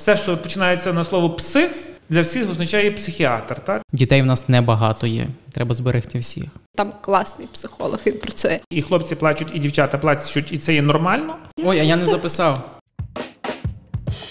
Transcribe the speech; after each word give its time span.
Все, 0.00 0.16
що 0.16 0.38
починається 0.38 0.92
на 0.92 1.04
слово 1.04 1.30
пси, 1.30 1.70
для 2.08 2.20
всіх 2.20 2.50
означає 2.50 2.90
психіатр. 2.90 3.60
Так? 3.60 3.82
Дітей 3.92 4.22
в 4.22 4.26
нас 4.26 4.48
небагато 4.48 5.06
є. 5.06 5.26
Треба 5.52 5.74
зберегти 5.74 6.18
всіх. 6.18 6.44
Там 6.74 6.92
класний 7.00 7.48
психолог, 7.52 7.98
він 8.06 8.18
працює. 8.18 8.60
І 8.70 8.82
хлопці 8.82 9.14
плачуть, 9.14 9.48
і 9.54 9.58
дівчата 9.58 9.98
плачуть, 9.98 10.52
і 10.52 10.58
це 10.58 10.74
є 10.74 10.82
нормально. 10.82 11.36
Ой, 11.64 11.78
а 11.78 11.82
я 11.82 11.96
не 11.96 12.04
записав. 12.04 12.79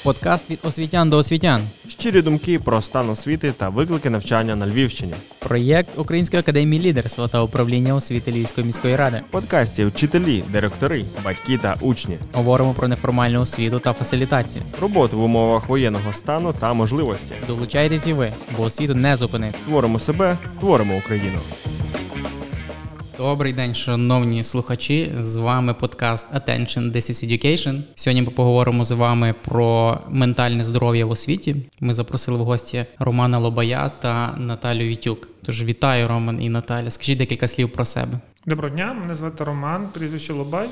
Подкаст 0.09 0.49
від 0.49 0.59
освітян 0.63 1.09
до 1.09 1.17
освітян. 1.17 1.61
Щирі 1.87 2.21
думки 2.21 2.59
про 2.59 2.81
стан 2.81 3.09
освіти 3.09 3.51
та 3.51 3.69
виклики 3.69 4.09
навчання 4.09 4.55
на 4.55 4.67
Львівщині. 4.67 5.13
Проєкт 5.39 5.89
Української 5.97 6.39
академії 6.39 6.83
лідерства 6.83 7.27
та 7.27 7.41
управління 7.43 7.95
освіти 7.95 8.31
Львівської 8.31 8.67
міської 8.67 8.95
ради. 8.95 9.21
Подкасті 9.31 9.85
вчителі, 9.85 10.43
директори, 10.51 11.05
батьки 11.25 11.57
та 11.57 11.77
учні. 11.81 12.17
Говоримо 12.33 12.73
про 12.73 12.87
неформальну 12.87 13.41
освіту 13.41 13.79
та 13.79 13.93
фасилітацію. 13.93 14.63
Роботу 14.81 15.17
в 15.17 15.23
умовах 15.23 15.69
воєнного 15.69 16.13
стану 16.13 16.53
та 16.59 16.73
можливості. 16.73 17.33
Долучайтесь 17.47 18.07
і 18.07 18.13
ви, 18.13 18.33
бо 18.57 18.63
освіту 18.63 18.95
не 18.95 19.15
зупинити. 19.15 19.57
Творимо 19.65 19.99
себе, 19.99 20.37
творимо 20.59 20.97
Україну. 20.97 21.39
Добрий 23.19 23.53
день, 23.53 23.75
шановні 23.75 24.43
слухачі. 24.43 25.11
З 25.17 25.37
вами 25.37 25.73
подкаст 25.73 26.33
Attention 26.33 26.91
This 26.91 27.11
is 27.11 27.27
Education. 27.27 27.81
Сьогодні 27.95 28.21
ми 28.21 28.31
поговоримо 28.31 28.83
з 28.83 28.91
вами 28.91 29.35
про 29.45 29.97
ментальне 30.09 30.63
здоров'я 30.63 31.05
в 31.05 31.11
освіті. 31.11 31.55
Ми 31.79 31.93
запросили 31.93 32.37
в 32.37 32.41
гості 32.41 32.85
Романа 32.99 33.39
Лобая 33.39 33.91
та 34.01 34.35
Наталю 34.37 34.79
Вітюк. 34.79 35.27
Тож 35.45 35.63
вітаю, 35.63 36.07
Роман 36.07 36.41
і 36.41 36.49
Наталя. 36.49 36.91
Скажіть 36.91 37.17
декілька 37.17 37.47
слів 37.47 37.71
про 37.71 37.85
себе. 37.85 38.19
Доброго 38.45 38.75
дня, 38.75 38.93
мене 38.93 39.15
звати 39.15 39.43
Роман, 39.43 39.87
прізвище 39.93 40.33
Лобай. 40.33 40.69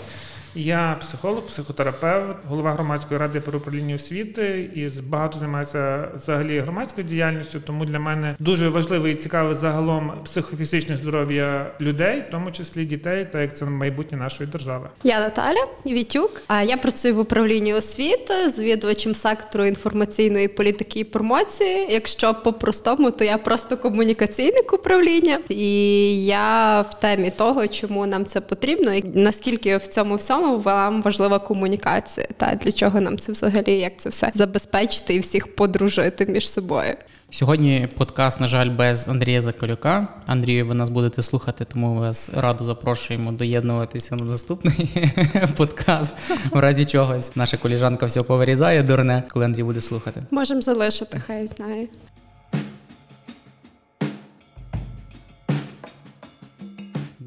Я 0.56 0.98
психолог, 1.02 1.42
психотерапевт, 1.42 2.38
голова 2.48 2.74
громадської 2.74 3.20
ради 3.20 3.40
при 3.40 3.58
управлінні 3.58 3.96
освіти 3.96 4.70
і 4.76 5.02
багато 5.02 5.40
займаюся 5.40 6.08
взагалі 6.16 6.60
громадською 6.60 7.08
діяльністю. 7.08 7.60
Тому 7.60 7.86
для 7.86 8.00
мене 8.00 8.36
дуже 8.40 8.70
важливе 8.70 9.12
і 9.12 9.16
цікаве 9.16 9.56
загалом 9.56 10.14
психофізичне 10.24 10.98
здоров'я 10.98 11.72
людей, 11.82 12.24
в 12.28 12.32
тому 12.32 12.52
числі 12.52 12.86
дітей, 12.86 13.28
так 13.32 13.42
як 13.42 13.58
це 13.58 13.66
майбутнє 13.66 14.18
нашої 14.18 14.50
держави. 14.50 14.90
Я 15.04 15.20
Наталя 15.20 15.68
Вітюк. 15.86 16.42
А 16.48 16.64
я 16.64 16.78
працюю 16.78 17.16
в 17.16 17.20
управлінні 17.20 17.74
освіти, 17.74 18.50
завідувачем 18.50 19.16
сектору 19.16 19.66
інформаційної 19.66 20.48
політики 20.48 21.00
і 21.00 21.04
промоції. 21.04 21.88
Якщо 21.90 22.34
по-простому, 22.34 23.12
то 23.12 23.24
я 23.24 23.38
просто 23.38 23.78
комунікаційник 23.78 24.74
управління, 24.74 25.40
і 25.50 26.26
я 26.26 26.82
в 26.82 26.94
темі 26.94 27.32
того, 27.32 27.68
чому 27.68 28.06
нам 28.06 28.26
це 28.26 28.42
потрібно, 28.42 28.94
і 28.94 29.04
наскільки 29.14 29.78
в 29.78 29.88
цьому 29.88 30.16
всьому 30.16 30.37
вам 30.40 31.02
важлива 31.02 31.40
комунікація, 31.40 32.28
та 32.38 32.56
для 32.56 32.72
чого 32.72 33.02
нам 33.02 33.18
це 33.18 33.32
взагалі, 33.32 33.72
як 33.72 33.98
це 33.98 34.10
все 34.10 34.32
забезпечити 34.34 35.16
і 35.16 35.20
всіх 35.20 35.56
подружити 35.56 36.26
між 36.26 36.50
собою. 36.50 36.94
Сьогодні 37.32 37.88
подкаст, 37.98 38.40
на 38.40 38.48
жаль, 38.48 38.70
без 38.70 39.08
Андрія 39.08 39.42
Заколюка. 39.42 40.08
Андрію, 40.26 40.66
ви 40.66 40.74
нас 40.74 40.90
будете 40.90 41.22
слухати, 41.22 41.66
тому 41.66 41.96
вас 41.96 42.30
радо 42.34 42.64
запрошуємо 42.64 43.32
доєднуватися 43.32 44.16
на 44.16 44.26
наступний 44.26 44.90
подкаст. 45.58 46.16
В 46.52 46.60
разі 46.60 46.86
чогось 46.86 47.36
наша 47.36 47.58
коліжанка 47.58 48.06
все 48.06 48.24
повирізає 48.24 48.84
дурне, 48.84 49.24
коли 49.30 49.46
Андрій 49.46 49.64
буде 49.64 49.82
слухати. 49.82 50.24
Можемо 50.32 50.62
залишити, 50.62 51.22
хай 51.28 51.48
знає. 51.48 51.88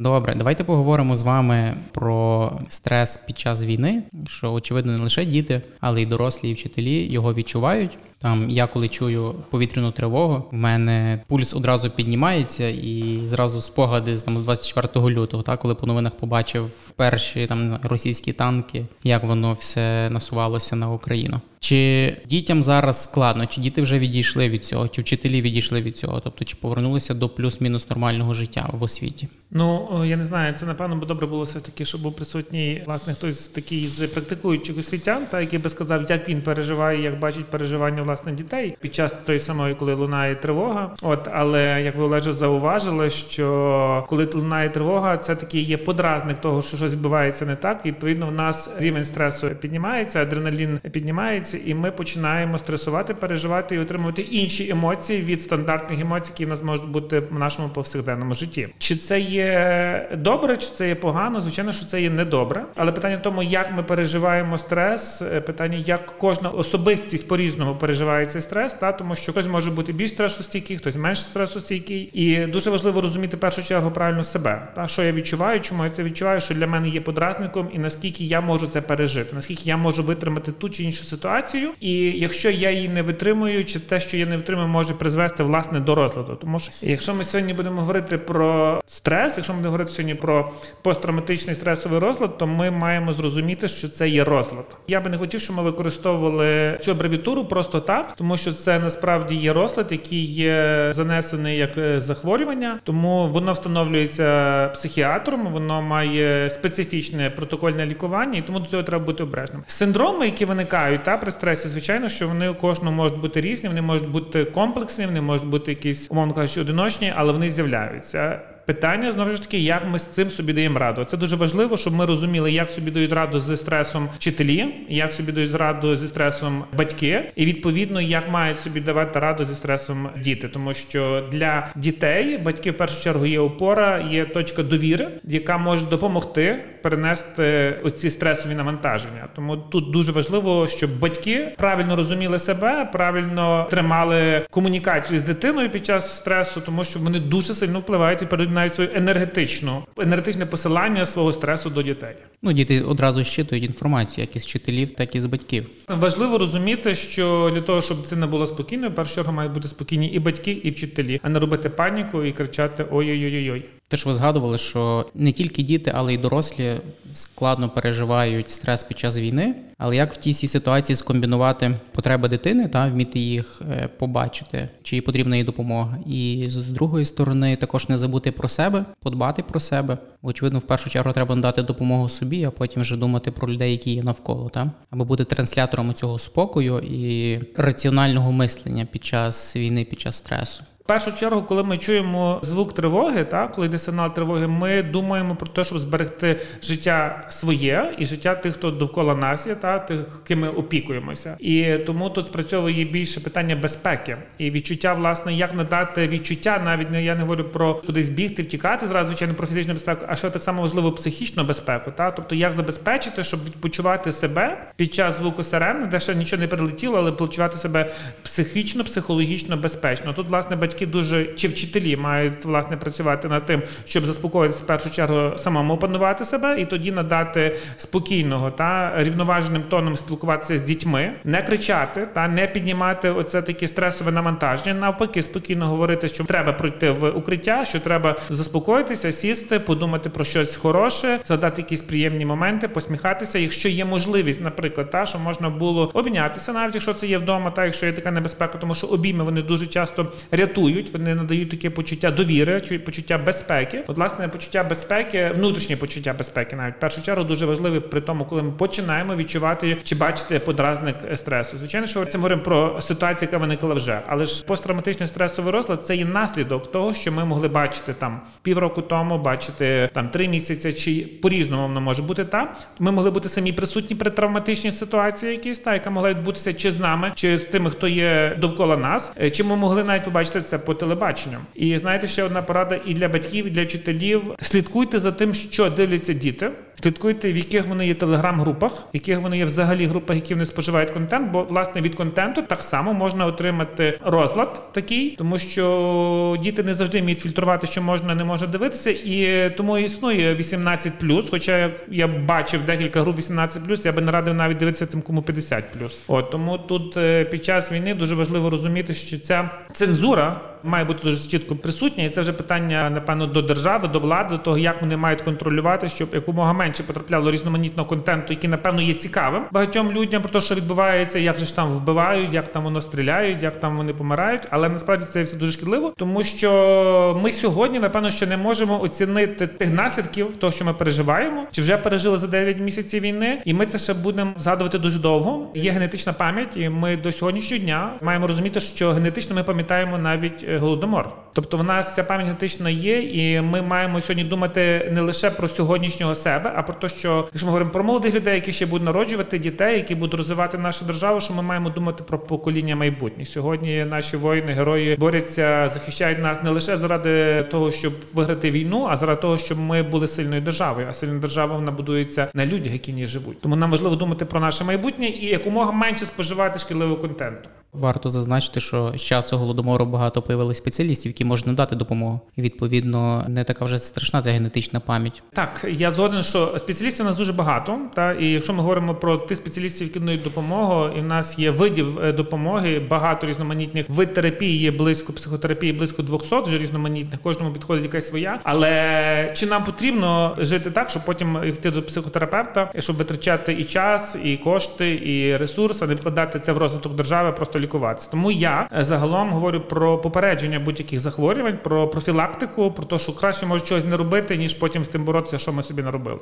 Добре, 0.01 0.34
давайте 0.34 0.65
поговоримо 0.65 1.17
з 1.17 1.23
вами 1.23 1.77
про 1.93 2.53
стрес 2.69 3.17
під 3.27 3.39
час 3.39 3.65
війни, 3.65 4.03
що 4.27 4.53
очевидно 4.53 4.93
не 4.93 5.03
лише 5.03 5.25
діти, 5.25 5.62
але 5.81 6.03
й 6.03 6.06
дорослі 6.06 6.51
і 6.51 6.53
вчителі 6.53 7.12
його 7.12 7.34
відчувають. 7.34 7.98
Там 8.23 8.51
я 8.51 8.67
коли 8.67 8.89
чую 8.89 9.35
повітряну 9.51 9.93
тривогу, 9.93 10.45
в 10.51 10.55
мене 10.55 11.23
пульс 11.27 11.55
одразу 11.55 11.91
піднімається 11.91 12.69
і 12.69 13.21
зразу 13.25 13.61
спогади 13.61 14.17
там 14.17 14.39
з 14.39 14.43
24 14.43 15.07
лютого, 15.11 15.43
так 15.43 15.61
коли 15.61 15.75
по 15.75 15.87
новинах 15.87 16.15
побачив 16.15 16.71
перші 16.97 17.47
там 17.47 17.78
російські 17.83 18.33
танки, 18.33 18.87
як 19.05 19.25
воно 19.25 19.53
все 19.53 20.11
насувалося 20.11 20.77
на 20.77 20.91
Україну. 20.91 21.41
Чи 21.61 22.17
дітям 22.27 22.62
зараз 22.62 23.03
складно, 23.03 23.47
чи 23.47 23.61
діти 23.61 23.83
вже 23.83 23.99
відійшли 23.99 24.49
від 24.49 24.65
цього, 24.65 24.89
чи 24.89 25.03
вчителі 25.03 25.43
відійшли 25.43 25.83
від 25.83 25.97
цього, 25.97 26.21
тобто 26.21 26.44
чи 26.44 26.56
повернулися 26.56 27.15
до 27.15 27.28
плюс-мінус 27.28 27.91
нормального 27.91 28.34
життя 28.34 28.71
в 28.73 28.83
освіті? 28.83 29.28
Ну 29.50 29.89
я 30.05 30.17
не 30.17 30.25
знаю, 30.25 30.55
це 30.55 30.67
напевно 30.67 30.97
би 30.97 31.06
добре 31.06 31.27
було 31.27 31.43
все 31.43 31.59
ж 31.59 31.65
таки, 31.65 31.84
щоб 31.84 32.03
був 32.03 32.17
присутній 32.17 32.83
власне 32.87 33.15
хтось 33.15 33.49
такий 33.49 33.87
з 33.87 34.06
практикуючих 34.06 34.78
освітян, 34.78 35.27
та 35.31 35.41
який 35.41 35.59
би 35.59 35.71
сказав, 35.71 36.11
як 36.11 36.28
він 36.28 36.43
переживає, 36.43 37.03
як 37.03 37.19
бачить 37.19 37.47
переживання 37.47 38.03
власне 38.10 38.32
дітей 38.32 38.76
під 38.81 38.94
час 38.94 39.15
тої 39.25 39.38
самої, 39.38 39.75
коли 39.75 39.94
лунає 39.94 40.34
тривога. 40.34 40.94
От 41.03 41.28
але 41.32 41.82
як 41.82 41.97
ви 41.97 42.04
Олеже 42.04 42.32
зауважили, 42.32 43.10
що 43.10 44.04
коли 44.09 44.28
лунає 44.34 44.69
тривога, 44.69 45.16
це 45.16 45.34
такий 45.34 45.62
є 45.62 45.76
подразник 45.76 46.41
того, 46.41 46.62
що 46.62 46.76
щось 46.76 46.93
відбувається 46.93 47.47
не 47.47 47.56
так. 47.56 47.87
Відповідно, 47.87 48.26
в 48.26 48.32
нас 48.32 48.70
рівень 48.78 49.04
стресу 49.04 49.50
піднімається, 49.60 50.22
адреналін 50.22 50.78
піднімається, 50.93 51.59
і 51.65 51.75
ми 51.75 51.91
починаємо 51.91 52.59
стресувати, 52.59 53.15
переживати 53.15 53.75
і 53.75 53.78
отримувати 53.78 54.22
інші 54.22 54.70
емоції 54.70 55.22
від 55.22 55.43
стандартних 55.43 56.00
емоцій, 56.00 56.32
які 56.32 56.47
в 56.47 56.49
нас 56.49 56.62
можуть 56.62 56.88
бути 56.88 57.20
в 57.20 57.38
нашому 57.38 57.69
повсякденному 57.69 58.34
житті. 58.34 58.69
Чи 58.78 58.97
це 58.97 59.20
є 59.20 60.09
добре, 60.16 60.56
чи 60.56 60.70
це 60.70 60.88
є 60.88 60.94
погано? 60.94 61.41
Звичайно, 61.41 61.72
що 61.72 61.87
це 61.87 62.03
є 62.03 62.10
недобре. 62.10 62.65
Але 62.75 62.93
питання 62.93 63.16
в 63.16 63.22
тому, 63.22 63.43
як 63.43 63.72
ми 63.76 63.82
переживаємо 63.82 64.59
стрес, 64.59 65.22
питання, 65.47 65.78
як 65.87 66.06
кожна 66.19 66.49
особистість 66.49 67.28
по 67.28 67.37
різному 67.37 67.75
переживає 67.75 68.00
цей 68.27 68.43
стрес, 68.43 68.75
та 68.75 68.93
тому 68.93 69.16
що 69.16 69.33
хтось 69.33 69.47
може 69.47 69.71
бути 69.71 69.93
більш 69.93 70.11
стресостійкий, 70.11 70.77
хтось 70.77 70.97
менш 70.97 71.21
стресостійкий. 71.21 72.11
І 72.12 72.47
дуже 72.47 72.71
важливо 72.71 73.00
розуміти 73.00 73.37
в 73.37 73.41
першу 73.41 73.62
чергу 73.62 73.91
правильно 73.91 74.25
себе. 74.25 74.69
Та 74.75 74.88
що 74.88 75.03
я 75.03 75.12
відчуваю, 75.12 75.61
чому 75.61 75.84
я 75.84 75.91
це 75.91 76.03
відчуваю, 76.03 76.41
що 76.41 76.55
для 76.55 76.66
мене 76.66 76.88
є 76.88 77.00
подразником, 77.00 77.69
і 77.72 77.78
наскільки 77.78 78.25
я 78.25 78.41
можу 78.41 78.66
це 78.66 78.81
пережити, 78.81 79.34
наскільки 79.34 79.62
я 79.65 79.77
можу 79.77 80.03
витримати 80.03 80.53
ту 80.53 80.69
чи 80.69 80.84
іншу 80.84 81.05
ситуацію. 81.05 81.71
І 81.81 81.94
якщо 82.11 82.50
я 82.50 82.71
її 82.71 82.88
не 82.88 83.03
витримую, 83.03 83.65
чи 83.65 83.81
те, 83.81 84.00
що 84.00 84.17
я 84.17 84.27
не 84.27 84.37
витримую, 84.37 84.69
може 84.69 84.94
призвести 84.94 85.43
власне 85.43 85.81
до 85.81 85.94
розладу. 85.94 86.38
Тому 86.41 86.59
що 86.59 86.71
якщо 86.82 87.15
ми 87.15 87.25
сьогодні 87.25 87.53
будемо 87.53 87.81
говорити 87.81 88.19
про 88.19 88.81
стрес, 88.87 89.37
якщо 89.37 89.53
ми 89.53 89.56
будемо 89.56 89.71
говорити 89.71 89.91
сьогодні 89.91 90.15
про 90.15 90.53
посттравматичний 90.82 91.55
стресовий 91.55 91.99
розлад, 91.99 92.38
то 92.38 92.47
ми 92.47 92.71
маємо 92.71 93.12
зрозуміти, 93.12 93.69
що 93.69 93.88
це 93.88 94.09
є 94.09 94.25
розлад. 94.25 94.77
Я 94.88 95.00
би 95.00 95.11
не 95.11 95.19
хотів, 95.19 95.41
щоб 95.41 95.56
ми 95.56 95.62
використовували 95.62 96.78
цю 96.82 96.91
абревіатуру 96.91 97.44
просто 97.44 97.81
так, 97.91 98.12
тому 98.17 98.37
що 98.37 98.53
це 98.53 98.78
насправді 98.78 99.37
є 99.37 99.53
розлад, 99.53 99.93
який 99.93 100.25
є 100.25 100.87
занесений 100.93 101.59
як 101.59 102.01
захворювання, 102.01 102.81
тому 102.84 103.28
воно 103.28 103.53
встановлюється 103.53 104.69
психіатром, 104.69 105.47
воно 105.53 105.83
має 105.83 106.50
специфічне 106.50 107.31
протокольне 107.31 107.87
лікування, 107.87 108.39
і 108.39 108.43
тому 108.43 108.59
до 108.61 108.67
цього 108.67 108.83
треба 108.83 109.05
бути 109.05 109.23
обережним. 109.23 109.62
Синдроми, 109.67 110.27
які 110.27 110.45
виникають 110.45 111.05
та 111.05 111.17
при 111.17 111.31
стресі, 111.31 111.69
звичайно, 111.69 112.09
що 112.09 112.29
вони 112.29 112.49
у 112.49 112.55
кожного 112.55 112.97
можуть 112.97 113.19
бути 113.19 113.41
різні, 113.41 113.69
вони 113.69 113.83
можуть 113.83 114.09
бути 114.09 114.45
комплексні, 114.45 115.06
вони 115.06 115.21
можуть 115.21 115.49
бути 115.49 115.71
якісь, 115.71 116.11
умовно 116.11 116.34
кажучи, 116.34 116.61
одиночні, 116.61 117.12
але 117.17 117.33
вони 117.33 117.50
з'являються. 117.50 118.41
Питання 118.70 119.12
знову 119.12 119.31
ж 119.31 119.42
таки, 119.42 119.58
як 119.58 119.86
ми 119.91 119.98
з 119.98 120.06
цим 120.06 120.31
собі 120.31 120.53
даємо 120.53 120.78
раду. 120.78 121.04
Це 121.04 121.16
дуже 121.16 121.36
важливо, 121.36 121.76
щоб 121.76 121.94
ми 121.94 122.06
розуміли, 122.06 122.53
як 122.53 122.70
собі 122.70 122.91
дають 122.91 123.12
раду 123.12 123.38
зі 123.38 123.56
стресом 123.56 124.08
вчителі, 124.14 124.75
як 124.88 125.12
собі 125.12 125.32
дають 125.32 125.54
раду 125.54 125.97
зі 125.97 126.08
стресом 126.08 126.64
батьки, 126.78 127.31
і 127.36 127.47
відповідно 127.47 128.00
як 128.00 128.31
мають 128.31 128.58
собі 128.60 128.81
давати 128.81 129.19
раду 129.19 129.44
зі 129.44 129.54
стресом 129.54 130.08
діти, 130.22 130.48
тому 130.48 130.75
що 130.75 131.28
для 131.32 131.69
дітей 131.76 132.38
батьки 132.38 132.70
в 132.70 132.76
першу 132.76 133.03
чергу 133.03 133.26
є 133.26 133.41
опора, 133.41 134.04
є 134.10 134.25
точка 134.25 134.62
довіри, 134.62 135.08
яка 135.25 135.58
може 135.58 135.87
допомогти 135.87 136.64
перенести 136.82 137.75
оці 137.84 138.10
стресові 138.10 138.54
навантаження. 138.54 139.28
Тому 139.34 139.56
тут 139.56 139.91
дуже 139.91 140.12
важливо, 140.12 140.69
щоб 140.69 140.98
батьки 140.98 141.52
правильно 141.58 141.97
розуміли 141.97 142.38
себе, 142.38 142.88
правильно 142.92 143.66
тримали 143.70 144.46
комунікацію 144.50 145.20
з 145.20 145.23
дитиною 145.23 145.70
під 145.70 145.87
час 145.87 146.16
стресу, 146.16 146.61
тому 146.61 146.84
що 146.84 146.99
вони 146.99 147.19
дуже 147.19 147.55
сильно 147.55 147.78
впливають 147.78 148.23
і 148.23 148.26
передають 148.26 148.60
навіть 148.61 148.75
свою 148.75 148.91
енергетичну 148.95 149.85
енергетичне 149.99 150.47
посилання 150.47 151.07
свого 151.07 151.33
стресу 151.33 151.71
до 151.71 151.83
дітей. 151.83 152.15
Ну 152.43 152.53
діти 152.53 152.83
одразу 152.83 153.25
щитують 153.25 153.65
інформацію, 153.65 154.27
як 154.27 154.37
із 154.37 154.43
вчителів, 154.43 154.91
так 154.91 155.15
і 155.15 155.21
з 155.21 155.27
батьків. 155.27 155.67
Важливо 155.89 156.39
розуміти, 156.39 156.95
що 156.95 157.51
для 157.55 157.61
того, 157.61 157.83
щоб 157.83 158.03
дитина 158.03 158.27
була 158.27 158.47
спокійною, 158.47 158.93
першу 158.95 159.15
чергу 159.15 159.33
мають 159.33 159.53
бути 159.53 159.69
спокійні 159.69 160.07
і 160.07 160.19
батьки, 160.19 160.51
і 160.51 160.71
вчителі, 160.71 161.21
а 161.23 161.29
не 161.29 161.39
робити 161.39 161.69
паніку 161.69 162.25
і 162.25 162.33
кричати 162.33 162.87
ой-ой-ой-ой. 162.91 163.65
Те, 163.90 163.96
що 163.96 164.08
ви 164.08 164.14
згадували, 164.14 164.58
що 164.58 165.06
не 165.14 165.32
тільки 165.32 165.62
діти, 165.62 165.92
але 165.94 166.14
й 166.14 166.19
дорослі 166.19 166.81
складно 167.12 167.69
переживають 167.69 168.50
стрес 168.50 168.82
під 168.82 168.98
час 168.98 169.19
війни. 169.19 169.54
Але 169.78 169.96
як 169.96 170.12
в 170.12 170.16
тій 170.16 170.32
сій 170.32 170.48
ситуації 170.48 170.96
скомбінувати 170.96 171.76
потреби 171.92 172.28
дитини 172.28 172.69
та 172.69 172.87
вміти 172.87 173.19
їх 173.19 173.62
е, 173.70 173.88
побачити, 173.98 174.69
чи 174.82 174.96
їй 174.96 175.02
потрібна 175.02 175.37
її 175.37 175.44
допомога, 175.44 175.98
і 176.06 176.44
з 176.46 176.72
другої 176.72 177.04
сторони 177.04 177.56
також 177.56 177.88
не 177.88 177.98
забути 177.98 178.32
про 178.32 178.48
себе, 178.48 178.84
подбати 179.02 179.42
про 179.42 179.60
себе. 179.60 179.98
Очевидно, 180.22 180.58
в 180.58 180.62
першу 180.62 180.90
чергу 180.90 181.12
треба 181.12 181.34
надати 181.34 181.62
допомогу 181.62 182.08
собі, 182.08 182.44
а 182.44 182.50
потім 182.50 182.82
вже 182.82 182.96
думати 182.96 183.31
про 183.31 183.48
людей, 183.48 183.72
які 183.72 183.90
є 183.90 184.02
навколо, 184.02 184.48
та 184.48 184.70
аби 184.90 185.04
бути 185.04 185.25
транслятором 185.25 185.94
цього 185.94 186.19
спокою 186.19 186.78
і 186.78 187.38
раціонального 187.56 188.32
мислення 188.32 188.87
під 188.92 189.04
час 189.04 189.56
війни, 189.56 189.84
під 189.84 190.00
час 190.00 190.16
стресу 190.16 190.64
першу 190.90 191.12
чергу, 191.12 191.42
коли 191.42 191.62
ми 191.62 191.78
чуємо 191.78 192.40
звук 192.42 192.75
тривоги, 192.75 193.25
так 193.25 193.52
коли 193.52 193.66
йде 193.66 193.78
сигнал 193.78 194.14
тривоги, 194.14 194.46
ми 194.46 194.82
думаємо 194.82 195.37
про 195.37 195.48
те, 195.48 195.64
щоб 195.64 195.78
зберегти 195.78 196.40
життя 196.62 197.26
своє 197.28 197.94
і 197.98 198.06
життя 198.06 198.34
тих, 198.34 198.54
хто 198.54 198.70
довкола 198.70 199.14
нас 199.14 199.46
є, 199.46 199.54
та 199.54 199.78
тих, 199.78 199.98
ким 200.26 200.40
ми 200.40 200.48
опікуємося. 200.48 201.37
І 201.38 201.78
тому 201.87 202.10
тут 202.10 202.26
спрацьовує 202.26 202.84
більше 202.84 203.20
питання 203.20 203.56
безпеки 203.56 204.16
і 204.38 204.50
відчуття, 204.50 204.94
власне, 204.94 205.34
як 205.34 205.54
надати 205.54 206.08
відчуття, 206.08 206.62
навіть 206.64 206.90
не 206.90 207.04
я 207.04 207.14
не 207.14 207.20
говорю 207.20 207.44
про 207.44 207.75
кудись 207.75 208.08
бігти, 208.08 208.42
втікати 208.42 208.87
зразу, 208.87 209.08
звичайно, 209.08 209.34
про 209.34 209.46
фізичну 209.46 209.72
безпеку, 209.72 210.04
а 210.08 210.16
ще 210.16 210.31
так 210.31 210.42
само 210.42 210.62
важливо 210.62 210.92
психічну 210.92 211.44
безпеку. 211.44 211.92
Та 211.96 212.10
тобто, 212.10 212.34
як 212.34 212.52
забезпечити, 212.52 213.25
щоб 213.25 213.44
відпочивати 213.44 214.12
себе 214.12 214.64
під 214.76 214.94
час 214.94 215.19
звуку 215.19 215.42
сирени, 215.42 215.87
де 215.87 216.00
ще 216.00 216.14
нічого 216.14 216.40
не 216.40 216.48
прилетіло, 216.48 216.98
але 216.98 217.12
почувати 217.12 217.56
себе 217.56 217.90
психічно, 218.22 218.84
психологічно 218.84 219.56
безпечно. 219.56 220.12
Тут, 220.12 220.28
власне, 220.28 220.56
батьки 220.56 220.80
батьки 220.81 220.87
дуже 220.87 221.25
чи 221.35 221.49
вчителі 221.49 221.97
мають 221.97 222.44
власне 222.44 222.77
працювати 222.77 223.29
над 223.29 223.44
тим, 223.44 223.62
щоб 223.85 224.05
заспокоїтися 224.05 224.65
в 224.65 224.67
першу 224.67 224.91
чергу 224.91 225.38
самому 225.38 225.75
опанувати 225.75 226.25
себе 226.25 226.61
і 226.61 226.65
тоді 226.65 226.93
надати 226.93 227.56
спокійного 227.77 228.50
та 228.50 228.93
рівноваженим 228.97 229.62
тоном 229.62 229.97
спілкуватися 229.97 230.59
з 230.59 230.62
дітьми, 230.62 231.12
не 231.25 231.43
кричати 231.43 232.09
та 232.15 232.29
не 232.29 232.47
піднімати 232.47 233.11
оце 233.11 233.43
таке 233.43 233.69
стресове 233.69 234.12
навантаження. 234.12 234.75
Навпаки, 234.75 235.23
спокійно 235.23 235.67
говорити, 235.67 236.09
що 236.09 236.25
треба 236.25 236.53
пройти 236.53 236.91
в 236.91 237.11
укриття, 237.11 237.65
що 237.65 237.81
треба 237.81 238.17
заспокоїтися, 238.29 239.12
сісти, 239.12 239.59
подумати 239.59 240.11
про 240.11 240.25
щось 240.25 240.56
хороше, 240.56 241.21
задати 241.25 241.62
якісь 241.62 241.83
приємні 241.83 242.26
моменти, 242.26 242.69
посміхатися. 242.69 243.38
Якщо 243.38 243.69
є 243.69 243.85
можливість, 243.85 244.41
наприклад, 244.41 244.91
та 244.91 245.06
що 245.06 245.19
можна 245.19 245.50
було 245.50 245.91
обнятися, 245.94 246.53
навіть 246.53 246.75
якщо 246.75 246.94
це 246.94 247.06
є 247.06 247.19
вдома, 247.19 247.50
та 247.50 247.65
якщо 247.65 247.87
є 247.87 247.93
така 247.93 248.11
небезпека, 248.11 248.59
тому 248.59 248.75
що 248.75 248.87
обійми 248.87 249.25
вони 249.25 249.43
дуже 249.43 249.67
часто 249.67 250.12
рятують 250.31 250.69
рятують, 250.70 250.93
вони 250.93 251.14
надають 251.14 251.50
таке 251.50 251.70
почуття 251.70 252.11
довіри, 252.11 252.61
чи 252.61 252.78
почуття 252.78 253.19
безпеки. 253.19 253.84
От, 253.87 253.96
власне, 253.96 254.28
почуття 254.28 254.64
безпеки, 254.64 255.31
внутрішнє 255.34 255.76
почуття 255.76 256.14
безпеки, 256.19 256.56
навіть 256.56 256.76
в 256.76 256.81
першу 256.81 257.02
чергу 257.02 257.25
дуже 257.25 257.46
важливе 257.46 257.81
при 257.81 258.00
тому, 258.00 258.25
коли 258.25 258.43
ми 258.43 258.50
починаємо 258.50 259.14
відчувати 259.14 259.76
чи 259.82 259.94
бачити 259.94 260.38
подразник 260.38 260.96
стресу. 261.14 261.58
Звичайно, 261.58 261.87
що 261.87 262.05
це 262.05 262.19
говоримо 262.19 262.43
про 262.43 262.81
ситуацію, 262.81 263.28
яка 263.32 263.38
виникла 263.38 263.75
вже, 263.75 264.00
але 264.06 264.25
ж 264.25 264.44
посттравматичний 264.44 265.06
стресовий 265.06 265.52
розлад 265.52 265.87
це 265.87 265.96
є 265.96 266.05
наслідок 266.05 266.73
того, 266.73 266.94
що 266.94 267.12
ми 267.12 267.25
могли 267.25 267.49
бачити 267.49 267.94
там 267.94 268.20
півроку 268.43 268.82
тому, 268.82 269.19
бачити 269.19 269.90
там 269.94 270.08
три 270.08 270.28
місяці, 270.28 270.73
чи 270.73 271.08
по 271.23 271.28
різному 271.28 271.62
воно 271.62 271.81
може 271.81 272.02
бути 272.02 272.25
та 272.25 272.55
ми 272.78 272.93
могли 272.93 273.11
бути 273.11 273.28
самі 273.28 273.52
присутні 273.52 273.96
при 273.96 274.11
травматичній 274.11 274.73
ситуації, 274.73 275.32
якісь 275.32 275.58
та 275.58 275.75
яка 275.75 275.90
могла 275.90 276.11
відбутися 276.11 276.55
чи 276.55 276.70
з 276.70 276.78
нами, 276.78 277.12
чи 277.14 277.38
з 277.38 277.44
тими, 277.44 277.70
хто 277.70 277.88
є 277.88 278.37
довкола 278.40 278.76
нас, 278.76 279.12
е, 279.23 279.31
чи 279.31 279.44
ми 279.44 279.56
могли 279.56 279.84
навіть 279.84 280.05
побачити 280.05 280.40
це 280.50 280.58
по 280.58 280.75
телебаченню. 280.75 281.38
І 281.55 281.79
знаєте, 281.79 282.06
ще 282.06 282.23
одна 282.23 282.43
порада 282.43 282.81
і 282.87 282.94
для 282.94 283.08
батьків, 283.08 283.47
і 283.47 283.50
для 283.50 283.64
вчителів: 283.64 284.23
слідкуйте 284.41 284.99
за 284.99 285.12
тим, 285.12 285.35
що 285.35 285.70
дивляться 285.70 286.12
діти. 286.12 286.52
Слідкуйте, 286.82 287.32
в 287.32 287.37
яких 287.37 287.67
вони 287.67 287.87
є 287.87 287.94
телеграм-групах, 287.94 288.73
в 288.73 288.85
яких 288.93 289.21
вони 289.21 289.38
є 289.38 289.44
взагалі 289.44 289.87
групах, 289.87 290.17
які 290.17 290.35
вони 290.35 290.47
споживають 290.47 290.91
контент. 290.91 291.31
Бо 291.32 291.44
власне 291.44 291.81
від 291.81 291.94
контенту 291.94 292.43
так 292.43 292.61
само 292.61 292.93
можна 292.93 293.27
отримати 293.27 293.99
розлад 294.05 294.73
такий, 294.73 295.11
тому 295.11 295.38
що 295.38 296.37
діти 296.43 296.62
не 296.62 296.75
завжди 296.75 297.00
вміють 297.00 297.21
фільтрувати, 297.21 297.67
що 297.67 297.82
можна, 297.82 298.15
не 298.15 298.25
можна 298.25 298.47
дивитися, 298.47 298.91
і 298.91 299.50
тому 299.56 299.79
існує 299.79 300.35
18+, 300.35 301.31
Хоча 301.31 301.71
я 301.88 302.06
бачив 302.06 302.61
декілька 302.67 303.03
груп 303.03 303.19
18+, 303.19 303.87
я 303.87 303.93
би 303.93 304.03
не 304.03 304.12
радив 304.12 304.35
навіть 304.35 304.56
дивитися 304.56 304.87
тим, 304.87 305.03
кому 305.03 305.21
50+. 305.21 305.62
От 306.09 306.31
тому 306.31 306.59
тут 306.59 306.97
е, 306.97 307.25
під 307.25 307.44
час 307.44 307.73
війни 307.73 307.94
дуже 307.94 308.15
важливо 308.15 308.50
розуміти, 308.50 308.94
що 308.94 309.19
ця 309.19 309.50
цензура 309.73 310.50
має 310.62 310.85
бути 310.85 311.01
дуже 311.03 311.29
чітко 311.29 311.57
присутня, 311.57 312.05
і 312.05 312.11
це 312.11 312.21
вже 312.21 312.33
питання, 312.33 312.91
напевно, 312.91 313.27
до 313.27 313.43
держави, 313.43 313.89
до 313.89 314.01
влади, 314.01 314.29
до 314.31 314.39
того, 314.39 314.59
як 314.59 314.81
вони 314.81 314.97
мають 314.97 315.23
контролювати, 315.23 315.89
щоб 315.89 316.09
якомога 316.15 316.53
менше 316.53 316.83
потрапляло 316.83 317.31
різноманітного 317.31 317.89
контенту, 317.89 318.33
який, 318.33 318.51
напевно, 318.51 318.83
є 318.83 318.95
цікавим 318.95 319.43
багатьом 319.53 319.93
людям 319.93 320.23
про 320.23 320.31
те, 320.31 320.41
що 320.41 320.55
відбувається, 320.55 321.19
як 321.19 321.39
же 321.39 321.47
ж 321.47 321.57
там 321.57 321.69
вбивають, 321.69 322.35
як 322.35 322.53
там 322.53 322.65
воно 322.65 322.83
стріляють, 322.83 323.43
як 323.43 323.61
там 323.61 323.77
вони 323.77 323.95
помирають. 323.95 324.43
Але 324.51 324.69
насправді 324.69 325.05
це 325.05 325.23
все 325.23 325.37
дуже 325.37 325.53
шкідливо, 325.53 325.93
тому 325.97 326.25
що 326.25 327.21
ми 327.23 327.33
сьогодні, 327.33 327.79
напевно, 327.79 328.11
ще 328.11 328.27
не 328.27 328.37
можемо 328.37 328.83
оцінити 328.83 329.47
тих 329.47 329.71
наслідків, 329.71 330.37
того, 330.37 330.53
що 330.53 330.65
ми 330.65 330.73
переживаємо, 330.73 331.47
чи 331.51 331.62
вже 331.62 331.77
пережили 331.77 332.19
за 332.19 332.27
9 332.27 332.61
місяців 332.61 333.03
війни, 333.03 333.43
і 333.45 333.55
ми 333.55 333.67
це 333.67 333.79
ще 333.79 333.95
будемо 333.95 334.33
згадувати 334.37 334.79
дуже 334.79 334.99
довго. 334.99 335.51
Є 335.55 335.71
генетична 335.71 336.12
пам'ять, 336.12 336.57
і 336.57 336.69
ми 336.69 336.97
до 336.97 337.12
сьогоднішнього 337.12 337.62
дня 337.62 337.93
маємо 338.03 338.27
розуміти, 338.27 338.61
що 338.61 338.91
генетично 338.91 339.37
ми 339.37 339.43
пам'ятаємо 339.43 339.99
навіть 339.99 340.47
голодомор. 340.58 341.08
Тобто 341.32 341.56
в 341.56 341.64
нас 341.64 341.94
ця 341.94 342.05
пам'ять 342.05 342.26
генетична 342.26 342.70
є, 342.70 343.02
і 343.02 343.41
ми 343.41 343.62
маємо 343.62 344.00
сьогодні 344.00 344.25
думати 344.25 344.91
не 344.93 345.00
лише 345.00 345.31
про 345.31 345.49
сьогоднішнього 345.49 346.14
себе, 346.14 346.52
а 346.56 346.62
про 346.62 346.75
те, 346.75 346.88
що 346.88 347.29
якщо 347.32 347.47
ми 347.47 347.52
говоримо 347.52 347.70
про 347.70 347.85
молодих 347.85 348.14
людей, 348.14 348.35
які 348.35 348.52
ще 348.52 348.67
будуть 348.67 348.87
народжувати 348.87 349.38
дітей, 349.38 349.76
які 349.76 349.94
будуть 349.94 350.14
розвивати 350.14 350.58
нашу 350.58 350.85
державу, 350.85 351.20
що 351.20 351.35
ми 351.35 351.43
маємо 351.43 351.70
думати 351.70 352.05
про 352.05 352.19
покоління 352.19 352.76
майбутнє. 352.76 353.25
Сьогодні 353.26 353.85
наші 353.85 354.17
воїни, 354.17 354.52
герої 354.52 354.97
борються, 354.97 355.69
захищають 355.69 356.19
нас 356.19 356.43
не 356.43 356.50
лише 356.50 356.76
заради 356.76 357.43
того, 357.43 357.70
щоб 357.70 357.93
виграти 358.14 358.50
війну, 358.50 358.87
а 358.91 358.97
заради 358.97 359.20
того, 359.20 359.38
щоб 359.38 359.58
ми 359.58 359.82
були 359.82 360.08
сильною 360.08 360.41
державою. 360.41 360.87
А 360.91 360.93
сильна 360.93 361.19
держава 361.19 361.56
вона 361.56 361.70
будується 361.70 362.29
на 362.35 362.47
людях, 362.47 362.73
які 362.73 362.93
в 362.93 362.94
ній 362.94 363.06
живуть. 363.06 363.41
Тому 363.41 363.56
нам 363.56 363.70
важливо 363.70 363.97
думати 363.97 364.25
про 364.25 364.41
наше 364.41 364.64
майбутнє 364.64 365.06
і 365.06 365.26
якомога 365.26 365.73
менше 365.73 366.06
споживати 366.06 366.58
шкідливого 366.58 366.97
контенту. 366.97 367.49
Варто 367.72 368.11
зазначити, 368.11 368.61
що 368.61 368.93
з 368.96 369.02
часу 369.02 369.37
голодомору 369.37 369.87
багато 369.87 370.22
появилось 370.22 370.58
спеціалістів, 370.58 371.11
які 371.11 371.25
можуть 371.25 371.46
надати 371.46 371.76
допомогу. 371.76 372.20
І 372.37 372.43
відповідно 372.43 373.25
не 373.28 373.44
така 373.44 373.64
вже 373.64 373.78
страшна 373.78 374.22
ця 374.22 374.31
генетична 374.31 374.81
пам'ять. 374.81 375.22
Так, 375.32 375.67
я 375.70 375.90
згоден, 375.90 376.22
що 376.22 376.58
спеціалістів 376.58 377.06
у 377.06 377.08
нас 377.08 377.17
дуже 377.17 377.32
багато. 377.32 377.78
Та 377.94 378.12
і 378.12 378.26
якщо 378.26 378.52
ми 378.52 378.62
говоримо 378.62 378.94
про 378.94 379.17
тих 379.17 379.38
спеціалістів, 379.38 379.87
які 379.87 380.00
надають 380.00 380.22
допомогу, 380.22 380.88
і 380.99 381.00
в 381.00 381.05
нас 381.05 381.38
є 381.38 381.50
видів 381.50 381.99
е, 382.05 382.12
допомоги, 382.12 382.78
багато 382.78 383.26
різноманітних 383.26 383.87
вид 383.88 384.14
терапії 384.14 384.58
є 384.58 384.70
близько 384.70 385.12
психотерапії, 385.12 385.73
близько 385.73 386.02
200 386.02 386.40
вже 386.40 386.58
різноманітних. 386.58 387.20
Кожному 387.20 387.52
підходить 387.52 387.84
якась 387.84 388.08
своя. 388.08 388.40
Але 388.43 389.32
чи 389.37 389.46
нам 389.46 389.64
потрібно 389.64 390.34
жити 390.38 390.70
так, 390.70 390.90
щоб 390.90 391.05
потім 391.05 391.44
йти 391.44 391.70
до 391.70 391.82
психотерапевта, 391.82 392.70
щоб 392.78 392.96
витрачати 392.96 393.52
і 393.52 393.64
час, 393.64 394.16
і 394.25 394.37
кошти, 394.37 394.94
і 394.94 395.37
ресурси, 395.37 395.87
не 395.87 395.94
вкладати 395.94 396.38
це 396.38 396.52
в 396.52 396.58
розвиток 396.58 396.94
держави, 396.94 397.32
просто 397.32 397.60
лікуватися. 397.61 398.11
Тому 398.11 398.31
я 398.31 398.69
е, 398.79 398.85
загалом 398.85 399.31
говорю 399.31 399.61
про 399.61 399.99
попередження 399.99 400.59
будь-яких 400.59 401.00
захворювань, 401.00 401.59
про 401.62 401.88
профілактику, 401.88 402.71
про 402.71 402.85
те, 402.85 402.99
що 402.99 403.14
краще 403.14 403.47
може 403.47 403.64
чогось 403.64 403.85
не 403.85 403.97
робити, 403.97 404.37
ніж 404.37 404.55
потім 404.55 404.85
з 404.85 404.88
тим 404.88 405.05
боротися, 405.05 405.38
що 405.38 405.52
ми 405.52 405.62
собі 405.62 405.83
наробили. 405.83 406.21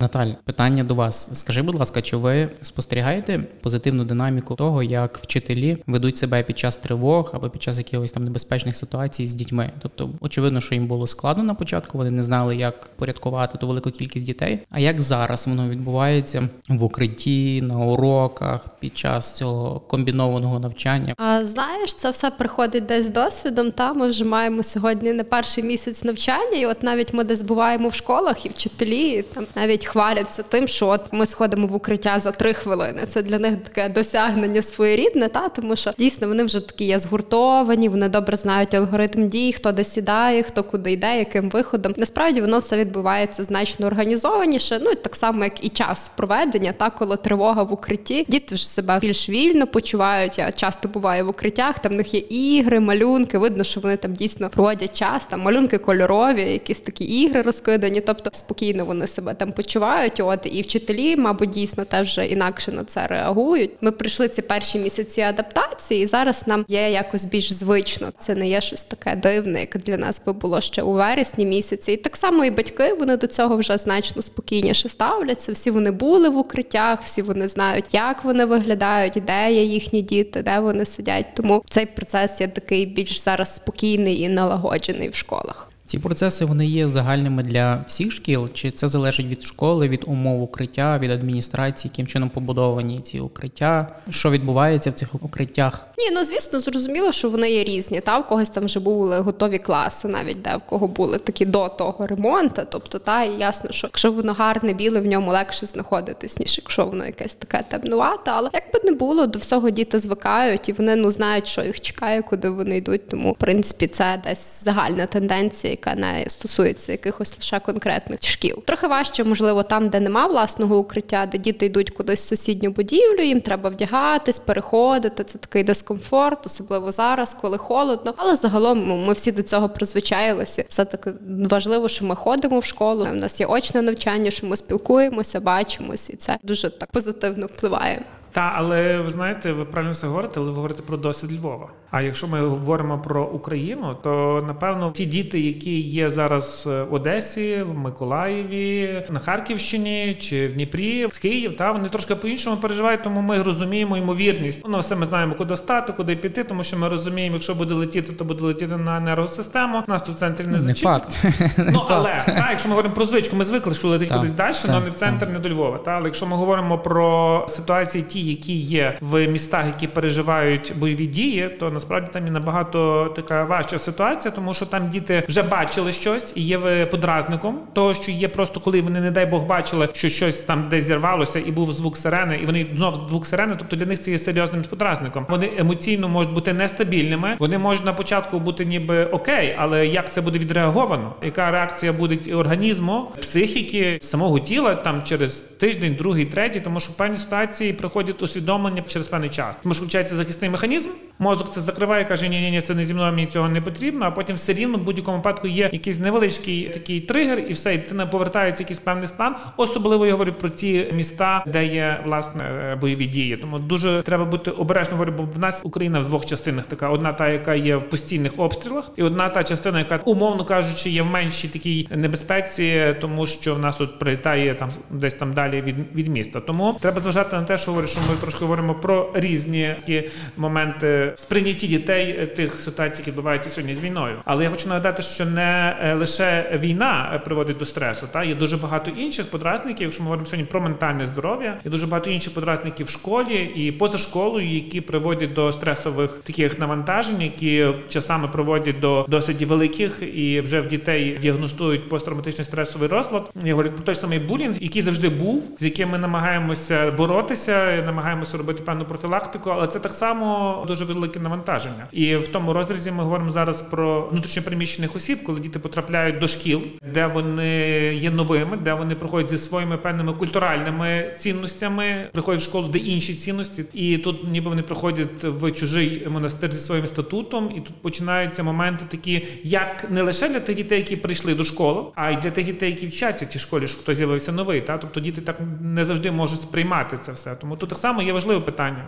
Наталь, 0.00 0.32
питання 0.44 0.84
до 0.84 0.94
вас. 0.94 1.38
Скажи, 1.38 1.62
будь 1.62 1.74
ласка, 1.74 2.02
чи 2.02 2.16
ви 2.16 2.48
спостерігаєте 2.62 3.38
позитивну 3.38 4.04
динаміку 4.04 4.54
того, 4.54 4.82
як 4.82 5.18
вчителі 5.18 5.76
ведуть 5.86 6.16
себе 6.16 6.42
під 6.42 6.58
час 6.58 6.76
тривог 6.76 7.30
або 7.34 7.50
під 7.50 7.62
час 7.62 7.78
якихось 7.78 8.12
там 8.12 8.24
небезпечних 8.24 8.76
ситуацій 8.76 9.26
з 9.26 9.34
дітьми? 9.34 9.70
Тобто, 9.82 10.10
очевидно, 10.20 10.60
що 10.60 10.74
їм 10.74 10.86
було 10.86 11.06
складно 11.06 11.44
на 11.44 11.54
початку, 11.54 11.98
вони 11.98 12.10
не 12.10 12.22
знали, 12.22 12.56
як 12.56 12.86
порядкувати 12.96 13.58
ту 13.58 13.66
велику 13.66 13.90
кількість 13.90 14.26
дітей. 14.26 14.60
А 14.70 14.80
як 14.80 15.00
зараз 15.00 15.46
воно 15.48 15.68
відбувається 15.68 16.48
в 16.68 16.84
укритті, 16.84 17.62
на 17.62 17.78
уроках, 17.78 18.68
під 18.78 18.98
час 18.98 19.32
цього 19.32 19.80
комбінованого 19.80 20.60
навчання? 20.60 21.14
А 21.16 21.44
знаєш, 21.44 21.94
це 21.94 22.10
все 22.10 22.30
приходить 22.30 22.86
десь 22.86 23.06
з 23.06 23.08
досвідом. 23.08 23.72
Та 23.72 23.92
ми 23.92 24.08
вже 24.08 24.24
маємо 24.24 24.62
сьогодні 24.62 25.12
не 25.12 25.24
перший 25.24 25.64
місяць 25.64 26.04
навчання, 26.04 26.56
і 26.56 26.66
от 26.66 26.82
навіть 26.82 27.14
ми 27.14 27.24
десь 27.24 27.42
буваємо 27.42 27.88
в 27.88 27.94
школах 27.94 28.46
і 28.46 28.48
вчителі 28.48 29.22
там 29.22 29.46
навіть 29.56 29.89
хваляться 29.90 30.42
тим, 30.42 30.68
що 30.68 30.88
от 30.88 31.00
ми 31.12 31.26
сходимо 31.26 31.66
в 31.66 31.74
укриття 31.74 32.18
за 32.18 32.30
три 32.30 32.54
хвилини. 32.54 33.02
Це 33.08 33.22
для 33.22 33.38
них 33.38 33.56
таке 33.56 33.88
досягнення 33.88 34.62
своєрідне, 34.62 35.28
та 35.28 35.48
тому 35.48 35.76
що 35.76 35.90
дійсно 35.98 36.28
вони 36.28 36.44
вже 36.44 36.60
такі 36.60 36.84
є 36.84 36.98
згуртовані, 36.98 37.88
вони 37.88 38.08
добре 38.08 38.36
знають 38.36 38.74
алгоритм 38.74 39.28
дій, 39.28 39.52
хто 39.52 39.72
де 39.72 39.84
сідає, 39.84 40.42
хто 40.42 40.62
куди 40.62 40.92
йде, 40.92 41.18
яким 41.18 41.50
виходом. 41.50 41.94
Насправді 41.96 42.40
воно 42.40 42.58
все 42.58 42.76
відбувається 42.76 43.42
значно 43.44 43.86
організованіше. 43.86 44.80
Ну 44.82 44.90
і 44.90 44.94
так 44.94 45.16
само, 45.16 45.44
як 45.44 45.64
і 45.64 45.68
час 45.68 46.10
проведення, 46.16 46.72
та 46.72 46.90
коли 46.90 47.16
тривога 47.16 47.62
в 47.62 47.72
укритті, 47.72 48.26
діти 48.28 48.54
вже 48.54 48.68
себе 48.68 48.98
більш 49.00 49.28
вільно 49.28 49.66
почувають. 49.66 50.38
Я 50.38 50.52
часто 50.52 50.88
буваю 50.88 51.26
в 51.26 51.28
укриттях. 51.28 51.78
Там 51.78 51.92
в 51.92 51.94
них 51.94 52.14
є 52.14 52.20
ігри, 52.20 52.80
малюнки. 52.80 53.38
Видно, 53.38 53.64
що 53.64 53.80
вони 53.80 53.96
там 53.96 54.12
дійсно 54.12 54.50
проводять 54.50 54.98
час. 54.98 55.26
Там 55.26 55.40
малюнки 55.40 55.78
кольорові, 55.78 56.42
якісь 56.42 56.80
такі 56.80 57.04
ігри 57.04 57.42
розкидані. 57.42 58.00
Тобто 58.00 58.30
спокійно 58.32 58.84
вони 58.84 59.06
себе 59.06 59.34
там 59.34 59.52
почувають. 59.52 59.79
От 60.18 60.46
і 60.52 60.62
вчителі, 60.62 61.16
мабуть, 61.16 61.50
дійсно 61.50 61.84
теж 61.84 62.20
інакше 62.28 62.72
на 62.72 62.84
це 62.84 63.06
реагують. 63.06 63.70
Ми 63.80 63.92
пройшли 63.92 64.28
ці 64.28 64.42
перші 64.42 64.78
місяці 64.78 65.20
адаптації, 65.20 66.02
і 66.02 66.06
зараз 66.06 66.46
нам 66.46 66.64
є 66.68 66.90
якось 66.90 67.24
більш 67.24 67.52
звично. 67.52 68.08
Це 68.18 68.34
не 68.34 68.48
є 68.48 68.60
щось 68.60 68.82
таке 68.82 69.16
дивне, 69.16 69.60
як 69.60 69.78
для 69.78 69.96
нас 69.96 70.22
би 70.26 70.32
було 70.32 70.60
ще 70.60 70.82
у 70.82 70.92
вересні 70.92 71.46
місяці. 71.46 71.92
І 71.92 71.96
так 71.96 72.16
само 72.16 72.44
і 72.44 72.50
батьки 72.50 72.92
вони 72.92 73.16
до 73.16 73.26
цього 73.26 73.56
вже 73.56 73.78
значно 73.78 74.22
спокійніше 74.22 74.88
ставляться. 74.88 75.52
Всі 75.52 75.70
вони 75.70 75.90
були 75.90 76.28
в 76.28 76.36
укриттях, 76.36 77.02
всі 77.02 77.22
вони 77.22 77.48
знають, 77.48 77.84
як 77.92 78.24
вони 78.24 78.44
виглядають, 78.44 79.22
де 79.26 79.52
є 79.52 79.62
їхні 79.62 80.02
діти, 80.02 80.42
де 80.42 80.60
вони 80.60 80.84
сидять. 80.84 81.26
Тому 81.34 81.62
цей 81.70 81.86
процес 81.86 82.40
є 82.40 82.48
такий 82.48 82.86
більш 82.86 83.20
зараз 83.20 83.54
спокійний 83.54 84.20
і 84.20 84.28
налагоджений 84.28 85.08
в 85.08 85.14
школах. 85.14 85.69
Ці 85.90 85.98
процеси 85.98 86.44
вони 86.44 86.66
є 86.66 86.88
загальними 86.88 87.42
для 87.42 87.84
всіх 87.86 88.12
шкіл, 88.12 88.48
чи 88.52 88.70
це 88.70 88.88
залежить 88.88 89.26
від 89.26 89.42
школи, 89.42 89.88
від 89.88 90.04
умов 90.06 90.42
укриття, 90.42 90.98
від 90.98 91.10
адміністрації, 91.10 91.90
яким 91.92 92.06
чином 92.06 92.30
побудовані 92.30 93.00
ці 93.00 93.20
укриття, 93.20 93.96
що 94.10 94.30
відбувається 94.30 94.90
в 94.90 94.92
цих 94.92 95.14
укриттях? 95.14 95.86
Ні, 95.98 96.04
ну 96.12 96.24
звісно, 96.24 96.60
зрозуміло, 96.60 97.12
що 97.12 97.30
вони 97.30 97.50
є 97.50 97.64
різні. 97.64 98.00
Та 98.00 98.18
в 98.18 98.26
когось 98.26 98.50
там 98.50 98.64
вже 98.64 98.80
були 98.80 99.18
готові 99.18 99.58
класи, 99.58 100.08
навіть 100.08 100.42
де 100.42 100.56
в 100.56 100.60
кого 100.60 100.88
були 100.88 101.18
такі 101.18 101.46
до 101.46 101.68
того 101.68 102.06
ремонту. 102.06 102.62
Тобто, 102.70 102.98
та 102.98 103.22
і 103.22 103.38
ясно, 103.38 103.70
що 103.72 103.86
якщо 103.86 104.12
воно 104.12 104.32
гарне, 104.32 104.72
біле, 104.72 105.00
в 105.00 105.06
ньому 105.06 105.30
легше 105.30 105.66
знаходитись, 105.66 106.38
ніж 106.38 106.58
якщо 106.58 106.86
воно 106.86 107.06
якесь 107.06 107.34
таке 107.34 107.64
темнувате. 107.68 108.30
Але 108.34 108.50
як 108.52 108.64
би 108.74 108.80
не 108.84 108.92
було, 108.92 109.26
до 109.26 109.38
всього 109.38 109.70
діти 109.70 109.98
звикають 109.98 110.68
і 110.68 110.72
вони 110.72 110.96
ну 110.96 111.10
знають, 111.10 111.46
що 111.46 111.62
їх 111.62 111.80
чекає, 111.80 112.22
куди 112.22 112.50
вони 112.50 112.76
йдуть. 112.76 113.08
Тому 113.08 113.32
в 113.32 113.36
принципі 113.36 113.86
це 113.86 114.22
десь 114.24 114.64
загальна 114.64 115.06
тенденція 115.06 115.72
яка 115.86 116.00
не 116.00 116.24
стосується 116.26 116.92
якихось 116.92 117.36
лише 117.38 117.60
конкретних 117.60 118.22
шкіл. 118.22 118.62
Трохи 118.64 118.86
важче, 118.86 119.24
можливо, 119.24 119.62
там, 119.62 119.88
де 119.88 120.00
нема 120.00 120.26
власного 120.26 120.78
укриття, 120.78 121.26
де 121.32 121.38
діти 121.38 121.66
йдуть 121.66 121.90
кудись 121.90 122.24
в 122.24 122.28
сусідню 122.28 122.70
будівлю, 122.70 123.22
їм 123.22 123.40
треба 123.40 123.70
вдягатись, 123.70 124.38
переходити. 124.38 125.24
Це 125.24 125.38
такий 125.38 125.64
дискомфорт, 125.64 126.46
особливо 126.46 126.92
зараз, 126.92 127.36
коли 127.40 127.58
холодно. 127.58 128.14
Але 128.16 128.36
загалом 128.36 129.04
ми 129.06 129.12
всі 129.12 129.32
до 129.32 129.42
цього 129.42 129.68
призвичаїлися. 129.68 130.64
Все 130.68 130.84
таки 130.84 131.12
важливо, 131.50 131.88
що 131.88 132.04
ми 132.04 132.16
ходимо 132.16 132.58
в 132.58 132.64
школу. 132.64 133.06
У 133.12 133.14
нас 133.14 133.40
є 133.40 133.46
очне 133.46 133.82
навчання, 133.82 134.30
що 134.30 134.46
ми 134.46 134.56
спілкуємося, 134.56 135.40
бачимося, 135.40 136.12
і 136.12 136.16
це 136.16 136.38
дуже 136.42 136.70
так 136.70 136.90
позитивно 136.90 137.46
впливає. 137.46 138.02
Та, 138.32 138.52
але 138.56 138.98
ви 138.98 139.10
знаєте, 139.10 139.52
ви 139.52 139.64
правильно 139.64 139.92
все 139.92 140.06
говорите, 140.06 140.34
але 140.36 140.46
ви 140.46 140.54
говорите 140.54 140.82
про 140.82 140.96
досвід 140.96 141.32
Львова. 141.32 141.68
А 141.90 142.02
якщо 142.02 142.28
ми 142.28 142.40
говоримо 142.40 142.98
про 142.98 143.24
Україну, 143.24 143.96
то 144.02 144.44
напевно 144.46 144.90
ті 144.90 145.06
діти, 145.06 145.40
які 145.40 145.80
є 145.80 146.10
зараз 146.10 146.66
в 146.66 146.94
Одесі, 146.94 147.62
в 147.62 147.78
Миколаєві, 147.78 149.02
на 149.10 149.20
Харківщині 149.20 150.16
чи 150.20 150.46
в 150.46 150.52
Дніпрі, 150.52 151.06
в 151.06 151.20
Київ, 151.20 151.56
та 151.56 151.72
вони 151.72 151.88
трошки 151.88 152.14
по-іншому 152.14 152.56
переживають, 152.56 153.02
тому 153.02 153.20
ми 153.20 153.42
розуміємо 153.42 153.96
ймовірність. 153.96 154.60
Ну, 154.68 154.78
все 154.78 154.96
ми 154.96 155.06
знаємо, 155.06 155.34
куди 155.34 155.56
стати, 155.56 155.92
куди 155.92 156.16
піти, 156.16 156.44
тому 156.44 156.64
що 156.64 156.76
ми 156.76 156.88
розуміємо, 156.88 157.34
якщо 157.36 157.54
буде 157.54 157.74
летіти, 157.74 158.12
то 158.12 158.24
буде 158.24 158.44
летіти 158.44 158.76
на 158.76 158.96
енергосистему. 158.96 159.82
Нас 159.86 160.02
тут 160.02 160.14
в 160.14 160.18
центрі 160.18 160.46
не 160.46 160.58
Не 160.58 160.74
факт. 160.74 161.24
Ну 161.58 161.82
але 161.88 162.22
та, 162.26 162.46
якщо 162.50 162.68
ми 162.68 162.74
говоримо 162.74 162.94
про 162.94 163.04
звичку, 163.04 163.36
ми 163.36 163.44
звикли, 163.44 163.74
що 163.74 163.88
летить 163.88 164.08
кудись 164.08 164.32
далі, 164.32 164.54
але 164.68 164.80
не 164.80 164.90
в 164.90 164.94
центр, 164.94 165.26
не 165.26 165.38
до 165.38 165.48
Львова. 165.48 165.78
Та 165.78 165.90
але 165.90 166.04
якщо 166.04 166.26
ми 166.26 166.36
говоримо 166.36 166.78
про 166.78 167.46
ситуації, 167.48 168.04
ті, 168.04 168.19
які 168.20 168.56
є 168.56 168.98
в 169.00 169.26
містах, 169.26 169.66
які 169.66 169.86
переживають 169.86 170.72
бойові 170.76 171.06
дії, 171.06 171.48
то 171.60 171.70
насправді 171.70 172.10
там 172.12 172.26
і 172.26 172.30
набагато 172.30 173.12
така 173.16 173.44
важча 173.44 173.78
ситуація, 173.78 174.32
тому 174.32 174.54
що 174.54 174.66
там 174.66 174.88
діти 174.88 175.24
вже 175.28 175.42
бачили 175.42 175.92
щось 175.92 176.32
і 176.36 176.42
є 176.42 176.86
подразником 176.86 177.58
того, 177.72 177.94
що 177.94 178.10
є 178.10 178.28
просто 178.28 178.60
коли 178.60 178.80
вони, 178.80 179.00
не 179.00 179.10
дай 179.10 179.26
Бог, 179.26 179.46
бачили, 179.46 179.88
що 179.92 180.08
щось 180.08 180.40
там 180.40 180.68
десь 180.68 180.84
зірвалося, 180.84 181.40
і 181.46 181.50
був 181.50 181.72
звук 181.72 181.96
сирени, 181.96 182.38
і 182.42 182.46
вони 182.46 182.66
знов 182.76 182.94
звук 183.08 183.26
сирени, 183.26 183.54
тобто 183.58 183.76
для 183.76 183.86
них 183.86 184.00
це 184.00 184.10
є 184.10 184.18
серйозним 184.18 184.62
подразником. 184.62 185.26
Вони 185.28 185.50
емоційно 185.58 186.08
можуть 186.08 186.32
бути 186.32 186.52
нестабільними. 186.52 187.36
Вони 187.38 187.58
можуть 187.58 187.84
на 187.84 187.92
початку 187.92 188.38
бути 188.38 188.64
ніби 188.64 189.04
окей, 189.04 189.54
але 189.58 189.86
як 189.86 190.12
це 190.12 190.20
буде 190.20 190.38
відреаговано? 190.38 191.14
Яка 191.22 191.50
реакція 191.50 191.92
буде 191.92 192.18
і 192.26 192.34
організму, 192.34 193.10
психіки, 193.20 193.98
самого 194.00 194.38
тіла 194.38 194.74
там 194.74 195.02
через 195.02 195.32
тиждень, 195.36 195.94
другий, 195.98 196.24
третій, 196.24 196.60
тому 196.60 196.80
що 196.80 196.92
певні 196.96 197.16
ситуації 197.16 197.72
приходять 197.72 198.09
усвідомлення 198.22 198.82
через 198.88 199.06
певний 199.06 199.30
час. 199.30 199.58
Тому 199.62 199.74
що 199.74 199.82
включається 199.82 200.16
захисний 200.16 200.50
механізм. 200.50 200.90
Мозок 201.18 201.50
це 201.50 201.60
закриває, 201.60 202.04
каже: 202.04 202.28
ні, 202.28 202.40
ні, 202.40 202.50
ні, 202.50 202.60
це 202.60 202.74
не 202.74 202.84
зі 202.84 202.94
мною, 202.94 203.12
мені 203.12 203.26
цього 203.26 203.48
не 203.48 203.60
потрібно. 203.60 204.04
А 204.04 204.10
потім 204.10 204.36
все 204.36 204.52
рівно 204.52 204.78
в 204.78 204.80
будь-якому 204.80 205.16
випадку 205.16 205.48
є 205.48 205.70
якийсь 205.72 205.98
невеличкий 205.98 206.68
такий 206.68 207.00
тригер, 207.00 207.38
і 207.38 207.52
все, 207.52 207.74
і 207.74 207.94
не 207.94 208.06
повертається 208.06 208.62
якийсь 208.62 208.78
певний 208.78 209.06
стан. 209.06 209.36
Особливо 209.56 210.06
я 210.06 210.12
говорю 210.12 210.32
про 210.32 210.48
ті 210.48 210.90
міста, 210.92 211.44
де 211.46 211.66
є 211.66 212.00
власне 212.04 212.44
е, 212.44 212.76
бойові 212.76 213.06
дії. 213.06 213.36
Тому 213.36 213.58
дуже 213.58 214.02
треба 214.02 214.24
бути 214.24 214.50
обережно. 214.50 214.96
Говорю, 214.96 215.14
бо 215.18 215.24
в 215.24 215.38
нас 215.38 215.60
Україна 215.64 216.00
в 216.00 216.04
двох 216.04 216.26
частинах 216.26 216.66
така: 216.66 216.88
одна 216.88 217.12
та, 217.12 217.28
яка 217.28 217.54
є 217.54 217.76
в 217.76 217.88
постійних 217.88 218.32
обстрілах, 218.36 218.90
і 218.96 219.02
одна 219.02 219.28
та 219.28 219.44
частина, 219.44 219.78
яка 219.78 219.96
умовно 220.04 220.44
кажучи, 220.44 220.90
є 220.90 221.02
в 221.02 221.06
меншій 221.06 221.48
такій 221.48 221.88
небезпеці, 221.90 222.96
тому 223.00 223.26
що 223.26 223.54
в 223.54 223.58
нас 223.58 223.76
тут 223.76 223.98
прилітає 223.98 224.54
там 224.54 224.68
десь 224.90 225.14
там 225.14 225.32
далі 225.32 225.62
від, 225.62 225.76
від 225.94 226.06
міста. 226.06 226.40
Тому 226.40 226.76
треба 226.80 227.00
зважати 227.00 227.36
на 227.36 227.42
те, 227.42 227.58
що 227.58 227.70
говорю, 227.70 227.88
що 227.88 227.99
ми 228.08 228.16
трошки 228.20 228.40
говоримо 228.40 228.74
про 228.74 229.10
різні 229.14 229.74
такі 229.80 230.08
моменти 230.36 231.12
сприйнятті 231.16 231.66
дітей 231.66 232.16
е, 232.20 232.26
тих 232.26 232.54
ситуацій, 232.54 233.00
які 233.00 233.10
відбуваються 233.10 233.50
сьогодні 233.50 233.74
з 233.74 233.80
війною. 233.80 234.16
Але 234.24 234.44
я 234.44 234.50
хочу 234.50 234.68
нагадати, 234.68 235.02
що 235.02 235.26
не 235.26 235.76
е, 235.82 235.94
лише 235.94 236.58
війна 236.62 237.12
е, 237.14 237.18
приводить 237.18 237.56
до 237.56 237.64
стресу, 237.64 238.08
та 238.12 238.24
є 238.24 238.34
дуже 238.34 238.56
багато 238.56 238.90
інших 238.90 239.30
подразників. 239.30 239.82
Якщо 239.82 240.02
ми 240.02 240.04
говоримо 240.04 240.26
сьогодні 240.26 240.46
про 240.50 240.60
ментальне 240.60 241.06
здоров'я, 241.06 241.58
є 241.64 241.70
дуже 241.70 241.86
багато 241.86 242.10
інших 242.10 242.34
подразників 242.34 242.86
в 242.86 242.90
школі 242.90 243.50
і 243.54 243.72
поза 243.72 243.98
школою, 243.98 244.48
які 244.48 244.80
приводять 244.80 245.32
до 245.32 245.52
стресових 245.52 246.20
таких 246.24 246.58
навантажень, 246.58 247.22
які 247.22 247.66
часами 247.88 248.28
приводять 248.28 248.80
до 248.80 249.06
досить 249.08 249.42
великих 249.42 250.02
і 250.14 250.40
вже 250.40 250.60
в 250.60 250.68
дітей 250.68 251.18
діагностують 251.20 251.88
посттравматичний 251.88 252.44
стресовий 252.44 252.88
розлад. 252.88 253.30
Я 253.44 253.52
говорю 253.52 253.70
про 253.70 253.84
той 253.84 253.94
самий 253.94 254.18
булінг, 254.18 254.56
який 254.60 254.82
завжди 254.82 255.08
був, 255.08 255.56
з 255.60 255.64
яким 255.64 255.88
ми 255.88 255.98
намагаємося 255.98 256.90
боротися, 256.90 257.82
намагаємося 257.90 258.38
робити 258.38 258.62
певну 258.62 258.84
профілактику, 258.84 259.50
але 259.50 259.66
це 259.66 259.80
так 259.80 259.92
само 259.92 260.64
дуже 260.68 260.84
велике 260.84 261.20
навантаження. 261.20 261.86
І 261.92 262.16
в 262.16 262.28
тому 262.28 262.52
розрізі 262.52 262.90
ми 262.90 263.02
говоримо 263.02 263.32
зараз 263.32 263.62
про 263.62 264.08
внутрішньопереміщених 264.12 264.96
осіб, 264.96 265.18
коли 265.24 265.40
діти 265.40 265.58
потрапляють 265.58 266.18
до 266.18 266.28
шкіл, 266.28 266.62
де 266.92 267.06
вони 267.06 267.58
є 267.94 268.10
новими, 268.10 268.56
де 268.56 268.74
вони 268.74 268.94
приходять 268.94 269.30
зі 269.30 269.38
своїми 269.38 269.76
певними 269.76 270.12
культуральними 270.12 271.12
цінностями, 271.18 272.08
приходять 272.12 272.40
в 272.40 272.44
школу, 272.44 272.68
де 272.68 272.78
інші 272.78 273.14
цінності, 273.14 273.64
і 273.72 273.98
тут 273.98 274.30
ніби 274.30 274.48
вони 274.48 274.62
приходять 274.62 275.24
в 275.24 275.52
чужий 275.52 276.08
монастир 276.08 276.52
зі 276.52 276.60
своїм 276.60 276.86
статутом, 276.86 277.52
і 277.56 277.60
тут 277.60 277.82
починаються 277.82 278.42
моменти 278.42 278.84
такі, 278.88 279.26
як 279.42 279.90
не 279.90 280.02
лише 280.02 280.28
для 280.28 280.40
тих 280.40 280.56
дітей, 280.56 280.78
які 280.78 280.96
прийшли 280.96 281.34
до 281.34 281.44
школи, 281.44 281.82
а 281.94 282.10
й 282.10 282.16
для 282.16 282.30
тих 282.30 282.46
дітей, 282.46 282.70
які 282.70 282.86
вчаться 282.86 283.24
в 283.24 283.28
цій 283.28 283.38
школі, 283.38 283.68
що 283.68 283.78
хтось 283.78 283.98
з'явився 283.98 284.32
новий. 284.32 284.60
Та 284.60 284.78
тобто 284.78 285.00
діти 285.00 285.20
так 285.20 285.40
не 285.60 285.84
завжди 285.84 286.10
можуть 286.10 286.40
сприймати 286.40 286.96
це 286.96 287.12
все. 287.12 287.34
Тому 287.34 287.56
тут 287.56 287.68
так 287.68 287.78
само 287.80 288.02
є 288.02 288.12
важливе 288.12 288.40
питання. 288.40 288.84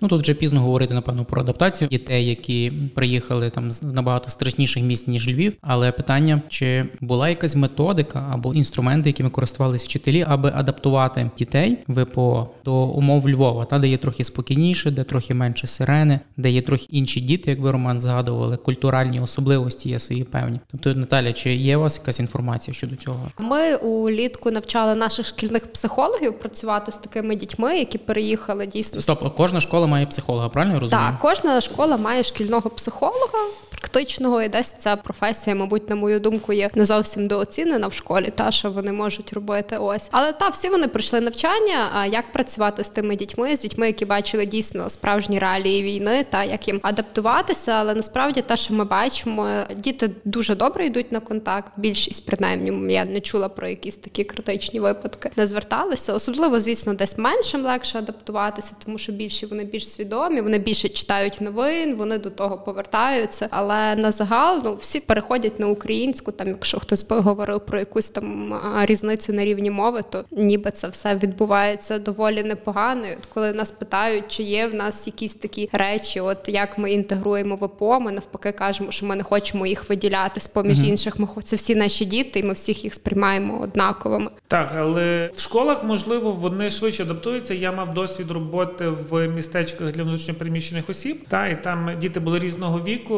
Ну 0.00 0.08
тут 0.08 0.22
вже 0.22 0.34
пізно 0.34 0.60
говорити 0.60 0.94
напевно 0.94 1.24
про 1.24 1.42
адаптацію 1.42 1.88
дітей, 1.88 2.28
які 2.28 2.72
приїхали 2.94 3.50
там 3.50 3.70
з 3.70 3.82
набагато 3.82 4.30
страшніших 4.30 4.82
місць 4.82 5.06
ніж 5.06 5.28
Львів. 5.28 5.56
Але 5.60 5.92
питання, 5.92 6.42
чи 6.48 6.84
була 7.00 7.28
якась 7.28 7.56
методика 7.56 8.28
або 8.32 8.54
інструменти, 8.54 9.08
якими 9.08 9.30
користувалися 9.30 9.84
вчителі, 9.84 10.24
аби 10.28 10.52
адаптувати 10.54 11.30
дітей 11.38 11.78
ВПО 11.88 12.50
до 12.64 12.74
умов 12.74 13.30
Львова, 13.30 13.64
та 13.64 13.78
де 13.78 13.88
є 13.88 13.96
трохи 13.96 14.24
спокійніше, 14.24 14.90
де 14.90 15.04
трохи 15.04 15.34
менше 15.34 15.66
сирени, 15.66 16.20
де 16.36 16.50
є 16.50 16.62
трохи 16.62 16.86
інші 16.90 17.20
діти, 17.20 17.50
як 17.50 17.60
ви 17.60 17.72
Роман 17.72 18.00
згадували, 18.00 18.56
культуральні 18.56 19.20
особливості 19.20 19.88
є 19.88 19.98
свої 19.98 20.24
певні. 20.24 20.60
Тобто, 20.70 20.94
Наталя, 20.94 21.32
чи 21.32 21.54
є 21.54 21.76
у 21.76 21.80
вас 21.80 21.98
якась 21.98 22.20
інформація 22.20 22.74
щодо 22.74 22.96
цього? 22.96 23.30
Ми 23.38 23.76
улітку 23.76 24.50
навчали 24.50 24.94
наших 24.94 25.26
шкільних 25.26 25.72
психологів 25.72 26.38
працювати 26.38 26.92
з 26.92 26.96
такими 26.96 27.36
дітьми, 27.36 27.78
які 27.78 27.98
переїхали 27.98 28.66
дійсно. 28.66 29.00
Стоп, 29.00 29.36
кожна 29.36 29.60
школа 29.60 29.87
має 29.88 30.06
психолога, 30.06 30.48
правильно 30.48 30.74
я 30.74 30.80
розумію? 30.80 31.08
Так, 31.10 31.18
кожна 31.20 31.60
школа 31.60 31.96
має 31.96 32.22
шкільного 32.24 32.70
психолога. 32.70 33.38
Практичного, 33.80 34.42
і 34.42 34.48
десь 34.48 34.72
ця 34.72 34.96
професія, 34.96 35.56
мабуть, 35.56 35.90
на 35.90 35.96
мою 35.96 36.20
думку, 36.20 36.52
є 36.52 36.70
не 36.74 36.86
зовсім 36.86 37.28
дооцінена 37.28 37.86
в 37.86 37.92
школі, 37.92 38.32
та 38.34 38.50
що 38.50 38.70
вони 38.70 38.92
можуть 38.92 39.32
робити. 39.32 39.76
Ось, 39.78 40.08
але 40.10 40.32
та 40.32 40.48
всі 40.48 40.68
вони 40.68 40.88
пройшли 40.88 41.20
навчання. 41.20 41.90
А 41.94 42.06
як 42.06 42.32
працювати 42.32 42.84
з 42.84 42.88
тими 42.88 43.16
дітьми, 43.16 43.56
з 43.56 43.60
дітьми, 43.60 43.86
які 43.86 44.04
бачили 44.04 44.46
дійсно 44.46 44.90
справжні 44.90 45.38
реалії 45.38 45.82
війни, 45.82 46.26
та 46.30 46.44
як 46.44 46.68
їм 46.68 46.80
адаптуватися. 46.82 47.72
Але 47.72 47.94
насправді 47.94 48.42
те, 48.42 48.56
що 48.56 48.74
ми 48.74 48.84
бачимо, 48.84 49.48
діти 49.76 50.10
дуже 50.24 50.54
добре 50.54 50.86
йдуть 50.86 51.12
на 51.12 51.20
контакт. 51.20 51.72
Більшість 51.76 52.26
принаймні 52.26 52.94
я 52.94 53.04
не 53.04 53.20
чула 53.20 53.48
про 53.48 53.68
якісь 53.68 53.96
такі 53.96 54.24
критичні 54.24 54.80
випадки, 54.80 55.30
не 55.36 55.46
зверталися. 55.46 56.14
Особливо, 56.14 56.60
звісно, 56.60 56.94
десь 56.94 57.18
меншим 57.18 57.62
легше 57.62 57.98
адаптуватися, 57.98 58.72
тому 58.84 58.98
що 58.98 59.12
більші 59.12 59.46
вони 59.46 59.64
більш 59.64 59.92
свідомі, 59.92 60.40
вони 60.40 60.58
більше 60.58 60.88
читають 60.88 61.40
новин, 61.40 61.94
вони 61.94 62.18
до 62.18 62.30
того 62.30 62.58
повертаються. 62.58 63.48
Але 63.50 63.67
на 63.96 64.12
загал 64.12 64.60
ну 64.64 64.76
всі 64.80 65.00
переходять 65.00 65.60
на 65.60 65.66
українську. 65.66 66.32
Там, 66.32 66.48
якщо 66.48 66.80
хтось 66.80 67.06
би 67.06 67.18
говорив 67.18 67.60
про 67.60 67.78
якусь 67.78 68.10
там 68.10 68.54
різницю 68.82 69.32
на 69.32 69.44
рівні 69.44 69.70
мови, 69.70 70.04
то 70.10 70.24
ніби 70.30 70.70
це 70.70 70.88
все 70.88 71.14
відбувається 71.14 71.98
доволі 71.98 72.42
непогано. 72.42 73.02
От 73.18 73.26
Коли 73.26 73.52
нас 73.52 73.70
питають, 73.70 74.24
чи 74.28 74.42
є 74.42 74.66
в 74.66 74.74
нас 74.74 75.06
якісь 75.06 75.34
такі 75.34 75.68
речі, 75.72 76.20
от 76.20 76.38
як 76.46 76.78
ми 76.78 76.92
інтегруємо 76.92 77.56
ВПО, 77.56 78.00
ми 78.00 78.12
навпаки 78.12 78.52
кажемо, 78.52 78.90
що 78.90 79.06
ми 79.06 79.16
не 79.16 79.22
хочемо 79.22 79.66
їх 79.66 79.88
виділяти 79.88 80.40
з 80.40 80.46
поміж 80.46 80.78
mm-hmm. 80.78 80.88
інших. 80.88 81.18
Ми 81.18 81.28
це 81.44 81.56
всі 81.56 81.74
наші 81.74 82.04
діти, 82.04 82.40
і 82.40 82.42
ми 82.42 82.52
всіх 82.52 82.84
їх 82.84 82.94
сприймаємо 82.94 83.60
однаковими. 83.60 84.30
Так, 84.46 84.72
але 84.76 85.30
в 85.34 85.40
школах 85.40 85.84
можливо 85.84 86.32
вони 86.32 86.70
швидше 86.70 87.02
адаптуються. 87.02 87.54
Я 87.54 87.72
мав 87.72 87.94
досвід 87.94 88.30
роботи 88.30 88.88
в 88.88 89.28
містечках 89.28 89.92
для 89.92 90.02
внутрішньопереміщених 90.02 90.88
осіб. 90.88 91.24
Та 91.28 91.48
і 91.48 91.62
там 91.62 91.98
діти 92.00 92.20
були 92.20 92.38
різного 92.38 92.80
віку. 92.80 93.14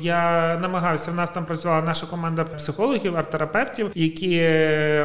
Я 0.00 0.58
намагався. 0.62 1.10
В 1.10 1.14
нас 1.14 1.30
там 1.30 1.44
працювала 1.44 1.82
наша 1.82 2.06
команда 2.06 2.44
психологів, 2.44 3.16
арт-терапевтів, 3.16 3.90
які 3.94 4.40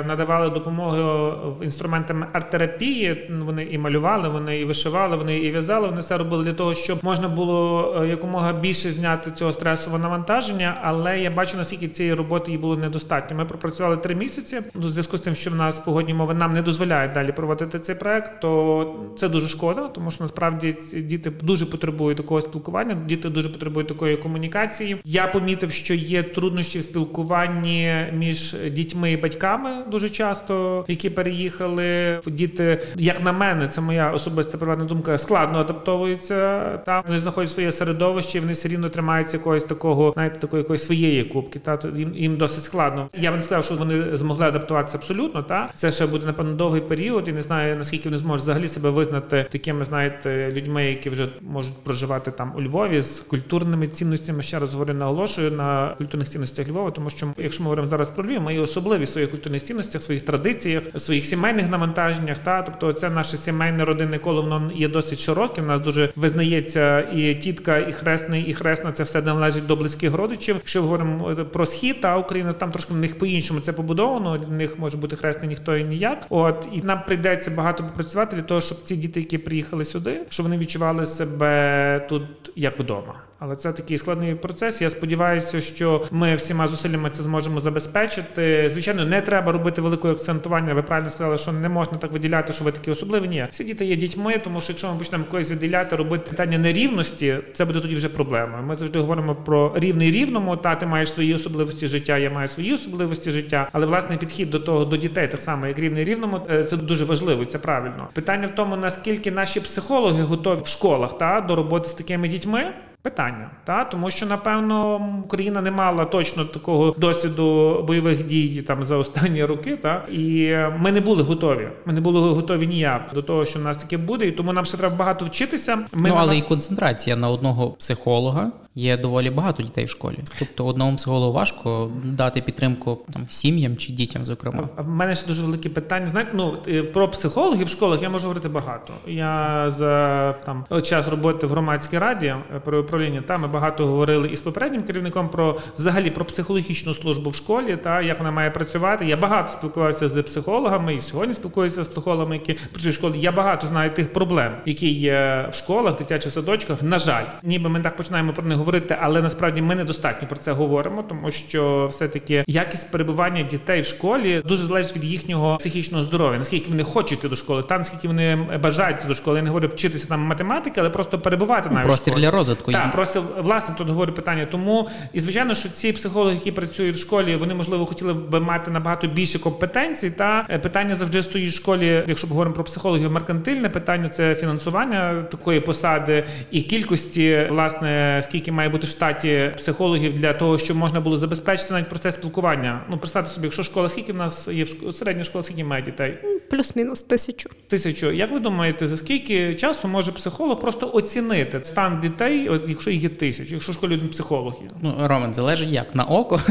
надавали 0.07 0.49
допомогу 0.49 1.33
інструментами 1.61 2.27
арт-терапії. 2.33 3.31
Вони 3.45 3.63
і 3.63 3.77
малювали, 3.77 4.29
вони 4.29 4.59
і 4.59 4.65
вишивали, 4.65 5.17
вони 5.17 5.37
і 5.37 5.51
в'язали. 5.51 5.87
Вони 5.87 6.01
все 6.01 6.17
робили 6.17 6.43
для 6.43 6.53
того, 6.53 6.75
щоб 6.75 6.99
можна 7.03 7.27
було 7.27 7.95
е, 8.01 8.07
якомога 8.07 8.53
більше 8.53 8.91
зняти 8.91 9.31
цього 9.31 9.53
стресового 9.53 10.03
навантаження. 10.03 10.77
Але 10.83 11.19
я 11.19 11.31
бачу, 11.31 11.57
наскільки 11.57 11.87
цієї 11.87 12.15
роботи 12.15 12.51
їй 12.51 12.57
було 12.57 12.77
недостатньо. 12.77 13.37
Ми 13.37 13.45
пропрацювали 13.45 13.97
три 13.97 14.15
місяці. 14.15 14.61
У 14.75 14.81
зв'язку 14.81 15.17
з 15.17 15.21
тим, 15.21 15.35
що 15.35 15.51
в 15.51 15.55
нас 15.55 15.79
погодні 15.79 16.13
мови 16.13 16.33
нам 16.33 16.53
не 16.53 16.61
дозволяють 16.61 17.11
далі 17.11 17.31
проводити 17.31 17.79
цей 17.79 17.95
проект, 17.95 18.41
то 18.41 18.95
це 19.17 19.29
дуже 19.29 19.47
шкода, 19.47 19.87
тому 19.87 20.11
що 20.11 20.23
насправді 20.23 20.75
діти 20.93 21.29
дуже 21.29 21.65
потребують 21.65 22.17
такого 22.17 22.41
спілкування. 22.41 22.97
Діти 23.05 23.29
дуже 23.29 23.49
потребують 23.49 23.87
такої 23.87 24.17
комунікації. 24.17 24.62
Я 25.05 25.27
помітив, 25.27 25.71
що 25.71 25.93
є 25.93 26.23
труднощі 26.23 26.79
в 26.79 26.83
спілкуванні 26.83 27.93
між 28.13 28.55
дітьми 28.71 29.11
і 29.11 29.17
батьками 29.17 29.83
дуже 29.91 30.09
часто, 30.09 30.85
які 30.87 31.09
переїхали. 31.09 32.19
Діти, 32.27 32.81
як 32.95 33.23
на 33.23 33.31
мене, 33.31 33.67
це 33.67 33.81
моя 33.81 34.11
особиста 34.11 34.57
приватна 34.57 34.85
думка, 34.85 35.17
складно 35.17 35.59
адаптовуються. 35.59 36.63
Там 36.85 37.03
вони 37.07 37.19
знаходять 37.19 37.51
своє 37.51 37.71
середовище, 37.71 38.39
вони 38.39 38.53
все 38.53 38.69
рівно 38.69 38.89
тримаються 38.89 39.37
якогось 39.37 39.63
такого, 39.63 40.11
знаєте, 40.13 40.39
такої 40.39 40.61
якоїсь 40.61 40.83
своєї 40.83 41.23
кубки. 41.23 41.59
Та 41.59 41.77
то 41.77 41.89
їм 41.89 42.15
їм 42.15 42.37
досить 42.37 42.63
складно. 42.63 43.09
Я 43.17 43.31
б 43.31 43.35
не 43.35 43.41
сказав, 43.41 43.63
що 43.63 43.75
вони 43.75 44.17
змогли 44.17 44.45
адаптуватися 44.45 44.97
абсолютно. 44.97 45.43
Та 45.43 45.69
це 45.75 45.91
ще 45.91 46.05
буде 46.05 46.25
напевно 46.25 46.53
довгий 46.53 46.81
період, 46.81 47.27
і 47.27 47.31
не 47.31 47.41
знаю 47.41 47.75
наскільки 47.75 48.09
вони 48.09 48.17
зможуть 48.17 48.43
взагалі 48.43 48.67
себе 48.67 48.89
визнати 48.89 49.45
такими, 49.51 49.85
знаєте, 49.85 50.51
людьми, 50.51 50.85
які 50.85 51.09
вже 51.09 51.27
можуть 51.41 51.83
проживати 51.83 52.31
там 52.31 52.53
у 52.57 52.61
Львові 52.61 53.01
з 53.01 53.19
культурними 53.19 53.87
цінностями. 53.87 54.41
Ще 54.53 54.59
раз 54.59 54.73
говорю, 54.73 54.93
наголошую 54.93 55.51
на 55.51 55.95
культурних 55.97 56.29
цінностях 56.29 56.67
Львова, 56.67 56.91
тому 56.91 57.09
що 57.09 57.27
якщо 57.37 57.63
ми 57.63 57.65
говоримо 57.65 57.87
зараз 57.87 58.09
про 58.09 58.25
Львів, 58.25 58.41
ми 58.41 58.59
особливі 58.59 59.03
в 59.03 59.07
своїх 59.07 59.31
культурних 59.31 59.63
цінностях, 59.63 60.03
своїх 60.03 60.21
традиціях, 60.21 60.83
своїх 60.97 61.25
сімейних 61.25 61.69
навантаженнях. 61.69 62.39
Та 62.39 62.61
тобто, 62.61 62.93
це 62.93 63.09
наше 63.09 63.37
сімейне 63.37 63.85
родинне 63.85 64.19
коло 64.19 64.41
воно 64.41 64.71
є 64.75 64.87
досить 64.87 65.19
широке. 65.19 65.61
У 65.61 65.65
нас 65.65 65.81
дуже 65.81 66.13
визнається 66.15 66.99
і 66.99 67.35
тітка, 67.35 67.77
і 67.77 67.91
хресний, 67.91 68.43
і 68.43 68.53
хресна. 68.53 68.91
Це 68.91 69.03
все 69.03 69.21
належить 69.21 69.65
до 69.65 69.75
близьких 69.75 70.13
родичів. 70.13 70.55
Якщо 70.55 70.81
говоримо 70.81 71.35
про 71.35 71.65
схід 71.65 72.01
та 72.01 72.17
Україну, 72.17 72.53
там 72.53 72.71
трошки 72.71 72.93
в 72.93 72.97
них 72.97 73.17
по 73.17 73.25
іншому 73.25 73.59
це 73.59 73.73
побудовано. 73.73 74.37
Для 74.37 74.53
них 74.53 74.79
може 74.79 74.97
бути 74.97 75.15
хресний 75.15 75.47
ніхто 75.47 75.77
і 75.77 75.83
ніяк. 75.83 76.25
От 76.29 76.67
і 76.73 76.81
нам 76.81 77.01
прийдеться 77.05 77.51
багато 77.51 77.83
попрацювати 77.83 78.35
для 78.35 78.43
того, 78.43 78.61
щоб 78.61 78.81
ці 78.83 78.95
діти, 78.95 79.19
які 79.19 79.37
приїхали 79.37 79.85
сюди, 79.85 80.21
щоб 80.29 80.43
вони 80.43 80.57
відчували 80.57 81.05
себе 81.05 82.05
тут 82.09 82.23
як 82.55 82.79
вдома. 82.79 83.13
Але 83.45 83.55
це 83.55 83.71
такий 83.73 83.97
складний 83.97 84.35
процес. 84.35 84.81
Я 84.81 84.89
сподіваюся, 84.89 85.61
що 85.61 86.03
ми 86.11 86.35
всіма 86.35 86.67
зусиллями 86.67 87.09
це 87.09 87.23
зможемо 87.23 87.59
забезпечити. 87.59 88.69
Звичайно, 88.69 89.05
не 89.05 89.21
треба 89.21 89.51
робити 89.51 89.81
великого 89.81 90.13
акцентування. 90.13 90.73
Ви 90.73 90.81
правильно 90.81 91.09
сказали, 91.09 91.37
що 91.37 91.51
не 91.51 91.69
можна 91.69 91.97
так 91.97 92.11
виділяти, 92.11 92.53
що 92.53 92.63
ви 92.63 92.71
такі 92.71 92.91
особливі. 92.91 93.27
Ні, 93.27 93.47
всі 93.51 93.63
діти 93.63 93.85
є 93.85 93.95
дітьми, 93.95 94.37
тому 94.43 94.61
що 94.61 94.71
якщо 94.71 94.91
ми 94.91 94.97
почнемо 94.97 95.23
когось 95.23 95.49
виділяти, 95.49 95.95
робити 95.95 96.29
питання 96.29 96.57
нерівності, 96.57 97.37
це 97.53 97.65
буде 97.65 97.81
тоді 97.81 97.95
вже 97.95 98.09
проблемою. 98.09 98.63
Ми 98.63 98.75
завжди 98.75 98.99
говоримо 98.99 99.35
про 99.35 99.73
рівний 99.75 100.11
рівному. 100.11 100.57
Та 100.57 100.75
ти 100.75 100.85
маєш 100.85 101.13
свої 101.13 101.33
особливості 101.33 101.87
життя, 101.87 102.17
я 102.17 102.29
маю 102.29 102.47
свої 102.47 102.73
особливості 102.73 103.31
життя. 103.31 103.69
Але 103.71 103.85
власний 103.85 104.17
підхід 104.17 104.49
до 104.49 104.59
того 104.59 104.85
до 104.85 104.97
дітей, 104.97 105.27
так 105.27 105.41
само 105.41 105.67
як 105.67 105.79
рівний 105.79 106.03
рівному, 106.03 106.41
е, 106.51 106.63
це 106.63 106.77
дуже 106.77 107.05
важливо. 107.05 107.45
Це 107.45 107.57
правильно. 107.59 108.07
Питання 108.13 108.47
в 108.47 108.55
тому, 108.55 108.75
наскільки 108.75 109.31
наші 109.31 109.59
психологи 109.59 110.23
готові 110.23 110.61
в 110.61 110.67
школах 110.67 111.17
та 111.17 111.41
до 111.41 111.55
роботи 111.55 111.89
з 111.89 111.93
такими 111.93 112.27
дітьми. 112.27 112.73
Питання, 113.03 113.49
та 113.63 113.83
тому 113.83 114.11
що 114.11 114.25
напевно 114.25 115.01
Україна 115.25 115.61
не 115.61 115.71
мала 115.71 116.05
точно 116.05 116.45
такого 116.45 116.95
досвіду 116.97 117.83
бойових 117.87 118.25
дій 118.25 118.61
там 118.61 118.83
за 118.83 118.97
останні 118.97 119.45
роки, 119.45 119.77
та 119.77 120.05
і 120.11 120.57
ми 120.79 120.91
не 120.91 121.01
були 121.01 121.23
готові. 121.23 121.67
Ми 121.85 121.93
не 121.93 122.01
були 122.01 122.19
готові 122.19 122.67
ніяк 122.67 123.09
до 123.13 123.21
того, 123.21 123.45
що 123.45 123.59
в 123.59 123.61
нас 123.61 123.77
таке 123.77 123.97
буде, 123.97 124.27
і 124.27 124.31
тому 124.31 124.53
нам 124.53 124.65
ще 124.65 124.77
треба 124.77 124.95
багато 124.95 125.25
вчитися. 125.25 125.75
Ми 125.93 126.09
ну, 126.09 126.15
але 126.17 126.27
на... 126.27 126.33
і 126.33 126.41
концентрація 126.41 127.15
на 127.15 127.29
одного 127.29 127.69
психолога 127.69 128.51
є 128.75 128.97
доволі 128.97 129.29
багато 129.29 129.63
дітей 129.63 129.85
в 129.85 129.89
школі. 129.89 130.17
Тобто 130.39 130.65
одному 130.65 130.97
психологу 130.97 131.31
важко 131.31 131.91
дати 132.03 132.41
підтримку 132.41 132.97
там 133.13 133.25
сім'ям 133.29 133.77
чи 133.77 133.93
дітям, 133.93 134.25
зокрема. 134.25 134.69
В 134.77 134.87
мене 134.87 135.15
ще 135.15 135.27
дуже 135.27 135.41
велике 135.41 135.69
питання. 135.69 136.07
Знаєте, 136.07 136.31
ну 136.33 136.57
е, 136.67 136.83
про 136.83 137.09
психологів 137.09 137.65
в 137.65 137.69
школах 137.69 138.01
я 138.01 138.09
можу 138.09 138.23
говорити 138.27 138.49
багато. 138.49 138.93
Я 139.07 139.65
за 139.69 140.33
там 140.45 140.65
час 140.83 141.07
роботи 141.07 141.47
в 141.47 141.49
громадській 141.49 141.97
раді 141.97 142.35
е, 142.55 142.59
про 142.59 142.83
управління 142.93 143.21
там 143.21 143.41
ми 143.41 143.47
багато 143.47 143.87
говорили 143.87 144.27
із 144.27 144.41
попереднім 144.41 144.83
керівником 144.83 145.29
про 145.29 145.57
взагалі 145.77 146.09
про 146.09 146.25
психологічну 146.25 146.93
службу 146.93 147.29
в 147.29 147.35
школі, 147.35 147.77
та 147.83 148.01
як 148.01 148.17
вона 148.17 148.31
має 148.31 148.51
працювати. 148.51 149.05
Я 149.05 149.17
багато 149.17 149.53
спілкувався 149.53 150.07
з 150.07 150.21
психологами 150.21 150.95
і 150.95 150.99
сьогодні 150.99 151.33
спілкуюся 151.33 151.83
з 151.83 151.87
психологами, 151.87 152.35
які 152.35 152.53
працюють 152.53 152.95
в 152.95 152.99
школі. 152.99 153.13
Я 153.17 153.31
багато 153.31 153.67
знаю 153.67 153.91
тих 153.91 154.13
проблем, 154.13 154.51
які 154.65 154.89
є 154.93 155.49
в 155.51 155.55
школах, 155.55 155.95
дитячих 155.95 156.31
садочках. 156.31 156.83
На 156.83 156.97
жаль, 156.97 157.23
ніби 157.43 157.69
ми 157.69 157.79
так 157.79 157.95
починаємо 157.97 158.33
про 158.33 158.43
них 158.45 158.57
говорити, 158.57 158.97
але 159.01 159.21
насправді 159.21 159.61
ми 159.61 159.75
недостатньо 159.75 160.27
про 160.27 160.37
це 160.37 160.51
говоримо, 160.51 161.03
тому 161.03 161.31
що 161.31 161.87
все-таки 161.89 162.43
якість 162.47 162.91
перебування 162.91 163.43
дітей 163.43 163.81
в 163.81 163.85
школі 163.85 164.41
дуже 164.45 164.63
залежить 164.63 164.95
від 164.95 165.03
їхнього 165.03 165.57
психічного 165.57 166.03
здоров'я, 166.03 166.37
наскільки 166.37 166.69
вони 166.69 166.83
хочуть 166.83 167.19
йти 167.19 167.29
до 167.29 167.35
школи, 167.35 167.63
та 167.63 167.77
наскільки 167.77 168.07
вони 168.07 168.35
бажають 168.63 168.99
йти 168.99 169.07
до 169.07 169.13
школи. 169.13 169.37
Я 169.37 169.43
не 169.43 169.49
говорю 169.49 169.67
вчитися 169.67 170.07
там 170.07 170.19
математики, 170.21 170.79
але 170.79 170.89
просто 170.89 171.19
перебувати 171.19 171.69
навіть 171.69 171.87
простір 171.87 172.15
для 172.15 172.31
розвитку. 172.31 172.71
Так, 172.71 172.82
просто 172.91 173.25
власне 173.37 173.75
тут 173.77 173.89
говорю 173.89 174.13
питання. 174.13 174.45
Тому 174.45 174.89
і 175.13 175.19
звичайно, 175.19 175.55
що 175.55 175.69
ці 175.69 175.91
психологи, 175.91 176.35
які 176.35 176.51
працюють 176.51 176.95
в 176.95 176.99
школі, 176.99 177.35
вони 177.35 177.53
можливо 177.53 177.85
хотіли 177.85 178.13
б 178.13 178.39
мати 178.39 178.71
набагато 178.71 179.07
більше 179.07 179.39
компетенцій. 179.39 180.11
Та 180.11 180.45
е, 180.49 180.59
питання 180.59 180.95
завжди 180.95 181.23
стоїть 181.23 181.51
в 181.51 181.55
школі, 181.55 182.03
якщо 182.07 182.27
говоримо 182.27 182.55
про 182.55 182.63
психологів, 182.63 183.11
меркантильне 183.11 183.69
питання 183.69 184.09
це 184.09 184.35
фінансування 184.35 185.23
такої 185.31 185.59
посади 185.59 186.23
і 186.51 186.61
кількості, 186.61 187.47
власне, 187.49 188.21
скільки 188.23 188.51
має 188.51 188.69
бути 188.69 188.87
в 188.87 188.89
штаті 188.89 189.51
психологів 189.55 190.13
для 190.13 190.33
того, 190.33 190.57
щоб 190.57 190.77
можна 190.77 190.99
було 190.99 191.17
забезпечити 191.17 191.73
навіть 191.73 191.89
процес 191.89 192.15
спілкування. 192.15 192.81
Ну, 192.89 192.97
представте 192.97 193.29
собі, 193.29 193.45
якщо 193.47 193.63
школа, 193.63 193.89
скільки 193.89 194.13
в 194.13 194.15
нас 194.15 194.47
є 194.47 194.63
в 194.63 194.93
середня 194.93 195.23
школа, 195.23 195.43
скільки 195.43 195.63
має 195.63 195.81
дітей? 195.81 196.32
Плюс-мінус 196.49 197.03
тисячу. 197.03 197.49
Тисячу. 197.67 198.11
Як 198.11 198.31
ви 198.31 198.39
думаєте, 198.39 198.87
за 198.87 198.97
скільки 198.97 199.55
часу 199.55 199.87
може 199.87 200.11
психолог 200.11 200.59
просто 200.59 200.91
оцінити 200.93 201.63
стан 201.63 201.99
дітей, 201.99 202.49
от 202.49 202.69
якщо 202.69 202.89
їх 202.89 203.03
є 203.03 203.09
тисяч, 203.09 203.51
якщо 203.51 203.71
в 203.71 203.75
школі 203.75 203.97
психолог 203.97 204.53
є? 204.61 204.67
Ну, 204.81 204.95
Роман, 204.99 205.33
залежить 205.33 205.69
як? 205.69 205.95
На 205.95 206.03
око? 206.03 206.41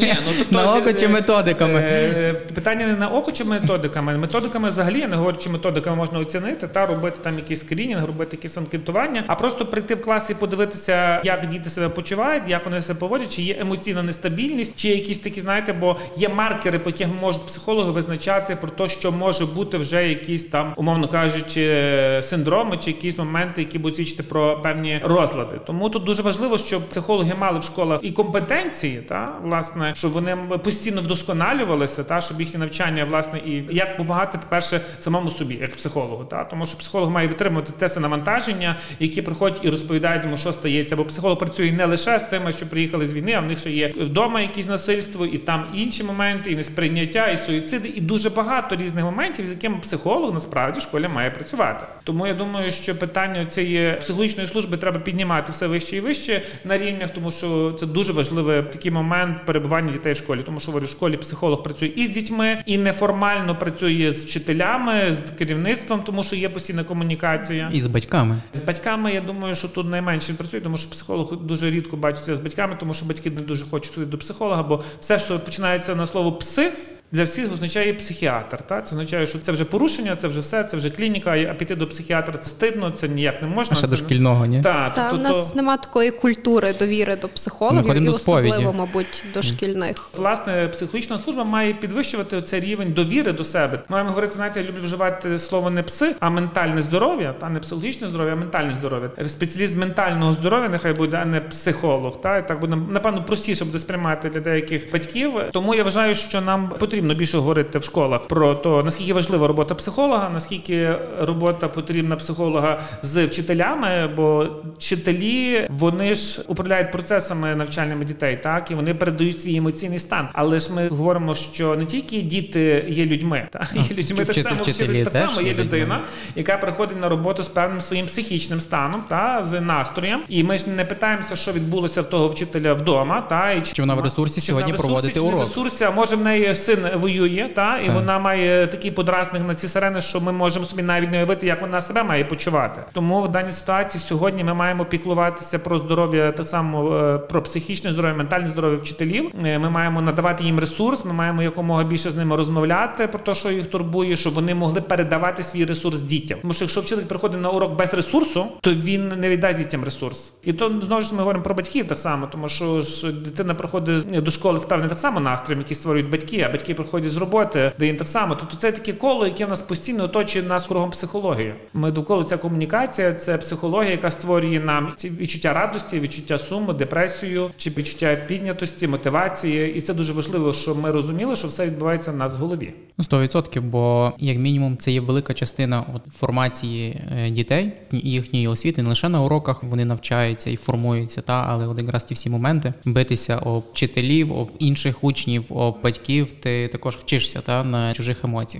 Ні, 0.00 0.16
ну, 0.26 0.32
тобто, 0.38 0.54
На 0.54 0.76
око 0.76 0.92
чи 0.92 1.08
методиками? 1.08 1.80
Е, 1.80 2.34
питання 2.54 2.86
не 2.86 2.96
на 2.96 3.08
око 3.08 3.32
чи 3.32 3.44
методиками. 3.44 4.18
Методиками 4.18 4.68
взагалі 4.68 4.98
я 4.98 5.08
не 5.08 5.16
говорю, 5.16 5.36
чи 5.40 5.50
методиками 5.50 5.96
можна 5.96 6.18
оцінити 6.18 6.68
та 6.68 6.86
робити 6.86 7.18
там 7.22 7.36
якийсь 7.36 7.60
скрінінг, 7.60 8.04
робити 8.06 8.36
якісь 8.36 8.56
анкетування, 8.56 9.24
а 9.26 9.34
просто 9.34 9.66
прийти 9.66 9.94
в 9.94 10.02
клас 10.02 10.30
і 10.30 10.34
подивитися, 10.34 11.20
як 11.24 11.46
діти 11.46 11.70
себе 11.70 11.88
почувають, 11.88 12.42
як 12.48 12.64
вони 12.64 12.80
себе 12.80 12.98
поводять, 12.98 13.36
чи 13.36 13.42
є 13.42 13.56
емоційна 13.60 14.02
нестабільність, 14.02 14.76
чи 14.76 14.88
якісь 14.88 15.18
такі, 15.18 15.40
знаєте, 15.40 15.72
бо 15.72 15.96
є 16.16 16.28
маркери, 16.28 16.78
по 16.78 16.90
яких 16.90 17.08
можуть 17.20 17.46
психологи 17.46 17.90
визначати 17.90 18.56
про 18.56 18.70
те, 18.70 18.88
що 18.88 19.12
може 19.16 19.46
бути 19.46 19.78
вже 19.78 20.08
якісь 20.08 20.44
там, 20.44 20.72
умовно 20.76 21.08
кажучи, 21.08 21.82
синдроми 22.22 22.76
чи 22.76 22.90
якісь 22.90 23.18
моменти, 23.18 23.60
які 23.60 23.78
будуть 23.78 23.96
свідчити 23.96 24.22
про 24.22 24.62
певні 24.62 25.00
розлади. 25.04 25.60
Тому 25.66 25.90
тут 25.90 26.04
дуже 26.04 26.22
важливо, 26.22 26.58
щоб 26.58 26.88
психологи 26.88 27.34
мали 27.34 27.58
в 27.58 27.62
школах 27.62 28.00
і 28.02 28.10
компетенції, 28.10 28.98
та 29.08 29.32
власне, 29.42 29.92
щоб 29.96 30.12
вони 30.12 30.36
постійно 30.64 31.00
вдосконалювалися, 31.00 32.04
та 32.04 32.20
щоб 32.20 32.40
їхні 32.40 32.60
навчання, 32.60 33.04
власне, 33.04 33.38
і 33.38 33.64
як 33.70 33.88
допомагати, 33.92 34.38
по 34.38 34.46
перше, 34.48 34.80
самому 34.98 35.30
собі, 35.30 35.58
як 35.60 35.76
психологу, 35.76 36.24
та 36.24 36.44
тому 36.44 36.66
що 36.66 36.78
психолог 36.78 37.10
має 37.10 37.28
витримувати 37.28 37.72
те 37.78 38.00
навантаження, 38.00 38.76
які 39.00 39.22
приходять 39.22 39.60
і 39.62 39.70
розповідають 39.70 40.24
йому, 40.24 40.36
що 40.36 40.52
стається. 40.52 40.96
Бо 40.96 41.04
психолог 41.04 41.38
працює 41.38 41.72
не 41.72 41.84
лише 41.84 42.18
з 42.18 42.24
тими, 42.24 42.52
що 42.52 42.66
приїхали 42.66 43.06
з 43.06 43.14
війни, 43.14 43.32
а 43.32 43.40
в 43.40 43.46
них 43.46 43.58
ще 43.58 43.70
є 43.70 43.88
вдома 43.88 44.40
якісь 44.40 44.68
насильство, 44.68 45.26
і 45.26 45.38
там 45.38 45.66
інші 45.74 46.04
моменти, 46.04 46.52
і 46.52 46.56
несприйняття, 46.56 47.26
і 47.26 47.38
суїциди, 47.38 47.88
і 47.88 48.00
дуже 48.00 48.30
багато 48.30 48.76
різних 48.76 49.04
моментів, 49.10 49.46
з 49.46 49.50
якими 49.50 49.78
психолог 49.78 50.34
насправді 50.34 50.78
в 50.78 50.82
школі 50.82 51.08
має 51.14 51.30
працювати. 51.30 51.84
Тому 52.04 52.26
я 52.26 52.34
думаю, 52.34 52.72
що 52.72 52.98
питання 52.98 53.44
цієї 53.44 53.94
психологічної 53.94 54.48
служби 54.48 54.76
треба 54.76 55.00
піднімати 55.00 55.52
все 55.52 55.66
вище 55.66 55.96
і 55.96 56.00
вище 56.00 56.42
на 56.64 56.78
рівнях, 56.78 57.10
тому 57.10 57.30
що 57.30 57.72
це 57.72 57.86
дуже 57.86 58.12
важливий 58.12 58.62
такий 58.62 58.90
момент 58.90 59.46
перебування 59.46 59.92
дітей 59.92 60.12
в 60.12 60.16
школі, 60.16 60.40
тому 60.46 60.60
що 60.60 60.72
в 60.72 60.88
школі 60.88 61.16
психолог 61.16 61.62
працює 61.62 61.88
і 61.96 62.06
з 62.06 62.10
дітьми, 62.10 62.62
і 62.66 62.78
неформально 62.78 63.58
працює 63.58 64.12
з 64.12 64.24
вчителями, 64.24 65.12
з 65.12 65.30
керівництвом, 65.30 66.02
тому 66.02 66.24
що 66.24 66.36
є 66.36 66.48
постійна 66.48 66.84
комунікація. 66.84 67.70
І 67.72 67.80
з 67.80 67.86
батьками. 67.86 68.36
З 68.54 68.60
батьками 68.60 69.12
я 69.12 69.20
думаю, 69.20 69.54
що 69.54 69.68
тут 69.68 69.90
найменше 69.90 70.34
працює, 70.34 70.60
тому 70.60 70.78
що 70.78 70.90
психолог 70.90 71.36
дуже 71.36 71.70
рідко 71.70 71.96
бачиться 71.96 72.36
з 72.36 72.40
батьками, 72.40 72.76
тому 72.80 72.94
що 72.94 73.06
батьки 73.06 73.30
не 73.30 73.40
дуже 73.40 73.64
хочуть 73.64 73.94
ходити 73.94 74.10
до 74.10 74.18
психолога, 74.18 74.62
бо 74.62 74.82
все, 75.00 75.18
що 75.18 75.40
починається 75.40 75.94
на 75.94 76.06
слово 76.06 76.32
пси. 76.32 76.72
Для 77.12 77.24
всіх 77.24 77.52
означає 77.52 77.94
психіатр. 77.94 78.62
Та? 78.62 78.82
Це 78.82 78.95
означає, 78.96 79.26
що 79.26 79.38
це 79.38 79.52
вже 79.52 79.64
порушення, 79.64 80.16
це 80.16 80.28
вже 80.28 80.40
все, 80.40 80.64
це 80.64 80.76
вже 80.76 80.90
клініка, 80.90 81.46
а 81.50 81.54
піти 81.54 81.74
до 81.74 81.86
психіатра 81.86 82.34
це 82.38 82.48
стидно, 82.48 82.90
це 82.90 83.08
ніяк 83.08 83.42
не 83.42 83.48
можна. 83.48 83.72
А 83.72 83.76
ще 83.76 83.86
це... 83.86 83.90
до 83.90 83.96
шкільного, 83.96 84.46
ні? 84.46 84.62
Та, 84.62 84.90
Та, 84.90 85.08
тобто, 85.10 85.16
у 85.16 85.28
нас 85.28 85.54
нема 85.54 85.76
такої 85.76 86.10
культури 86.10 86.72
довіри 86.78 87.16
до 87.16 87.28
психологів 87.28 87.96
і 87.96 88.00
до 88.00 88.10
особливо, 88.10 88.72
мабуть, 88.72 89.24
до 89.34 89.42
шкільних. 89.42 89.96
Власне, 90.16 90.68
психологічна 90.68 91.18
служба 91.18 91.44
має 91.44 91.74
підвищувати 91.74 92.42
цей 92.42 92.60
рівень 92.60 92.92
довіри 92.92 93.32
до 93.32 93.44
себе. 93.44 93.82
Маємо 93.88 94.08
говорити, 94.10 94.34
знаєте, 94.34 94.60
я 94.60 94.66
люблю 94.66 94.80
вживати 94.82 95.38
слово 95.38 95.70
не 95.70 95.82
пси, 95.82 96.14
а 96.20 96.30
ментальне 96.30 96.80
здоров'я, 96.80 97.32
та 97.32 97.48
не 97.48 97.60
психологічне 97.60 98.08
здоров'я, 98.08 98.32
а 98.32 98.36
ментальне 98.36 98.74
здоров'я. 98.74 99.10
Спеціаліст 99.26 99.76
ментального 99.76 100.32
здоров'я 100.32 100.68
нехай 100.68 100.92
буде, 100.92 101.18
а 101.22 101.24
не 101.24 101.40
психолог. 101.40 102.20
Та 102.20 102.38
і 102.38 102.48
так 102.48 102.60
буде 102.60 102.76
напевно 102.90 103.24
простіше 103.24 103.64
буде 103.64 103.78
сприймати 103.78 104.28
для 104.28 104.40
деяких 104.40 104.92
батьків. 104.92 105.32
Тому 105.52 105.74
я 105.74 105.82
вважаю, 105.82 106.14
що 106.14 106.40
нам 106.40 106.68
потрібно 106.68 107.14
більше 107.14 107.38
говорити 107.38 107.78
в 107.78 107.84
школах 107.84 108.26
про 108.26 108.54
те, 108.54 108.82
наскільки 108.86 109.12
важлива 109.12 109.46
робота 109.46 109.74
психолога, 109.74 110.30
наскільки 110.34 110.94
робота 111.20 111.68
потрібна 111.68 112.16
психолога 112.16 112.80
з 113.02 113.26
вчителями, 113.26 114.10
бо 114.16 114.46
вчителі 114.78 115.66
вони 115.70 116.14
ж 116.14 116.42
управляють 116.48 116.92
процесами 116.92 117.54
навчальними 117.54 118.04
дітей, 118.04 118.40
так 118.42 118.70
і 118.70 118.74
вони 118.74 118.94
передають 118.94 119.40
свій 119.40 119.56
емоційний 119.56 119.98
стан. 119.98 120.28
Але 120.32 120.58
ж 120.58 120.72
ми 120.72 120.88
говоримо, 120.88 121.34
що 121.34 121.76
не 121.76 121.86
тільки 121.86 122.22
діти 122.22 122.84
є 122.88 123.06
людьми, 123.06 123.48
та 123.50 123.68
є 123.74 123.96
людьми 123.96 124.24
так 124.24 124.36
само 124.36 124.56
вчителі 124.56 125.04
так 125.04 125.12
само 125.12 125.40
є 125.40 125.54
людина, 125.54 126.00
яка 126.36 126.56
приходить 126.56 127.00
на 127.00 127.08
роботу 127.08 127.42
з 127.42 127.48
певним 127.48 127.80
своїм 127.80 128.06
психічним 128.06 128.60
станом 128.60 129.02
та 129.08 129.42
з 129.42 129.60
настроєм. 129.60 130.20
І 130.28 130.44
ми 130.44 130.58
ж 130.58 130.68
не 130.68 130.84
питаємося, 130.84 131.36
що 131.36 131.52
відбулося 131.52 132.02
в 132.02 132.06
того 132.10 132.28
вчителя 132.28 132.72
вдома, 132.72 133.20
та 133.20 133.52
і 133.52 133.62
Чи 133.62 133.82
вона 133.82 133.94
в 133.94 134.00
ресурсі 134.00 134.40
чи 134.40 134.52
вона 134.52 134.66
сьогодні 134.66 134.72
в 134.72 134.82
ресурсі, 134.82 134.92
проводити 134.92 135.20
урок? 135.20 135.40
ресурсі, 135.40 135.84
а 135.84 135.90
може 135.90 136.16
в 136.16 136.20
неї 136.20 136.54
син 136.54 136.78
воює, 136.94 137.50
та 137.54 137.76
і 137.76 137.86
Так. 137.86 137.94
вона 137.94 138.18
має 138.18 138.66
такий 138.76 138.90
подразник 138.90 139.42
на 139.48 139.54
ці 139.54 139.68
сирени, 139.68 140.00
що 140.00 140.20
ми 140.20 140.32
можемо 140.32 140.66
собі 140.66 140.82
навіть 140.82 141.10
не 141.10 141.16
уявити, 141.16 141.46
як 141.46 141.60
вона 141.60 141.80
себе 141.80 142.02
має 142.02 142.24
почувати. 142.24 142.82
Тому 142.92 143.22
в 143.22 143.28
даній 143.28 143.50
ситуації 143.50 144.02
сьогодні 144.08 144.44
ми 144.44 144.54
маємо 144.54 144.84
піклуватися 144.84 145.58
про 145.58 145.78
здоров'я, 145.78 146.32
так 146.32 146.46
само 146.46 146.96
е, 146.96 147.18
про 147.18 147.42
психічне 147.42 147.92
здоров'я, 147.92 148.16
ментальне 148.16 148.46
здоров'я 148.46 148.78
вчителів. 148.78 149.30
Е, 149.44 149.58
Ми 149.58 149.70
маємо 149.70 150.00
надавати 150.02 150.44
їм 150.44 150.58
ресурс. 150.58 151.04
Ми 151.04 151.12
маємо 151.12 151.42
якомога 151.42 151.84
більше 151.84 152.10
з 152.10 152.16
ними 152.16 152.36
розмовляти 152.36 153.06
про 153.06 153.18
те, 153.18 153.34
що 153.34 153.50
їх 153.50 153.66
турбує, 153.66 154.16
щоб 154.16 154.34
вони 154.34 154.54
могли 154.54 154.80
передавати 154.80 155.42
свій 155.42 155.64
ресурс 155.64 156.02
дітям. 156.02 156.38
Тому 156.42 156.54
що 156.54 156.64
якщо 156.64 156.80
вчитель 156.80 157.04
приходить 157.04 157.40
на 157.40 157.50
урок 157.50 157.76
без 157.76 157.94
ресурсу, 157.94 158.46
то 158.60 158.72
він 158.72 159.08
не 159.08 159.28
віддасть 159.28 159.58
дітям 159.58 159.84
ресурс. 159.84 160.32
І 160.44 160.52
то 160.52 160.80
знову 160.80 161.02
ж 161.02 161.14
ми 161.14 161.18
говоримо 161.18 161.44
про 161.44 161.54
батьків 161.54 161.88
так 161.88 161.98
само, 161.98 162.28
тому 162.32 162.48
що 162.48 162.82
ж 162.82 163.12
дитина 163.12 163.54
приходить 163.54 164.22
до 164.22 164.30
школи 164.30 164.58
з 164.58 164.64
певним 164.64 164.88
так 164.88 164.98
само 164.98 165.20
настроєм, 165.20 165.60
який 165.60 165.74
створюють 165.74 166.10
батьки, 166.10 166.44
а 166.48 166.52
батьки 166.52 166.74
приходять 166.74 167.10
з 167.10 167.16
роботи, 167.16 167.72
де 167.78 167.86
їм 167.86 167.96
так 167.96 168.08
само. 168.08 168.34
Тобто 168.34 168.56
це 168.56 168.65
таке 168.72 168.92
коло, 168.92 169.26
яке 169.26 169.46
нас 169.46 169.62
постійно 169.62 170.04
оточує 170.04 170.44
нас 170.44 170.66
кругом 170.66 170.90
психології. 170.90 171.54
Ми 171.74 171.90
довкола 171.90 172.24
ця 172.24 172.36
комунікація, 172.36 173.12
це 173.12 173.38
психологія, 173.38 173.90
яка 173.90 174.10
створює 174.10 174.60
нам 174.60 174.92
ці 174.96 175.10
відчуття 175.10 175.52
радості, 175.52 176.00
відчуття 176.00 176.38
суму, 176.38 176.72
депресію 176.72 177.50
чи 177.56 177.70
відчуття 177.70 178.16
піднятості, 178.16 178.88
мотивації. 178.88 179.74
І 179.74 179.80
це 179.80 179.94
дуже 179.94 180.12
важливо, 180.12 180.52
щоб 180.52 180.78
ми 180.78 180.90
розуміли, 180.90 181.36
що 181.36 181.48
все 181.48 181.66
відбувається 181.66 182.10
в 182.10 182.16
нас 182.16 182.38
в 182.38 182.40
голові. 182.40 182.72
Ну, 182.98 183.04
100%, 183.04 183.60
бо 183.60 184.12
як 184.18 184.38
мінімум 184.38 184.76
це 184.76 184.92
є 184.92 185.00
велика 185.00 185.34
частина 185.34 185.84
от, 185.94 186.12
формації 186.12 187.00
е, 187.12 187.30
дітей, 187.30 187.72
їхньої 187.92 188.48
освіти, 188.48 188.82
не 188.82 188.88
лише 188.88 189.08
на 189.08 189.22
уроках 189.22 189.62
вони 189.62 189.84
навчаються 189.84 190.50
і 190.50 190.56
формуються, 190.56 191.22
та 191.22 191.46
але 191.48 191.66
от 191.66 191.78
якраз 191.78 192.04
ті 192.04 192.14
всі 192.14 192.30
моменти 192.30 192.74
битися 192.84 193.38
об 193.38 193.64
вчителів, 193.72 194.32
об 194.32 194.50
інших 194.58 195.04
учнів, 195.04 195.44
об 195.50 195.82
батьків, 195.82 196.30
ти 196.30 196.68
також 196.68 196.96
вчишся 196.96 197.40
та 197.40 197.64
на 197.64 197.94
чужих 197.94 198.24
емоціях. 198.24 198.55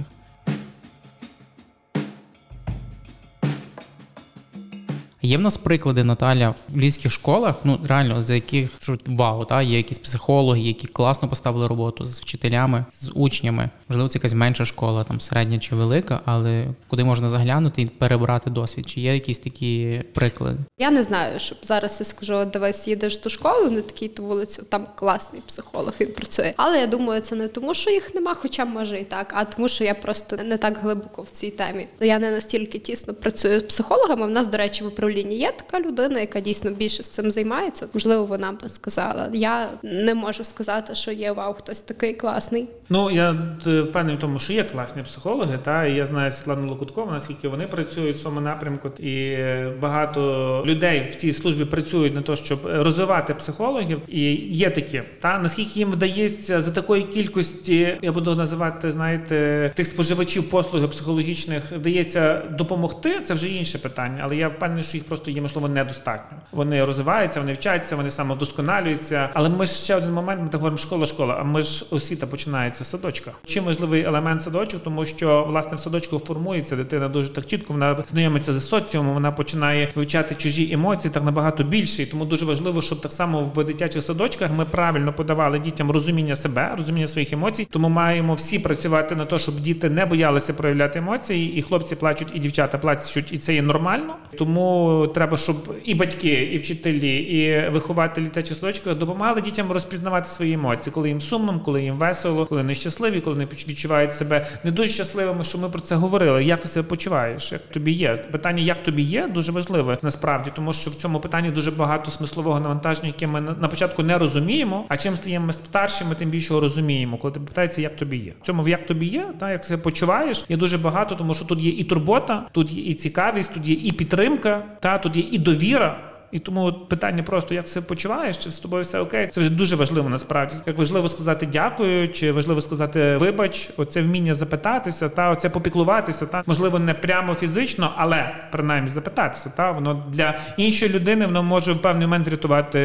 Є 5.26 5.38
в 5.38 5.40
нас 5.40 5.56
приклади 5.56 6.04
Наталя 6.04 6.48
в 6.48 6.76
львівських 6.76 7.12
школах, 7.12 7.54
ну 7.64 7.80
реально 7.88 8.22
за 8.22 8.34
яких 8.34 8.70
що 8.80 8.98
вау, 9.06 9.44
та 9.44 9.62
є 9.62 9.76
якісь 9.76 9.98
психологи, 9.98 10.60
які 10.60 10.86
класно 10.86 11.28
поставили 11.28 11.66
роботу 11.66 12.04
з 12.04 12.20
вчителями, 12.20 12.84
з 13.00 13.10
учнями. 13.14 13.70
Можливо, 13.88 14.08
це 14.08 14.18
якась 14.18 14.34
менша 14.34 14.64
школа, 14.64 15.04
там 15.04 15.20
середня 15.20 15.58
чи 15.58 15.74
велика, 15.74 16.20
але 16.24 16.66
куди 16.88 17.04
можна 17.04 17.28
заглянути 17.28 17.82
і 17.82 17.86
перебрати 17.86 18.50
досвід? 18.50 18.88
Чи 18.88 19.00
є 19.00 19.14
якісь 19.14 19.38
такі 19.38 20.02
приклади? 20.14 20.58
Я 20.78 20.90
не 20.90 21.02
знаю, 21.02 21.38
щоб 21.38 21.58
зараз 21.62 21.96
я 22.00 22.06
скажу, 22.06 22.44
дивись, 22.52 22.88
їдеш 22.88 23.20
до 23.20 23.30
школи 23.30 23.70
на 23.70 23.80
такій 23.80 24.08
то 24.08 24.22
вулицю, 24.22 24.62
там 24.62 24.86
класний 24.94 25.42
психолог, 25.46 25.92
він 26.00 26.12
працює. 26.12 26.52
Але 26.56 26.80
я 26.80 26.86
думаю, 26.86 27.20
це 27.20 27.36
не 27.36 27.48
тому, 27.48 27.74
що 27.74 27.90
їх 27.90 28.14
нема, 28.14 28.34
хоча 28.34 28.64
може 28.64 29.00
і 29.00 29.04
так, 29.04 29.32
а 29.36 29.44
тому, 29.44 29.68
що 29.68 29.84
я 29.84 29.94
просто 29.94 30.36
не 30.36 30.56
так 30.56 30.78
глибоко 30.82 31.22
в 31.22 31.30
цій 31.30 31.50
темі. 31.50 31.86
Я 32.00 32.18
не 32.18 32.30
настільки 32.30 32.78
тісно 32.78 33.14
працюю 33.14 33.60
з 33.60 33.62
психологами. 33.62 34.26
В 34.26 34.30
нас, 34.30 34.46
до 34.46 34.58
речі, 34.58 34.84
в 34.84 34.86
управлінні 34.86 35.15
є 35.20 35.52
така 35.52 35.88
людина, 35.88 36.20
яка 36.20 36.40
дійсно 36.40 36.70
більше 36.70 37.02
з 37.02 37.08
цим 37.08 37.30
займається. 37.30 37.88
Можливо, 37.94 38.24
вона 38.24 38.52
би 38.52 38.68
сказала. 38.68 39.30
Я 39.32 39.68
не 39.82 40.14
можу 40.14 40.44
сказати, 40.44 40.94
що 40.94 41.12
є 41.12 41.32
вау, 41.32 41.54
хтось 41.54 41.80
такий 41.80 42.14
класний. 42.14 42.68
Ну 42.88 43.10
я 43.10 43.30
е, 43.66 43.80
впевнений 43.80 44.16
в 44.16 44.18
тому, 44.18 44.38
що 44.38 44.52
є 44.52 44.64
класні 44.64 45.02
психологи, 45.02 45.58
та 45.62 45.84
і 45.84 45.94
я 45.94 46.06
знаю 46.06 46.30
Світлану 46.30 46.68
Локуткову, 46.68 47.10
наскільки 47.10 47.48
вони 47.48 47.66
працюють 47.66 48.16
в 48.16 48.22
цьому 48.22 48.40
напрямку, 48.40 48.88
і 48.98 49.12
е, 49.12 49.72
багато 49.80 50.62
людей 50.66 51.08
в 51.10 51.14
цій 51.14 51.32
службі 51.32 51.64
працюють 51.64 52.14
на 52.14 52.22
те, 52.22 52.36
щоб 52.36 52.60
розвивати 52.64 53.34
психологів. 53.34 54.00
І 54.08 54.34
є 54.34 54.70
такі, 54.70 55.02
та 55.20 55.38
наскільки 55.38 55.78
їм 55.78 55.90
вдається 55.90 56.60
за 56.60 56.70
такої 56.70 57.02
кількості, 57.02 57.98
я 58.02 58.12
буду 58.12 58.34
називати, 58.34 58.90
знаєте, 58.90 59.72
тих 59.74 59.86
споживачів 59.86 60.50
послуги 60.50 60.88
психологічних, 60.88 61.72
вдається 61.72 62.42
допомогти. 62.50 63.20
Це 63.20 63.34
вже 63.34 63.48
інше 63.48 63.78
питання, 63.78 64.20
але 64.24 64.36
я 64.36 64.48
впевнений, 64.48 64.84
що 64.84 64.96
їх 64.96 65.05
просто 65.08 65.30
є 65.30 65.42
можливо 65.42 65.68
недостатньо. 65.68 66.38
Вони 66.52 66.84
розвиваються, 66.84 67.40
вони 67.40 67.52
вчаться, 67.52 67.96
вони 67.96 68.10
самовдосконалюються. 68.10 69.30
Але 69.34 69.48
ми 69.48 69.66
ж 69.66 69.72
ще 69.72 69.96
один 69.96 70.12
момент. 70.12 70.42
Ми 70.42 70.48
так 70.48 70.60
говоримо 70.60 70.78
школа, 70.78 71.06
школа. 71.06 71.36
А 71.40 71.44
ми 71.44 71.62
ж 71.62 71.86
освіта 71.90 72.26
починається 72.26 72.84
з 72.84 72.90
садочка. 72.90 73.30
Чим 73.46 73.64
важливий 73.64 74.04
елемент 74.04 74.42
садочок, 74.42 74.82
тому 74.82 75.06
що 75.06 75.44
власне 75.48 75.76
в 75.76 75.80
садочку 75.80 76.18
формується 76.18 76.76
дитина 76.76 77.08
дуже 77.08 77.28
так 77.28 77.46
чітко. 77.46 77.72
Вона 77.72 78.04
знайомиться 78.08 78.52
з 78.52 78.68
соціумом, 78.68 79.14
вона 79.14 79.32
починає 79.32 79.92
вивчати 79.94 80.34
чужі 80.34 80.72
емоції 80.72 81.14
так 81.14 81.24
набагато 81.24 81.64
більше. 81.64 82.02
І 82.02 82.06
тому 82.06 82.24
дуже 82.24 82.44
важливо, 82.44 82.82
щоб 82.82 83.00
так 83.00 83.12
само 83.12 83.42
в 83.54 83.64
дитячих 83.64 84.02
садочках 84.02 84.50
ми 84.56 84.64
правильно 84.64 85.12
подавали 85.12 85.58
дітям 85.58 85.90
розуміння 85.90 86.36
себе, 86.36 86.74
розуміння 86.78 87.06
своїх 87.06 87.32
емоцій. 87.32 87.68
Тому 87.70 87.88
маємо 87.88 88.34
всі 88.34 88.58
працювати 88.58 89.14
на 89.14 89.24
те, 89.24 89.38
щоб 89.38 89.60
діти 89.60 89.90
не 89.90 90.06
боялися 90.06 90.54
проявляти 90.54 90.98
емоції, 90.98 91.56
і 91.56 91.62
хлопці 91.62 91.96
плачуть, 91.96 92.28
і 92.34 92.38
дівчата 92.38 92.78
плачуть, 92.78 93.32
і 93.32 93.38
це 93.38 93.54
є 93.54 93.62
нормально. 93.62 94.16
Тому 94.38 94.95
треба, 95.14 95.36
щоб 95.36 95.74
і 95.84 95.94
батьки, 95.94 96.50
і 96.52 96.56
вчителі, 96.56 97.16
і 97.16 97.70
вихователі 97.70 98.26
та 98.26 98.42
числочки 98.42 98.94
допомагали 98.94 99.40
дітям 99.40 99.72
розпізнавати 99.72 100.28
свої 100.28 100.52
емоції, 100.52 100.92
коли 100.94 101.08
їм 101.08 101.20
сумно, 101.20 101.60
коли 101.64 101.82
їм 101.82 101.94
весело, 101.94 102.46
коли 102.46 102.60
вони 102.60 102.74
щасливі, 102.74 103.20
коли 103.20 103.34
вони 103.34 103.48
відчувають 103.68 104.12
себе 104.12 104.46
не 104.64 104.70
дуже 104.70 104.90
щасливими. 104.90 105.44
Що 105.44 105.58
ми 105.58 105.68
про 105.68 105.80
це 105.80 105.94
говорили? 105.94 106.44
Як 106.44 106.60
ти 106.60 106.68
себе 106.68 106.88
почуваєш? 106.88 107.52
Як 107.52 107.62
тобі 107.62 107.92
є? 107.92 108.16
Питання, 108.16 108.62
як 108.62 108.82
тобі 108.82 109.02
є, 109.02 109.28
дуже 109.34 109.52
важливе 109.52 109.98
насправді, 110.02 110.50
тому 110.54 110.72
що 110.72 110.90
в 110.90 110.94
цьому 110.94 111.20
питанні 111.20 111.50
дуже 111.50 111.70
багато 111.70 112.10
смислового 112.10 112.60
навантаження, 112.60 113.08
яке 113.08 113.26
ми 113.26 113.40
на 113.40 113.68
початку 113.68 114.02
не 114.02 114.18
розуміємо. 114.18 114.84
А 114.88 114.96
чим 114.96 115.16
стаємо 115.16 115.52
старшими, 115.52 116.14
тим 116.14 116.30
більше 116.30 116.60
розуміємо, 116.60 117.16
коли 117.16 117.34
ти 117.34 117.40
питається, 117.40 117.80
як 117.80 117.96
тобі 117.96 118.16
є. 118.16 118.32
В 118.42 118.46
цьому 118.46 118.68
як 118.68 118.86
тобі 118.86 119.06
є, 119.06 119.26
та 119.38 119.52
як 119.52 119.64
себе 119.64 119.82
почуваєш, 119.82 120.44
є 120.48 120.56
дуже 120.56 120.78
багато, 120.78 121.14
тому 121.14 121.34
що 121.34 121.44
тут 121.44 121.62
є 121.62 121.70
і 121.70 121.84
турбота, 121.84 122.46
тут 122.52 122.72
є 122.72 122.82
і 122.84 122.94
цікавість, 122.94 123.54
тут 123.54 123.68
є 123.68 123.74
і 123.74 123.92
підтримка, 123.92 124.62
та 124.80 124.98
тут 124.98 125.16
є 125.16 125.24
і 125.30 125.38
довіра. 125.38 125.98
І 126.32 126.38
тому 126.38 126.72
питання 126.72 127.22
просто 127.22 127.54
як 127.54 127.68
себе 127.68 127.86
почуваєш, 127.86 128.36
чи 128.36 128.50
з 128.50 128.58
тобою 128.58 128.82
все 128.82 129.00
окей, 129.00 129.28
це 129.28 129.40
вже 129.40 129.50
дуже 129.50 129.76
важливо 129.76 130.08
насправді. 130.08 130.56
Як 130.66 130.78
важливо 130.78 131.08
сказати 131.08 131.48
дякую, 131.52 132.08
чи 132.08 132.32
важливо 132.32 132.60
сказати 132.60 133.16
вибач, 133.16 133.70
оце 133.76 134.02
вміння 134.02 134.34
запитатися, 134.34 135.08
та 135.08 135.30
оце 135.30 135.50
попіклуватися, 135.50 136.26
та 136.26 136.42
можливо 136.46 136.78
не 136.78 136.94
прямо 136.94 137.34
фізично, 137.34 137.92
але 137.96 138.34
принаймні 138.52 138.90
запитатися. 138.90 139.52
Та 139.56 139.70
воно 139.70 140.04
для 140.08 140.34
іншої 140.56 140.92
людини 140.92 141.26
воно 141.26 141.42
може 141.42 141.72
в 141.72 141.82
певний 141.82 142.06
момент 142.06 142.26
врятувати 142.26 142.78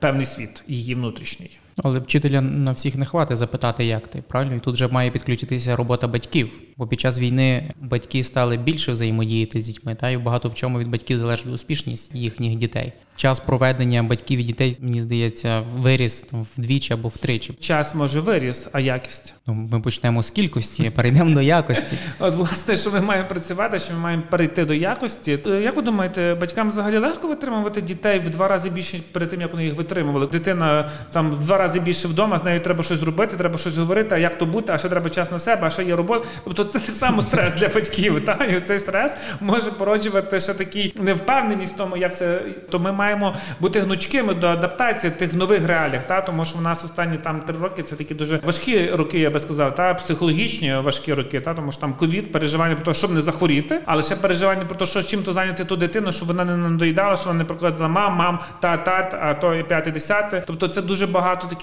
певний 0.00 0.24
світ, 0.24 0.64
її 0.66 0.94
внутрішній. 0.94 1.50
Але 1.84 1.98
вчителя 1.98 2.40
на 2.40 2.72
всіх 2.72 2.96
не 2.96 3.04
хватить 3.04 3.36
запитати, 3.36 3.84
як 3.84 4.08
ти 4.08 4.22
правильно, 4.28 4.54
і 4.54 4.60
тут 4.60 4.74
вже 4.74 4.88
має 4.88 5.10
підключитися 5.10 5.76
робота 5.76 6.08
батьків. 6.08 6.50
Бо 6.76 6.86
під 6.86 7.00
час 7.00 7.18
війни 7.18 7.74
батьки 7.80 8.24
стали 8.24 8.56
більше 8.56 8.92
взаємодіяти 8.92 9.60
з 9.60 9.66
дітьми, 9.66 9.94
та 9.94 10.10
й 10.10 10.16
багато 10.16 10.48
в 10.48 10.54
чому 10.54 10.78
від 10.78 10.88
батьків 10.88 11.18
залежить 11.18 11.46
успішність 11.46 12.14
їхніх 12.14 12.56
дітей 12.56 12.92
час 13.18 13.40
проведення 13.40 14.02
батьків 14.02 14.40
і 14.40 14.42
дітей, 14.42 14.78
мені 14.80 15.00
здається, 15.00 15.62
виріс 15.76 16.26
вдвічі 16.32 16.92
або 16.92 17.08
втричі. 17.08 17.52
Час 17.60 17.94
може 17.94 18.20
виріс, 18.20 18.68
а 18.72 18.80
якість. 18.80 19.34
Ну, 19.46 19.54
Ми 19.54 19.80
почнемо 19.80 20.22
з 20.22 20.30
кількості, 20.30 20.90
перейдемо 20.90 21.34
до 21.34 21.40
якості. 21.40 21.96
От, 22.18 22.34
власне, 22.34 22.76
що 22.76 22.90
ми 22.90 23.00
маємо 23.00 23.28
працювати, 23.28 23.78
що 23.78 23.92
ми 23.92 23.98
маємо 23.98 24.22
перейти 24.30 24.64
до 24.64 24.74
якості. 24.74 25.38
Як 25.46 25.76
ви 25.76 25.82
думаєте, 25.82 26.34
батькам 26.34 26.68
взагалі 26.68 26.98
легко 26.98 27.28
витримувати 27.28 27.80
дітей 27.80 28.18
в 28.18 28.30
два 28.30 28.48
рази 28.48 28.70
більше 28.70 29.00
перед 29.12 29.28
тим, 29.28 29.40
як 29.40 29.52
вони 29.52 29.64
їх 29.64 29.74
витримували? 29.74 30.26
Дитина 30.26 30.88
там 31.12 31.30
в 31.30 31.40
два 31.40 31.58
рази 31.58 31.67
більше 31.76 32.08
вдома, 32.08 32.38
з 32.38 32.44
нею 32.44 32.60
треба 32.60 32.82
щось 32.84 32.98
зробити, 32.98 33.36
треба 33.36 33.58
щось 33.58 33.76
говорити, 33.76 34.14
а 34.14 34.18
як 34.18 34.38
то 34.38 34.46
бути, 34.46 34.72
а 34.72 34.78
ще 34.78 34.88
треба 34.88 35.10
час 35.10 35.30
на 35.30 35.38
себе, 35.38 35.66
а 35.66 35.70
ще 35.70 35.84
є 35.84 35.96
робота. 35.96 36.26
Тобто 36.44 36.64
це 36.64 36.78
так 36.78 36.94
само 36.94 37.22
стрес 37.22 37.54
для 37.54 37.68
батьків. 37.68 38.24
Та? 38.24 38.32
І 38.32 38.60
цей 38.60 38.78
стрес 38.78 39.16
може 39.40 39.70
породжувати 39.70 40.40
ще 40.40 40.54
такий 40.54 40.94
невпевненість 41.00 41.74
в 41.74 41.76
тому, 41.76 41.96
як 41.96 42.16
це 42.16 42.40
то 42.70 42.78
ми 42.78 42.92
маємо 42.92 43.34
бути 43.60 43.80
гнучкими 43.80 44.34
до 44.34 44.46
адаптації 44.46 45.10
тих 45.10 45.34
нових 45.34 45.66
реаліях, 45.66 46.06
та 46.06 46.20
тому 46.20 46.44
що 46.44 46.58
в 46.58 46.62
нас 46.62 46.84
останні 46.84 47.18
там 47.18 47.40
три 47.40 47.56
роки 47.62 47.82
це 47.82 47.96
такі 47.96 48.14
дуже 48.14 48.40
важкі 48.44 48.90
роки, 48.90 49.18
я 49.18 49.30
би 49.30 49.40
сказав, 49.40 49.74
та 49.74 49.94
психологічні 49.94 50.74
важкі 50.76 51.14
роки, 51.14 51.40
та 51.40 51.54
тому 51.54 51.72
що 51.72 51.80
там 51.80 51.94
ковід, 51.94 52.32
переживання 52.32 52.74
про 52.74 52.84
те, 52.92 52.98
щоб 52.98 53.10
не 53.10 53.20
захворіти, 53.20 53.80
але 53.86 54.02
ще 54.02 54.16
переживання 54.16 54.64
про 54.64 54.76
те, 54.76 54.86
що 54.86 55.02
чим 55.02 55.22
то 55.22 55.32
зайняти 55.32 55.64
ту 55.64 55.76
дитину, 55.76 56.12
щоб 56.12 56.28
вона 56.28 56.44
не 56.44 56.56
надоїдала, 56.56 57.16
що 57.16 57.26
вона 57.26 57.38
не 57.38 57.44
прикладала 57.44 57.88
мам, 57.88 58.16
мам, 58.16 58.38
та 58.60 58.76
тат, 58.76 59.14
а 59.14 59.34
то 59.34 59.54
і 59.54 59.62
п'яте, 59.62 59.90
десяте. 59.90 60.42
Тобто 60.46 60.68
це 60.68 60.82
дуже 60.82 61.06
багато 61.06 61.46
таких 61.46 61.57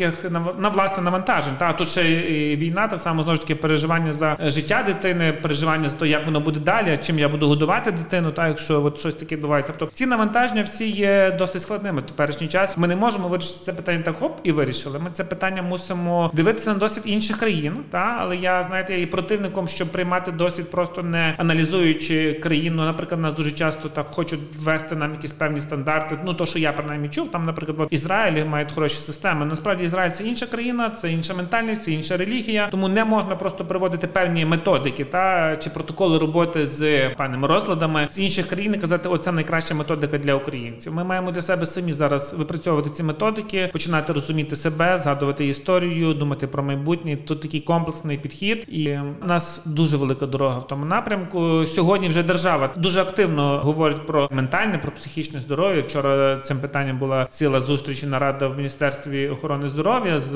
на 0.60 0.70
власне 0.70 1.04
навантажень. 1.04 1.54
Та 1.58 1.74
тут 1.74 1.88
ще 1.88 2.12
і 2.12 2.56
війна, 2.56 2.88
так 2.88 3.02
само 3.02 3.24
знову 3.24 3.36
ж 3.36 3.42
таки 3.42 3.56
переживання 3.56 4.14
за 4.14 4.38
життя 4.40 4.84
дитини, 4.86 5.34
переживання 5.34 5.88
за 5.88 5.98
те, 5.98 6.08
як 6.08 6.26
воно 6.26 6.40
буде 6.40 6.60
далі, 6.60 7.00
чим 7.04 7.20
я 7.20 7.30
буду 7.30 7.48
годувати 7.48 7.92
дитину, 7.92 8.32
та 8.32 8.48
якщо 8.48 8.84
от 8.84 9.00
щось 9.00 9.16
таке 9.16 9.36
відбувається. 9.36 9.74
Тобто 9.78 9.96
ці 9.96 10.06
навантаження 10.06 10.62
всі 10.62 10.90
є 10.90 11.36
досить 11.40 11.62
складними 11.62 12.00
в 12.00 12.04
теперішній 12.04 12.48
час. 12.48 12.78
Ми 12.78 12.88
не 12.88 12.96
можемо 12.96 13.28
вирішити 13.28 13.60
це 13.64 13.74
питання 13.74 14.04
так 14.04 14.16
хоп 14.16 14.40
і 14.44 14.52
вирішили. 14.52 15.00
Ми 15.00 15.10
це 15.12 15.24
питання 15.24 15.62
мусимо 15.62 16.32
дивитися 16.34 16.74
на 16.74 16.80
досвід 16.80 17.04
інших 17.06 17.38
країн. 17.38 17.78
Та 17.90 18.18
але 18.20 18.38
я 18.38 18.64
знаєте, 18.64 18.94
я 18.94 19.00
є 19.00 19.08
противником, 19.08 19.68
щоб 19.68 19.92
приймати 19.92 20.32
досвід, 20.32 20.72
просто 20.72 21.04
не 21.04 21.34
аналізуючи 21.38 22.34
країну. 22.34 22.86
Наприклад, 22.86 23.22
нас 23.22 23.34
дуже 23.34 23.52
часто 23.52 23.90
так 23.90 24.08
хочуть 24.08 24.40
ввести 24.56 24.96
нам 24.96 25.12
якісь 25.12 25.32
певні 25.32 25.60
стандарти. 25.60 26.18
Ну 26.26 26.34
то, 26.34 26.46
що 26.46 26.60
я 26.60 26.74
принаймні 26.74 27.10
чув, 27.10 27.32
там, 27.32 27.44
наприклад, 27.44 27.78
в 27.92 27.94
Ізраїлі 27.94 28.44
мають 28.44 28.72
хороші 28.72 28.96
системи. 28.96 29.46
Насправді 29.46 29.85
Ізраїль 29.86 30.12
це 30.12 30.24
інша 30.24 30.46
країна, 30.46 30.90
це 30.90 31.12
інша 31.12 31.34
ментальність, 31.34 31.84
це 31.84 31.92
інша 31.92 32.18
релігія. 32.18 32.68
Тому 32.72 32.88
не 32.88 33.06
можна 33.06 33.36
просто 33.36 33.66
приводити 33.66 34.08
певні 34.08 34.46
методики 34.46 35.06
та 35.06 35.56
чи 35.56 35.70
протоколи 35.70 36.18
роботи 36.18 36.68
з 36.68 37.10
певними 37.10 37.48
розладами 37.48 38.08
з 38.12 38.20
інших 38.20 38.48
країн 38.48 38.74
і 38.76 38.78
казати, 38.78 39.10
оце 39.10 39.32
найкраща 39.32 39.76
методика 39.76 40.18
для 40.18 40.36
українців. 40.36 40.94
Ми 40.94 41.04
маємо 41.04 41.32
для 41.32 41.42
себе 41.42 41.66
самі 41.66 41.94
зараз 41.94 42.34
випрацьовувати 42.34 42.90
ці 42.90 43.04
методики, 43.04 43.70
починати 43.74 44.14
розуміти 44.14 44.56
себе, 44.56 44.98
згадувати 44.98 45.48
історію, 45.48 46.14
думати 46.14 46.48
про 46.48 46.64
майбутнє. 46.64 47.18
Тут 47.18 47.42
такий 47.42 47.62
комплексний 47.62 48.18
підхід, 48.18 48.66
і 48.68 48.98
у 49.24 49.28
нас 49.28 49.62
дуже 49.66 49.98
велика 49.98 50.26
дорога 50.26 50.58
в 50.58 50.68
тому 50.68 50.86
напрямку. 50.86 51.66
Сьогодні 51.66 52.08
вже 52.08 52.24
держава 52.24 52.70
дуже 52.76 53.02
активно 53.02 53.60
говорить 53.64 54.08
про 54.08 54.28
ментальне, 54.32 54.78
про 54.78 54.92
психічне 54.92 55.42
здоров'я. 55.42 55.82
Вчора 55.82 56.38
цим 56.38 56.60
питанням 56.60 56.98
була 56.98 57.28
ціла 57.30 57.62
зустріч 57.62 58.04
і 58.04 58.06
нарада 58.06 58.48
в 58.48 58.58
міністерстві 58.58 59.30
охорони 59.30 59.65
здоров'я 59.70 60.20
з 60.20 60.34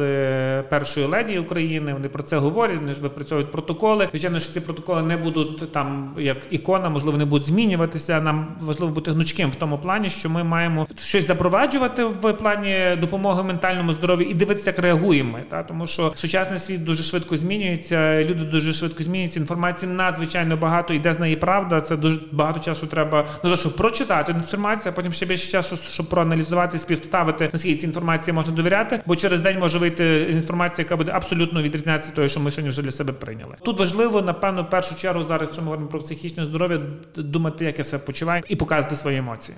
першою 0.70 1.08
леді 1.08 1.40
України. 1.40 1.94
Вони 1.94 2.10
про 2.10 2.24
це 2.24 2.38
говорять. 2.38 2.80
Вони 2.80 2.94
ж 2.94 3.02
випрацьовують 3.02 3.52
протоколи. 3.52 4.08
Звичайно, 4.12 4.40
що 4.40 4.54
ці 4.54 4.62
протоколи 4.62 5.04
не 5.04 5.18
будуть 5.18 5.72
там 5.72 6.16
як 6.18 6.38
ікона, 6.50 6.90
можливо, 6.90 7.18
не 7.18 7.26
будуть 7.26 7.48
змінюватися. 7.48 8.22
Нам 8.22 8.56
важливо 8.60 8.92
бути 8.92 9.12
гнучким 9.12 9.50
в 9.50 9.56
тому 9.56 9.78
плані, 9.78 10.10
що 10.10 10.30
ми 10.30 10.44
маємо 10.44 10.88
щось 10.98 11.28
запроваджувати 11.28 12.04
в 12.04 12.34
плані 12.34 12.76
допомоги 13.02 13.44
ментальному 13.44 13.94
здоров'ю 13.94 14.30
і 14.30 14.34
дивитися, 14.34 14.70
як 14.70 14.80
реагуємо. 14.80 15.40
Та 15.50 15.64
тому 15.64 15.88
що 15.88 16.12
сучасний 16.16 16.60
світ 16.60 16.84
дуже 16.84 17.04
швидко 17.04 17.38
змінюється, 17.38 18.24
люди 18.24 18.44
дуже 18.44 18.74
швидко 18.74 19.04
змінюються. 19.04 19.40
Інформації 19.40 19.92
надзвичайно 19.92 20.58
багато, 20.58 20.94
йде 20.94 21.14
з 21.14 21.20
неї 21.20 21.36
правда. 21.36 21.82
Це 21.82 21.98
дуже 21.98 22.20
багато 22.32 22.60
часу 22.60 22.88
треба 22.88 23.26
на 23.44 23.50
те, 23.50 23.58
щоб 23.58 23.76
прочитати 23.76 24.32
інформацію, 24.32 24.92
а 24.92 24.96
потім 24.96 25.12
ще 25.12 25.26
більше 25.26 25.52
часу, 25.52 25.78
щоб 25.92 26.10
проаналізувати, 26.10 26.78
співставити 26.80 27.50
наскільки 27.54 27.80
ці 27.80 27.86
інформації 27.86 28.34
можна 28.34 28.56
довіряти, 28.56 29.02
бо 29.06 29.16
через 29.20 29.42
день 29.42 29.60
може 29.60 29.80
вийти 29.80 30.30
інформація, 30.32 30.84
яка 30.86 30.98
буде 30.98 31.12
абсолютно 31.12 31.62
відрізнятися 31.62 32.12
тою, 32.12 32.30
що 32.30 32.40
ми 32.40 32.52
сьогодні 32.52 32.70
вже 32.70 32.82
для 32.82 32.92
себе 32.92 33.14
прийняли. 33.14 33.56
Тут 33.64 33.80
важливо, 33.80 34.22
напевно, 34.22 34.64
в 34.64 34.70
першу 34.70 34.96
чергу 34.96 35.24
зараз, 35.24 35.42
якщо 35.42 35.62
ми 35.62 35.66
говоримо 35.66 35.90
про 35.90 36.00
психічне 36.00 36.46
здоров'я, 36.46 36.82
думати, 37.16 37.66
як 37.66 37.78
я 37.78 37.84
себе 37.84 38.04
почуваю, 38.04 38.44
і 38.48 38.56
показувати 38.56 38.96
свої 38.96 39.18
емоції. 39.18 39.58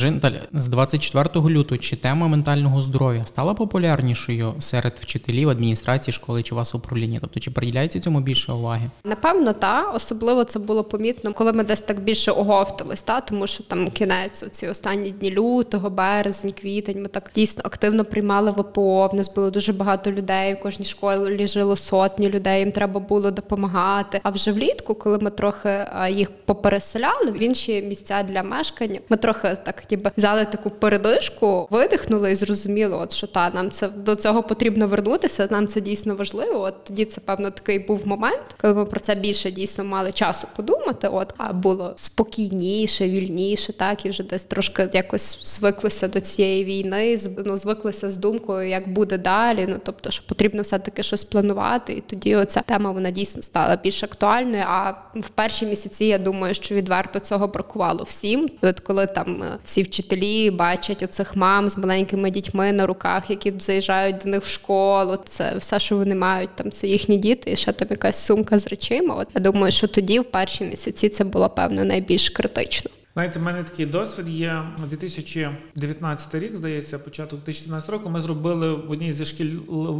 Скажи, 0.00 0.14
Наталя, 0.14 0.40
з 0.52 0.68
24 0.68 1.28
лютого 1.34 1.78
чи 1.78 1.96
тема 1.96 2.28
ментального 2.28 2.82
здоров'я 2.82 3.26
стала 3.26 3.54
популярнішою 3.54 4.54
серед 4.58 4.92
вчителів 5.00 5.48
адміністрації 5.48 6.12
школи 6.14 6.42
чи 6.42 6.54
вас 6.54 6.74
управління? 6.74 7.18
Тобто 7.20 7.40
чи 7.40 7.50
приділяється 7.50 8.00
цьому 8.00 8.20
більше 8.20 8.52
уваги? 8.52 8.90
Напевно, 9.04 9.52
та 9.52 9.82
особливо 9.82 10.44
це 10.44 10.58
було 10.58 10.84
помітно, 10.84 11.32
коли 11.32 11.52
ми 11.52 11.64
десь 11.64 11.80
так 11.80 12.00
більше 12.00 12.30
оговтались, 12.30 13.02
та 13.02 13.20
тому 13.20 13.46
що 13.46 13.62
там 13.62 13.90
кінець 13.90 14.44
ці 14.50 14.68
останні 14.68 15.10
дні 15.10 15.30
лютого, 15.30 15.90
березень, 15.90 16.52
квітень. 16.52 17.02
Ми 17.02 17.08
так 17.08 17.30
дійсно 17.34 17.62
активно 17.66 18.04
приймали 18.04 18.50
ВПО. 18.50 19.06
В 19.12 19.14
нас 19.14 19.34
було 19.34 19.50
дуже 19.50 19.72
багато 19.72 20.12
людей. 20.12 20.54
В 20.54 20.60
кожній 20.60 20.86
школі 20.86 21.48
жило 21.48 21.76
сотні 21.76 22.28
людей. 22.28 22.60
Їм 22.60 22.72
треба 22.72 23.00
було 23.00 23.30
допомагати. 23.30 24.20
А 24.22 24.30
вже 24.30 24.52
влітку, 24.52 24.94
коли 24.94 25.18
ми 25.18 25.30
трохи 25.30 25.86
їх 26.10 26.30
попереселяли 26.30 27.30
в 27.30 27.42
інші 27.42 27.82
місця 27.82 28.22
для 28.22 28.42
мешкання, 28.42 29.00
ми 29.08 29.16
трохи 29.16 29.56
так 29.64 29.89
ніби 29.90 30.10
взяли 30.16 30.44
таку 30.44 30.70
передишку, 30.70 31.68
видихнули 31.70 32.32
і 32.32 32.36
зрозуміли, 32.36 32.96
от 32.96 33.12
що 33.12 33.26
та 33.26 33.50
нам 33.50 33.70
це 33.70 33.88
до 33.88 34.14
цього 34.14 34.42
потрібно 34.42 34.88
вернутися. 34.88 35.48
Нам 35.50 35.66
це 35.66 35.80
дійсно 35.80 36.14
важливо. 36.14 36.60
От 36.60 36.84
тоді 36.84 37.04
це 37.04 37.20
певно 37.20 37.50
такий 37.50 37.78
був 37.78 38.06
момент, 38.06 38.42
коли 38.60 38.74
ми 38.74 38.84
про 38.84 39.00
це 39.00 39.14
більше 39.14 39.50
дійсно 39.50 39.84
мали 39.84 40.12
часу 40.12 40.46
подумати. 40.56 41.08
От 41.08 41.34
а 41.36 41.52
було 41.52 41.92
спокійніше, 41.96 43.08
вільніше, 43.08 43.72
так 43.72 44.06
і 44.06 44.10
вже 44.10 44.22
десь 44.22 44.44
трошки 44.44 44.88
якось 44.92 45.56
звиклися 45.56 46.08
до 46.08 46.20
цієї 46.20 46.64
війни. 46.64 47.18
ну, 47.46 47.56
звиклися 47.56 48.08
з 48.08 48.16
думкою, 48.16 48.68
як 48.68 48.92
буде 48.92 49.18
далі. 49.18 49.66
Ну 49.68 49.76
тобто, 49.84 50.10
що 50.10 50.26
потрібно 50.26 50.62
все 50.62 50.78
таки 50.78 51.02
щось 51.02 51.24
планувати. 51.24 51.92
І 51.92 52.00
тоді 52.00 52.36
оця 52.36 52.60
тема 52.60 52.90
вона 52.90 53.10
дійсно 53.10 53.42
стала 53.42 53.76
більш 53.76 54.02
актуальною. 54.02 54.64
А 54.66 54.90
в 55.14 55.28
перші 55.34 55.66
місяці 55.66 56.04
я 56.04 56.18
думаю, 56.18 56.54
що 56.54 56.74
відверто 56.74 57.20
цього 57.20 57.46
бракувало 57.46 58.04
всім. 58.04 58.50
І 58.62 58.66
От 58.66 58.80
коли 58.80 59.06
там 59.06 59.42
е, 59.42 59.58
ці 59.80 59.84
вчителі 59.84 60.50
бачать 60.50 61.02
оцих 61.02 61.36
мам 61.36 61.68
з 61.68 61.78
маленькими 61.78 62.30
дітьми 62.30 62.72
на 62.72 62.86
руках, 62.86 63.30
які 63.30 63.52
заїжджають 63.58 64.16
до 64.24 64.30
них 64.30 64.42
в 64.42 64.48
школу. 64.48 65.18
Це 65.24 65.54
все, 65.58 65.78
що 65.78 65.96
вони 65.96 66.14
мають, 66.14 66.56
там 66.56 66.70
це 66.70 66.86
їхні 66.86 67.16
діти, 67.16 67.50
і 67.52 67.56
ще 67.56 67.72
там 67.72 67.88
якась 67.90 68.24
сумка 68.24 68.58
з 68.58 68.66
речима. 68.66 69.14
От 69.14 69.28
я 69.34 69.40
думаю, 69.40 69.72
що 69.72 69.88
тоді, 69.88 70.20
в 70.20 70.24
перші 70.24 70.64
місяці, 70.64 71.08
це 71.08 71.24
було 71.24 71.48
певно 71.48 71.84
найбільш 71.84 72.30
критично. 72.30 72.90
Знаєте, 73.14 73.38
в 73.38 73.42
мене 73.42 73.62
такий 73.64 73.86
досвід 73.86 74.28
є 74.28 74.62
2019 74.88 76.34
рік, 76.34 76.56
здається, 76.56 76.98
початок 76.98 77.38
2017 77.44 77.90
року. 77.90 78.10
Ми 78.10 78.20
зробили 78.20 78.72
в 78.74 78.90
одній 78.90 79.12
зі 79.12 79.24
шкіл 79.24 79.48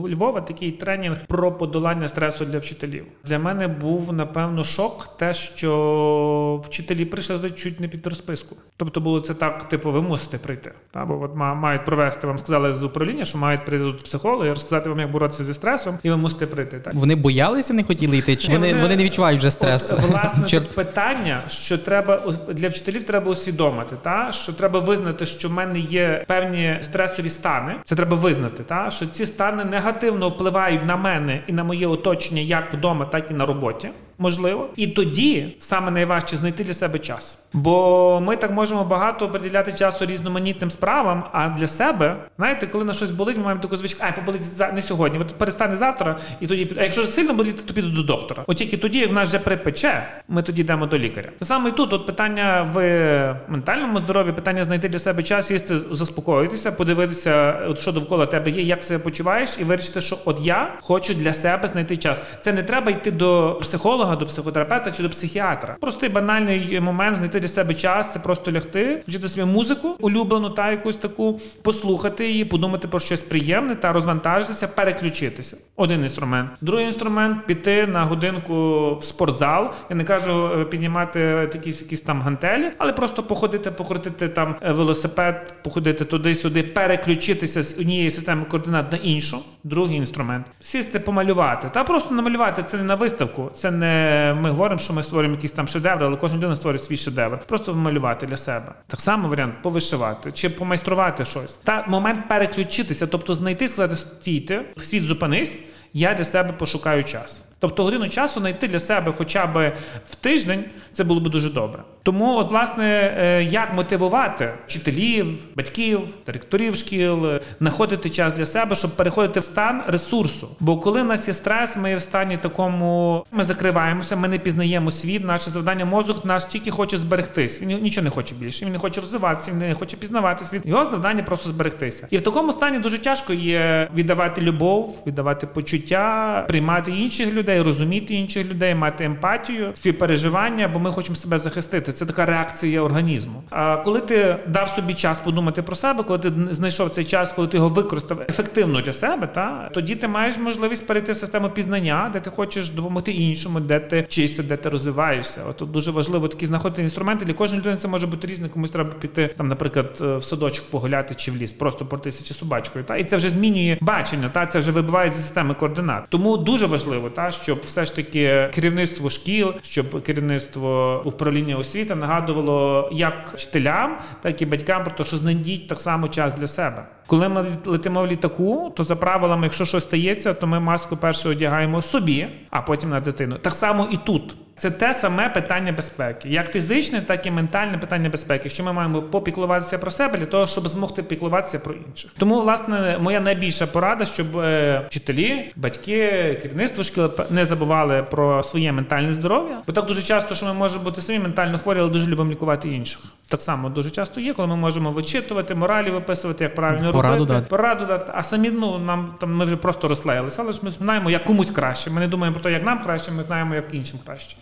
Львова 0.09 0.41
такий 0.41 0.71
тренінг 0.71 1.17
про 1.27 1.53
подолання 1.53 2.09
стресу 2.09 2.45
для 2.45 2.59
вчителів. 2.59 3.05
Для 3.25 3.39
мене 3.39 3.69
був 3.69 4.13
напевно 4.13 4.65
шок, 4.65 5.17
те, 5.19 5.35
що 5.35 6.63
вчителі 6.65 7.05
прийшли 7.05 7.51
чуть 7.51 7.81
не 7.81 7.89
під 7.89 8.07
розписку. 8.07 8.57
Тобто 8.77 9.01
було 9.01 9.21
це 9.21 9.35
так, 9.35 9.69
типу, 9.69 9.93
ви 9.93 10.03
мусите 10.03 10.39
прийти. 10.39 10.73
Та 10.91 11.05
бо 11.05 11.23
от 11.23 11.37
мають 11.37 11.85
провести. 11.85 12.27
Вам 12.27 12.39
сказали 12.39 12.75
з 12.75 12.83
управління, 12.83 13.25
що 13.25 13.39
мають 13.39 13.65
прийти 13.65 13.85
тут 13.85 14.05
психологи, 14.05 14.49
розказати 14.49 14.89
вам, 14.89 15.01
як 15.01 15.11
боротися 15.11 15.45
зі 15.45 15.55
стресом, 15.55 15.99
і 16.03 16.11
ви 16.11 16.17
мусите 16.17 16.47
прийти. 16.47 16.79
Так 16.79 16.95
вони 16.95 17.15
боялися, 17.15 17.75
не 17.75 17.83
хотіли 17.83 18.17
йти, 18.17 18.37
чи 18.37 18.53
вони, 18.53 18.75
вони 18.75 18.97
не 18.97 19.05
відчувають 19.05 19.39
вже 19.39 19.51
стресу? 19.51 19.95
От, 19.99 20.11
власне 20.11 20.47
Чер... 20.47 20.63
питання, 20.75 21.43
що 21.49 21.79
треба 21.79 22.35
для 22.49 22.69
вчителів 22.69 23.00
треба 23.05 23.31
усвідомити, 23.31 23.97
та? 24.03 24.33
Що 24.33 24.53
треба 24.53 24.81
визнати, 24.81 25.27
що 25.27 25.49
в 25.49 25.53
мене 25.53 25.79
є 25.79 26.25
певні 26.29 26.77
стресові 26.81 27.29
стани. 27.29 27.75
Це 27.85 27.95
треба 27.97 28.17
визнати, 28.17 28.63
та? 28.63 28.91
Що 28.91 29.07
ці 29.07 29.27
стани 29.27 29.65
негативно 29.65 30.29
впливають 30.29 30.87
на 30.87 30.97
мене 30.97 31.43
і 31.47 31.53
на 31.53 31.65
моє 31.65 31.87
оточення, 31.87 32.43
як 32.43 32.75
вдома, 32.75 33.05
так 33.05 33.31
і 33.31 33.35
на 33.35 33.47
роботі 33.47 33.91
можливо. 34.21 34.69
І 34.77 34.87
тоді 34.87 35.57
саме 35.59 35.91
найважче 35.91 36.37
знайти 36.37 36.65
для 36.65 36.75
себе 36.75 36.99
час. 36.99 37.39
Бо 37.53 38.21
ми 38.27 38.37
так 38.37 38.51
можемо 38.51 38.85
багато 38.85 39.29
приділяти 39.29 39.73
часу 39.73 40.07
різноманітним 40.07 40.71
справам. 40.71 41.25
А 41.33 41.49
для 41.49 41.69
себе, 41.69 42.17
знаєте, 42.39 42.67
коли 42.67 42.85
на 42.85 42.93
щось 42.93 43.11
болить, 43.11 43.37
ми 43.37 43.43
маємо 43.43 43.63
таку 43.63 43.77
звичку, 43.77 44.05
ай, 44.05 44.17
поболить 44.17 44.43
за 44.43 44.73
не 44.73 44.83
сьогодні. 44.83 45.19
От 45.19 45.35
перестане 45.39 45.77
завтра, 45.77 46.19
і 46.41 46.47
тоді 46.47 46.77
А 46.79 46.83
якщо 46.83 47.07
сильно 47.07 47.35
боліти, 47.35 47.63
то 47.67 47.75
піду 47.75 47.89
до 47.89 48.03
доктора. 48.03 48.45
От 48.47 48.57
тільки 48.57 48.77
тоді, 48.77 48.99
як 48.99 49.11
в 49.11 49.13
нас 49.13 49.29
вже 49.29 49.39
припече, 49.39 50.07
ми 50.29 50.43
тоді 50.43 50.63
йдемо 50.63 50.87
до 50.87 50.99
лікаря. 50.99 51.29
Саме 51.43 51.69
і 51.69 51.73
тут 51.73 51.93
от 51.93 52.07
питання 52.07 52.71
в 52.73 53.37
ментальному 53.49 53.99
здоров'ї, 53.99 54.33
питання 54.33 54.65
знайти 54.65 54.89
для 54.89 54.99
себе 54.99 55.23
час, 55.23 55.51
їсти, 55.51 55.79
заспокоїтися, 55.79 56.73
подивитися, 56.73 57.61
от 57.69 57.79
що 57.79 57.93
довкола 57.93 58.27
тебе 58.27 58.51
є, 58.51 58.63
як 58.63 58.85
себе 58.85 59.05
почуваєш, 59.05 59.57
і 59.61 59.65
вирішити, 59.65 60.01
що 60.01 60.19
от 60.25 60.41
я 60.41 60.73
хочу 60.81 61.15
для 61.15 61.33
себе 61.33 61.69
знайти 61.69 61.97
час. 61.97 62.23
Це 62.41 62.53
не 62.53 62.63
треба 62.63 62.91
йти 62.91 63.11
до 63.11 63.59
психолога 63.61 64.10
психолога, 64.11 64.17
до 64.17 64.27
психотерапевта 64.27 64.91
чи 64.91 65.03
до 65.03 65.11
психіатра. 65.11 65.77
Простий 65.81 66.09
банальний 66.09 66.81
момент 66.81 67.17
знайти 67.17 67.41
для 67.41 67.49
себе 67.49 67.75
час, 67.75 68.13
це 68.13 68.19
просто 68.19 68.53
лягти, 68.53 69.03
вчити 69.09 69.29
собі 69.29 69.53
музику 69.53 69.97
улюблену 70.01 70.51
та 70.51 70.71
якусь 70.71 70.97
таку, 70.97 71.41
послухати 71.63 72.29
її, 72.29 72.45
подумати 72.45 72.89
про 72.89 73.01
щось 73.01 73.23
приємне 73.23 73.75
та 73.75 73.93
розвантажитися, 73.93 74.69
переключитися. 74.69 75.57
Один 75.77 76.03
інструмент. 76.03 76.51
Другий 76.61 76.87
інструмент 76.87 77.47
піти 77.47 77.87
на 77.87 78.05
годинку 78.05 78.55
в 79.01 79.05
спортзал. 79.05 79.71
Я 79.91 79.97
не 79.97 80.05
кажу 80.05 80.51
е, 80.61 80.65
піднімати 80.65 81.21
якісь 81.55 81.83
якісь 81.83 82.01
там 82.01 82.23
гантелі, 82.23 82.71
але 82.79 82.93
просто 82.93 83.23
походити, 83.23 83.71
покрутити 83.71 84.29
там 84.29 84.57
е, 84.63 84.73
велосипед, 84.73 85.55
походити 85.65 86.05
туди-сюди, 86.05 86.63
переключитися 86.63 87.63
з 87.63 87.79
однієї 87.79 88.11
системи 88.11 88.45
координат 88.45 88.93
на 88.93 88.99
іншу. 88.99 89.39
Другий 89.65 89.97
інструмент 89.97 90.47
сісти, 90.61 90.99
помалювати. 91.01 91.71
Та 91.75 91.85
просто 91.85 92.15
намалювати 92.15 92.63
це 92.63 92.77
не 92.77 92.83
на 92.83 92.95
виставку, 92.95 93.51
це 93.55 93.71
не 93.71 94.00
ми 94.35 94.51
говоримо, 94.51 94.79
що 94.79 94.93
ми 94.93 95.03
створюємо 95.03 95.35
якісь 95.35 95.53
там 95.53 95.69
шедеври, 95.69 96.07
але 96.07 96.17
кожна 96.17 96.37
людина 96.37 96.57
створює 96.57 96.79
свій 96.79 96.97
шедевр. 96.97 97.39
Просто 97.39 97.75
малювати 97.75 98.27
для 98.27 98.37
себе. 98.37 98.73
Так 98.87 99.01
само 99.01 99.29
варіант 99.29 99.55
повишивати 99.63 100.33
чи 100.33 100.51
помайструвати 100.51 101.25
щось. 101.25 101.59
Та 101.65 101.85
момент 101.89 102.29
переключитися, 102.29 103.07
тобто 103.07 103.35
знайти, 103.35 103.69
сказати, 103.69 103.97
стійте, 103.97 104.65
світ 104.81 105.03
зупинись, 105.03 105.59
я 105.93 106.15
для 106.15 106.25
себе 106.25 106.53
пошукаю 106.53 107.05
час. 107.05 107.45
Тобто 107.61 107.85
годину 107.85 108.09
часу 108.09 108.41
знайти 108.41 108.69
для 108.69 108.81
себе 108.81 109.13
хоча 109.17 109.47
б 109.47 109.73
в 110.11 110.15
тиждень 110.15 110.65
це 110.93 111.05
було 111.05 111.21
б 111.21 111.29
дуже 111.29 111.51
добре. 111.51 111.83
Тому, 112.03 112.37
от, 112.37 112.51
власне, 112.51 113.15
е, 113.19 113.43
як 113.45 113.75
мотивувати 113.75 114.55
вчителів, 114.67 115.27
батьків, 115.57 116.01
директорів 116.27 116.77
шкіл, 116.77 117.27
е, 117.27 117.41
знаходити 117.61 118.11
час 118.11 118.33
для 118.33 118.47
себе, 118.47 118.77
щоб 118.77 118.97
переходити 118.97 119.41
в 119.41 119.45
стан 119.45 119.83
ресурсу. 119.87 120.49
Бо 120.61 120.79
коли 120.79 121.03
в 121.03 121.05
нас 121.05 121.29
є 121.29 121.35
стрес, 121.35 121.77
ми 121.77 121.97
в 121.97 122.01
стані 122.01 122.37
такому, 122.37 123.25
ми 123.33 123.45
закриваємося, 123.45 124.17
ми 124.17 124.29
не 124.29 124.39
пізнаємо 124.39 124.91
світ. 124.91 125.25
Наше 125.25 125.51
завдання 125.51 125.85
мозок 125.85 126.25
наш 126.25 126.45
тільки 126.45 126.71
хоче 126.71 126.97
зберегтись. 126.97 127.63
Він 127.63 127.83
нічого 127.83 128.05
не 128.05 128.11
хоче 128.11 128.35
більше. 128.35 128.65
Він 128.65 128.73
не 128.73 128.79
хоче 128.79 129.01
розвиватися, 129.01 129.51
він 129.51 129.59
не 129.59 129.75
хоче 129.75 129.97
пізнавати 129.97 130.45
світ. 130.45 130.63
Його 130.65 130.85
завдання 130.85 131.23
просто 131.23 131.49
зберегтися. 131.49 132.07
І 132.11 132.19
в 132.19 132.23
такому 132.23 132.53
стані 132.53 132.79
дуже 132.79 132.99
тяжко 132.99 133.33
є 133.33 133.89
віддавати 133.95 134.41
любов, 134.41 135.03
віддавати 135.07 135.47
почуття, 135.47 136.45
приймати 136.49 136.91
інших 136.91 137.33
людей, 137.33 137.50
розуміти 137.59 138.15
інших 138.15 138.47
людей, 138.47 138.75
мати 138.75 139.05
емпатію, 139.05 139.71
співпереживання, 139.75 140.69
бо 140.69 140.79
ми 140.79 140.93
хочемо 140.93 141.17
себе 141.17 141.39
захистити. 141.39 141.93
Це 141.93 142.07
така 142.07 142.27
реакція 142.27 142.81
організму. 142.81 143.43
А 143.51 143.77
коли 143.77 144.01
ти 144.01 144.37
дав 144.47 144.69
собі 144.69 144.95
час 144.95 145.21
подумати 145.21 145.63
про 145.63 145.77
себе, 145.77 146.05
коли 146.05 146.19
ти 146.19 146.33
знайшов 146.51 146.91
цей 146.91 147.05
час, 147.05 147.33
коли 147.33 147.49
ти 147.49 147.57
його 147.57 147.69
використав 147.69 148.21
ефективно 148.29 148.81
для 148.81 148.93
себе, 148.93 149.27
та 149.27 149.71
тоді 149.75 149.95
ти 149.95 150.09
маєш 150.09 150.39
можливість 150.39 150.87
перейти 150.87 151.13
в 151.13 151.17
систему 151.17 151.51
пізнання, 151.51 152.11
де 152.13 152.21
ти 152.21 152.31
хочеш 152.31 152.71
допомогти 152.71 153.13
іншому, 153.13 153.61
де 153.61 153.81
ти 153.81 154.01
вчишся, 154.01 154.43
де 154.43 154.57
ти 154.57 154.69
розвиваєшся. 154.69 155.41
От 155.51 155.57
тут 155.57 155.71
дуже 155.71 155.91
важливо 155.91 156.29
такі 156.29 156.47
знаходити 156.47 156.83
інструменти. 156.83 157.25
Для 157.25 157.35
кожної 157.35 157.61
людини 157.61 157.77
це 157.77 157.89
може 157.89 158.07
бути 158.07 158.27
різне. 158.27 158.49
Комусь 158.49 158.71
треба 158.71 158.91
піти 158.91 159.35
там, 159.37 159.49
наприклад, 159.49 159.99
е, 160.01 160.17
в 160.17 160.25
садочок 160.25 160.71
погуляти 160.71 161.15
чи 161.15 161.31
в 161.31 161.37
ліс, 161.37 161.53
просто 161.53 161.87
портися 161.87 162.25
чи 162.25 162.35
собачкою. 162.35 162.85
Та 162.85 162.97
і 162.97 163.05
це 163.05 163.17
вже 163.17 163.31
змінює 163.31 163.79
бачення. 163.81 164.29
Та 164.29 164.47
це 164.47 164.59
вже 164.59 164.71
вибиває 164.71 165.11
зі 165.11 165.17
системи 165.23 165.55
координат. 165.55 166.05
Тому 166.09 166.37
дуже 166.37 166.67
важливо, 166.67 167.11
та 167.11 167.31
щоб 167.43 167.61
все 167.61 167.85
ж 167.85 167.97
таки 167.97 168.51
керівництво 168.55 169.11
шкіл, 169.11 169.55
щоб 169.63 170.03
керівництво 170.03 171.03
управління 171.05 171.57
освіти 171.57 171.95
нагадувало 171.95 172.89
як 172.93 173.31
вчителям, 173.35 173.99
так 174.23 174.43
і 174.43 174.47
батькам 174.47 174.85
про 174.85 174.93
те, 174.93 175.05
що 175.05 175.17
знайдіть 175.17 175.69
так 175.69 175.81
само 175.81 176.09
час 176.09 176.35
для 176.35 176.47
себе. 176.47 176.87
Коли 177.07 177.29
ми 177.29 177.47
летимо 177.67 178.03
в 178.03 178.07
літаку, 178.07 178.73
то 178.77 178.85
за 178.85 178.97
правилами, 178.97 179.43
якщо 179.43 179.65
щось 179.65 179.83
стається, 179.83 180.35
то 180.35 180.47
ми 180.47 180.61
маску 180.61 180.97
перше 180.97 181.29
одягаємо 181.29 181.83
собі, 181.83 182.27
а 182.51 182.63
потім 182.63 182.91
на 182.91 183.01
дитину. 183.01 183.37
Так 183.43 183.55
само 183.55 183.89
і 183.93 183.97
тут. 183.97 184.37
Це 184.61 184.71
те 184.71 184.95
саме 184.95 185.29
питання 185.29 185.73
безпеки, 185.73 186.29
як 186.29 186.53
фізичне, 186.53 187.01
так 187.01 187.27
і 187.27 187.31
ментальне 187.31 187.79
питання 187.79 188.09
безпеки, 188.09 188.51
що 188.51 188.65
ми 188.65 188.73
маємо 188.73 189.03
попіклуватися 189.03 189.79
про 189.79 189.91
себе 189.91 190.19
для 190.19 190.27
того, 190.27 190.47
щоб 190.47 190.69
змогти 190.69 191.03
піклуватися 191.03 191.59
про 191.59 191.75
інших. 191.75 192.11
Тому, 192.19 192.41
власне, 192.41 192.99
моя 193.01 193.21
найбільша 193.21 193.67
порада, 193.67 194.05
щоб 194.05 194.39
е, 194.39 194.83
вчителі, 194.87 195.53
батьки, 195.57 195.99
керівництво 196.43 196.85
шкіл 196.85 197.11
не 197.31 197.45
забували 197.45 198.03
про 198.11 198.43
своє 198.43 198.73
ментальне 198.73 199.13
здоров'я. 199.13 199.63
Бо 199.67 199.73
так 199.73 199.87
дуже 199.87 200.03
часто, 200.03 200.35
що 200.35 200.47
ми 200.47 200.55
можемо 200.55 200.85
бути 200.85 201.01
самі 201.01 201.19
ментально 201.19 201.59
хворі, 201.59 201.79
але 201.81 201.89
дуже 201.89 202.07
любимо 202.07 202.31
лікувати 202.31 202.69
інших. 202.69 203.03
Так 203.29 203.41
само 203.41 203.69
дуже 203.69 203.91
часто 203.91 204.21
є, 204.21 204.35
коли 204.35 204.49
ми 204.49 204.57
можемо 204.57 204.91
вичитувати, 204.91 205.55
моралі 205.55 205.91
виписувати, 205.91 206.45
як 206.45 206.55
правильно 206.55 206.93
пораду 206.93 207.15
робити, 207.15 207.35
дати. 207.35 207.47
пораду 207.47 207.87
дати. 207.87 208.13
А 208.15 208.23
самі 208.23 208.51
ну 208.51 208.79
нам 208.79 209.15
там 209.21 209.37
ми 209.37 209.45
вже 209.45 209.57
просто 209.57 209.89
розслаїлися, 209.89 210.43
але 210.43 210.53
ж 210.53 210.59
ми 210.63 210.71
знаємо, 210.71 211.11
як 211.11 211.25
комусь 211.25 211.51
краще. 211.51 211.91
Ми 211.91 212.01
не 212.01 212.09
думаємо 212.09 212.35
про 212.35 212.43
те, 212.43 212.53
як 212.53 212.67
нам 212.67 212.83
краще, 212.83 213.13
ми 213.13 213.23
знаємо, 213.23 213.55
як 213.55 213.65
іншим 213.73 213.99
краще. 214.07 214.37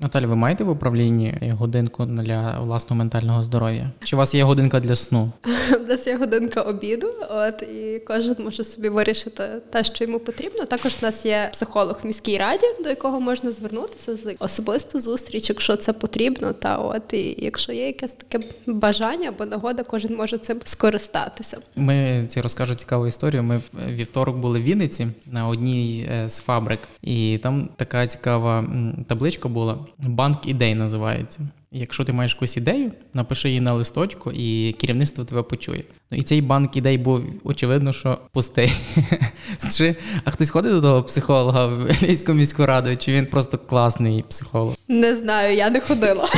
Наталя, 0.00 0.26
ви 0.26 0.36
маєте 0.36 0.64
в 0.64 0.70
управлінні 0.70 1.52
годинку 1.58 2.04
для 2.04 2.60
власного 2.60 2.98
ментального 2.98 3.42
здоров'я? 3.42 3.90
Чи 4.04 4.16
у 4.16 4.18
вас 4.18 4.34
є 4.34 4.44
годинка 4.44 4.80
для 4.80 4.96
сну? 4.96 5.32
У 5.84 5.90
нас 5.90 6.06
є 6.06 6.16
годинка 6.16 6.60
обіду, 6.60 7.08
от 7.30 7.62
і 7.62 8.02
кожен 8.06 8.36
може 8.38 8.64
собі 8.64 8.88
вирішити 8.88 9.42
те, 9.70 9.84
що 9.84 10.04
йому 10.04 10.18
потрібно. 10.18 10.64
Також 10.64 10.96
у 11.02 11.04
нас 11.04 11.26
є 11.26 11.48
психолог 11.52 12.00
в 12.02 12.06
міській 12.06 12.38
раді, 12.38 12.66
до 12.84 12.88
якого 12.88 13.20
можна 13.20 13.52
звернутися 13.52 14.16
з 14.16 14.34
особисту 14.38 15.00
зустріч, 15.00 15.48
якщо 15.48 15.76
це 15.76 15.92
потрібно. 15.92 16.52
Та 16.52 16.76
от 16.76 17.12
і 17.12 17.36
якщо 17.38 17.72
є 17.72 17.86
якесь 17.86 18.12
таке 18.12 18.46
бажання 18.66 19.28
або 19.28 19.46
нагода, 19.46 19.82
кожен 19.82 20.16
може 20.16 20.38
цим 20.38 20.60
скористатися. 20.64 21.58
Ми 21.76 22.24
ці 22.28 22.40
розкажу 22.40 22.74
цікаву 22.74 23.06
історію. 23.06 23.42
Ми 23.42 23.56
в 23.56 23.62
вівторок 23.88 24.36
були 24.36 24.58
в 24.60 24.62
Вінниці 24.62 25.06
на 25.26 25.48
одній 25.48 26.08
е, 26.12 26.28
з 26.28 26.40
фабрик, 26.40 26.80
і 27.02 27.38
там 27.42 27.68
така 27.76 28.06
цікава 28.06 28.64
табличка 29.08 29.48
була. 29.48 29.78
Банк 29.98 30.46
ідей 30.46 30.74
називається. 30.74 31.40
Якщо 31.72 32.04
ти 32.04 32.12
маєш 32.12 32.34
якусь 32.34 32.56
ідею, 32.56 32.92
напиши 33.14 33.48
її 33.48 33.60
на 33.60 33.72
листочку, 33.72 34.32
і 34.32 34.72
керівництво 34.72 35.24
тебе 35.24 35.42
почує. 35.42 35.84
Ну 36.10 36.18
і 36.18 36.22
цей 36.22 36.40
банк 36.42 36.76
ідей 36.76 36.98
був 36.98 37.20
очевидно, 37.44 37.92
що 37.92 38.18
пустий. 38.32 38.72
Скажи, 39.58 39.96
а 40.24 40.30
хтось 40.30 40.50
ходить 40.50 40.72
до 40.72 40.80
того 40.80 41.02
психолога 41.02 41.66
в 41.66 42.02
Львівську 42.02 42.32
міську 42.32 42.66
раду, 42.66 42.96
чи 42.96 43.12
він 43.12 43.26
просто 43.26 43.58
класний 43.58 44.24
психолог? 44.28 44.74
Не 44.88 45.14
знаю, 45.14 45.56
я 45.56 45.70
не 45.70 45.80
ходила. 45.80 46.28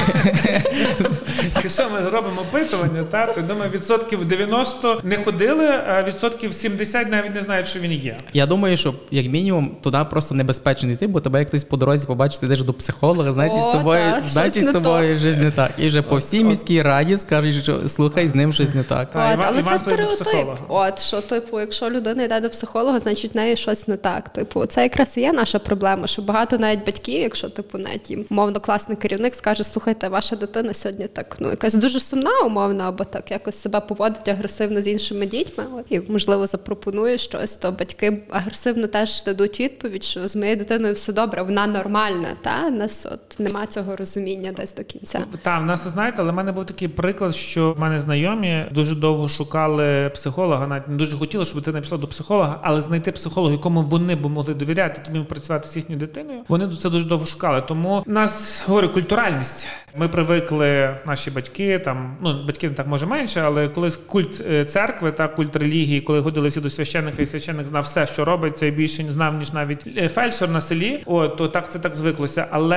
Якщо 1.54 1.90
ми 1.90 2.02
зробимо 2.02 2.40
опитування, 2.40 3.04
та, 3.04 3.26
то 3.26 3.42
думаю, 3.42 3.70
відсотків 3.70 4.24
90 4.24 5.00
не 5.04 5.16
ходили, 5.16 5.66
а 5.66 6.02
відсотків 6.02 6.54
70 6.54 7.10
навіть 7.10 7.34
не 7.34 7.40
знають, 7.40 7.68
що 7.68 7.80
він 7.80 7.92
є. 7.92 8.16
Я 8.32 8.46
думаю, 8.46 8.76
що 8.76 8.94
як 9.10 9.26
мінімум 9.26 9.76
туди 9.82 9.98
просто 10.10 10.34
небезпечно 10.34 10.90
йти, 10.90 11.06
бо 11.06 11.20
тебе 11.20 11.38
як 11.38 11.48
хтось 11.48 11.64
по 11.64 11.76
дорозі 11.76 12.06
побачить, 12.06 12.42
йдеш 12.42 12.62
до 12.62 12.72
психолога, 12.72 13.32
значить 13.32 13.62
з 13.62 13.72
тобою, 13.72 14.14
значить 14.22 14.64
з 14.64 14.72
тобою 14.72 15.19
щось 15.20 15.36
не 15.36 15.50
так. 15.50 15.70
І 15.78 15.88
вже 15.88 16.02
по 16.02 16.16
всій 16.16 16.44
міській 16.44 16.82
раді 16.82 17.18
скажуть, 17.18 17.62
що 17.62 17.88
слухай, 17.88 18.28
з 18.28 18.34
ним 18.34 18.52
щось 18.52 18.74
не 18.74 18.82
так. 18.82 19.08
От, 19.14 19.38
але 19.46 19.62
це 19.62 19.78
стереотип. 19.78 20.48
От 20.68 20.98
що, 20.98 21.20
типу, 21.20 21.60
якщо 21.60 21.90
людина 21.90 22.22
йде 22.22 22.40
до 22.40 22.50
психолога, 22.50 23.00
значить 23.00 23.34
в 23.34 23.36
неї 23.36 23.56
щось 23.56 23.88
не 23.88 23.96
так. 23.96 24.28
Типу, 24.28 24.66
це 24.66 24.82
якраз 24.82 25.16
і 25.16 25.20
є 25.20 25.32
наша 25.32 25.58
проблема. 25.58 26.06
Що 26.06 26.22
багато 26.22 26.58
навіть 26.58 26.86
батьків, 26.86 27.22
якщо 27.22 27.48
типу 27.48 27.78
навіть 27.78 28.10
їм 28.10 28.24
мовно 28.30 28.60
класний 28.60 28.98
керівник 28.98 29.34
скаже, 29.34 29.64
слухайте, 29.64 30.08
ваша 30.08 30.36
дитина 30.36 30.74
сьогодні 30.74 31.06
так 31.06 31.36
ну 31.40 31.50
якась 31.50 31.74
дуже 31.74 32.00
сумна 32.00 32.40
умовно, 32.46 32.84
або 32.84 33.04
так 33.04 33.30
якось 33.30 33.56
себе 33.56 33.80
поводить 33.80 34.28
агресивно 34.28 34.82
з 34.82 34.88
іншими 34.88 35.26
дітьми. 35.26 35.64
І 35.88 36.00
можливо 36.00 36.46
запропонує 36.46 37.18
щось, 37.18 37.56
то 37.56 37.72
батьки 37.72 38.22
агресивно 38.30 38.86
теж 38.86 39.24
дадуть 39.24 39.60
відповідь, 39.60 40.04
що 40.04 40.28
з 40.28 40.36
моєю 40.36 40.56
дитиною 40.56 40.94
все 40.94 41.12
добре, 41.12 41.42
вона 41.42 41.66
нормальна. 41.66 42.28
Та 42.42 42.70
нас 42.70 43.06
от 43.12 43.40
нема 43.40 43.66
цього 43.66 43.96
розуміння 43.96 44.52
десь 44.56 44.74
до 44.74 44.84
кінця. 44.84 45.09
Так, 45.42 45.62
в 45.62 45.64
нас 45.64 45.84
ви 45.84 45.90
знаєте, 45.90 46.16
але 46.22 46.32
в 46.32 46.34
мене 46.34 46.52
був 46.52 46.64
такий 46.64 46.88
приклад, 46.88 47.34
що 47.34 47.72
в 47.72 47.80
мене 47.80 48.00
знайомі 48.00 48.64
дуже 48.70 48.94
довго 48.94 49.28
шукали 49.28 50.10
психолога, 50.14 50.66
навіть 50.66 50.88
не 50.88 50.96
дуже 50.96 51.16
хотіли, 51.16 51.44
щоб 51.44 51.56
дитина 51.56 51.80
пішла 51.80 51.98
до 51.98 52.06
психолога, 52.06 52.60
але 52.62 52.80
знайти 52.80 53.12
психолога, 53.12 53.52
якому 53.52 53.82
вони 53.82 54.14
б 54.14 54.26
могли 54.26 54.54
довіряти, 54.54 55.02
яким 55.06 55.24
працювати 55.24 55.68
з 55.68 55.76
їхньою 55.76 56.00
дитиною. 56.00 56.40
Вони 56.48 56.68
це 56.68 56.90
дуже 56.90 57.04
довго 57.04 57.26
шукали. 57.26 57.62
Тому 57.68 58.02
нас 58.06 58.64
говорю 58.68 58.88
культуральність. 58.88 59.68
Ми 59.96 60.08
привикли, 60.08 60.96
наші 61.06 61.30
батьки 61.30 61.78
там, 61.78 62.16
ну 62.20 62.44
батьки 62.46 62.68
не 62.68 62.74
так 62.74 62.86
може 62.86 63.06
менше, 63.06 63.42
але 63.44 63.68
коли 63.68 63.90
культ 64.06 64.42
е, 64.50 64.64
церкви 64.64 65.12
та 65.12 65.28
культ 65.28 65.56
релігії, 65.56 66.00
коли 66.00 66.22
ходили 66.22 66.48
всі 66.48 66.60
до 66.60 66.70
священника, 66.70 67.22
і 67.22 67.26
священник 67.26 67.66
знав 67.66 67.82
все, 67.82 68.06
що 68.06 68.24
робиться, 68.24 68.66
і 68.66 68.70
більше 68.70 69.04
не 69.04 69.12
знав, 69.12 69.34
ніж 69.34 69.52
навіть 69.52 69.84
е, 69.96 70.08
фельдшер 70.08 70.50
на 70.50 70.60
селі. 70.60 71.02
От 71.06 71.36
то 71.36 71.48
так 71.48 71.70
це 71.70 71.78
так 71.78 71.96
звиклося. 71.96 72.46
Але 72.50 72.76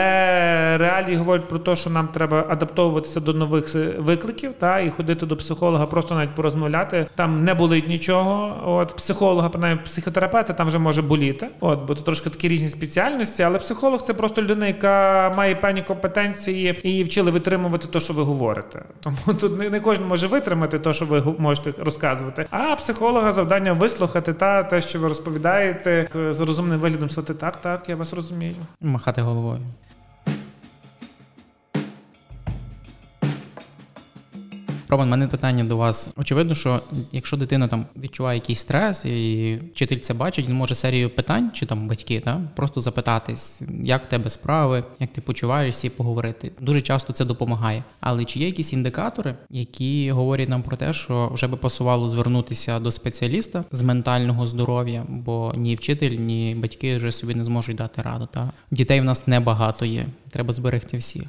реалії 0.78 1.18
говорять 1.18 1.47
про 1.47 1.60
те, 1.60 1.76
що 1.76 1.89
нам 1.89 2.07
треба 2.07 2.22
адаптовуватися 2.24 3.19
до 3.19 3.34
нових 3.34 3.76
викликів, 3.97 4.53
та 4.53 4.80
і 4.80 4.89
ходити 4.89 5.26
до 5.26 5.38
психолога, 5.38 5.86
просто 5.86 6.15
навіть 6.15 6.36
порозмовляти. 6.36 7.07
Там 7.15 7.43
не 7.43 7.53
болить 7.53 7.88
нічого. 7.88 8.61
От 8.65 8.95
психолога, 8.95 9.49
принаймні 9.49 9.84
психотерапевта, 9.84 10.53
там 10.53 10.67
вже 10.67 10.80
може 10.80 11.01
боліти. 11.01 11.47
От, 11.59 11.88
бо 11.88 11.95
це 11.95 12.03
трошки 12.03 12.30
такі 12.30 12.47
різні 12.47 12.69
спеціальності, 12.69 13.43
але 13.43 13.57
психолог 13.57 14.01
це 14.01 14.13
просто 14.13 14.41
людина, 14.41 14.67
яка 14.67 15.34
має 15.38 15.55
певні 15.55 15.82
компетенції 15.82 16.80
і 16.84 17.03
вчили 17.03 17.32
витримувати 17.32 17.88
те, 17.88 17.99
що 17.99 18.13
ви 18.13 18.24
говорите. 18.24 18.84
Тому 18.99 19.17
тут 19.41 19.71
не, 19.71 19.80
кожен 19.80 20.07
може 20.07 20.28
витримати 20.28 20.80
те, 20.80 20.93
що 20.93 21.05
ви 21.05 21.24
можете 21.38 21.84
розказувати. 21.84 22.47
А 22.49 22.76
психолога 22.76 23.32
завдання 23.32 23.74
вислухати 23.74 24.34
та 24.34 24.63
те, 24.63 24.82
що 24.82 24.99
ви 24.99 25.07
розповідаєте, 25.07 26.07
з 26.30 26.39
розумним 26.41 26.80
виглядом 26.80 27.09
сказати, 27.09 27.34
так, 27.34 27.57
так, 27.57 27.89
я 27.89 27.95
вас 27.95 28.13
розумію. 28.13 28.55
Махати 28.82 29.21
головою. 29.21 29.59
Роман, 34.94 35.10
мене 35.10 35.28
питання 35.28 35.64
до 35.64 35.78
вас. 35.78 36.14
Очевидно, 36.18 36.56
що 36.56 36.80
якщо 37.12 37.38
дитина 37.38 37.68
там 37.68 37.86
відчуває 37.98 38.38
якийсь 38.39 38.60
стрес, 38.60 39.06
і 39.06 39.60
вчитель 39.74 39.98
це 39.98 40.14
бачить, 40.14 40.50
він 40.50 40.56
може 40.56 40.76
серію 40.76 41.10
питань, 41.10 41.52
чи 41.54 41.66
там 41.66 41.88
батьки, 41.88 42.20
та 42.20 42.41
просто 42.56 42.82
запитатись, 42.82 43.62
як 43.84 44.04
в 44.04 44.08
тебе 44.08 44.30
справи, 44.30 44.84
як 45.00 45.14
ти 45.14 45.22
почуваєшся, 45.22 45.88
і 45.88 45.89
поговорити. 45.89 46.52
Дуже 46.62 46.82
часто 46.82 47.14
це 47.14 47.26
допомагає. 47.26 47.84
Але 48.00 48.26
чи 48.26 48.39
є 48.39 48.46
якісь 48.46 48.74
індикатори, 48.74 49.36
які 49.50 50.12
говорять 50.12 50.50
нам 50.50 50.64
про 50.64 50.78
те, 50.78 50.94
що 50.94 51.30
вже 51.34 51.48
би 51.48 51.58
пасувало 51.58 52.08
звернутися 52.08 52.80
до 52.80 52.91
спеціаліста 52.91 53.64
з 53.72 53.82
ментального 53.82 54.48
здоров'я, 54.48 55.06
бо 55.10 55.54
ні 55.56 55.76
вчитель, 55.76 56.12
ні 56.12 56.56
батьки 56.60 56.96
вже 56.96 57.12
собі 57.12 57.36
не 57.36 57.44
зможуть 57.44 57.78
дати 57.78 58.02
раду. 58.02 58.28
Та 58.34 58.52
дітей 58.72 59.02
в 59.02 59.04
нас 59.04 59.28
небагато 59.28 59.86
є. 59.86 60.06
Треба 60.30 60.54
зберегти 60.54 60.98
всіх. 60.98 61.24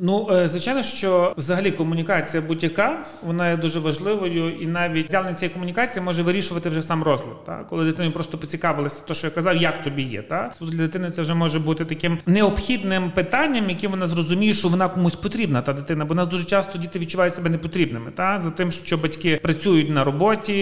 Ну, 0.00 0.28
е, 0.30 0.48
звичайно, 0.48 0.82
що 0.82 1.34
взагалі 1.36 1.70
комунікація 1.70 2.42
будь-яка 2.42 3.04
вона 3.22 3.50
є 3.50 3.56
дуже 3.56 3.80
важливою, 3.80 4.56
і 4.60 4.66
навіть 4.66 5.10
з'явлення 5.10 5.34
цієї 5.34 5.54
комунікації 5.54 6.04
може 6.04 6.22
вирішувати 6.22 6.68
вже 6.68 6.82
сам 6.82 7.02
розлад. 7.02 7.44
Та? 7.44 7.64
Коли 7.68 7.84
дитина 7.84 8.10
просто 8.10 8.38
поцікавилася, 8.38 9.02
то 9.06 9.14
що 9.14 9.26
я 9.26 9.30
казав, 9.30 9.56
як 9.56 9.82
тобі 9.82 10.02
є. 10.02 10.22
Та? 10.22 10.52
Тобто 10.58 10.74
для 10.76 10.82
дитини 10.82 11.10
це 11.10 11.22
вже 11.22 11.34
може 11.34 11.58
бути 11.58 11.84
таким 11.84 12.18
необхідним 12.26 13.10
питанням, 13.10 13.70
яким 13.70 13.90
вона 13.90 14.06
зрозуміє, 14.06 14.54
що 14.54 14.68
вона 14.68 14.88
комусь 14.88 15.14
потрібна, 15.14 15.62
та 15.62 15.72
дитина. 15.72 16.04
Бо 16.04 16.14
нас 16.14 16.28
дуже 16.28 16.44
часто 16.44 16.78
діти 16.78 16.98
відчувають 16.98 17.34
себе 17.34 17.50
непотрібними. 17.50 18.10
Та? 18.10 18.38
За 18.38 18.50
тим, 18.50 18.70
що 18.70 18.96
батьки 18.96 19.40
працюють 19.42 19.90
на 19.90 20.04
роботі, 20.04 20.52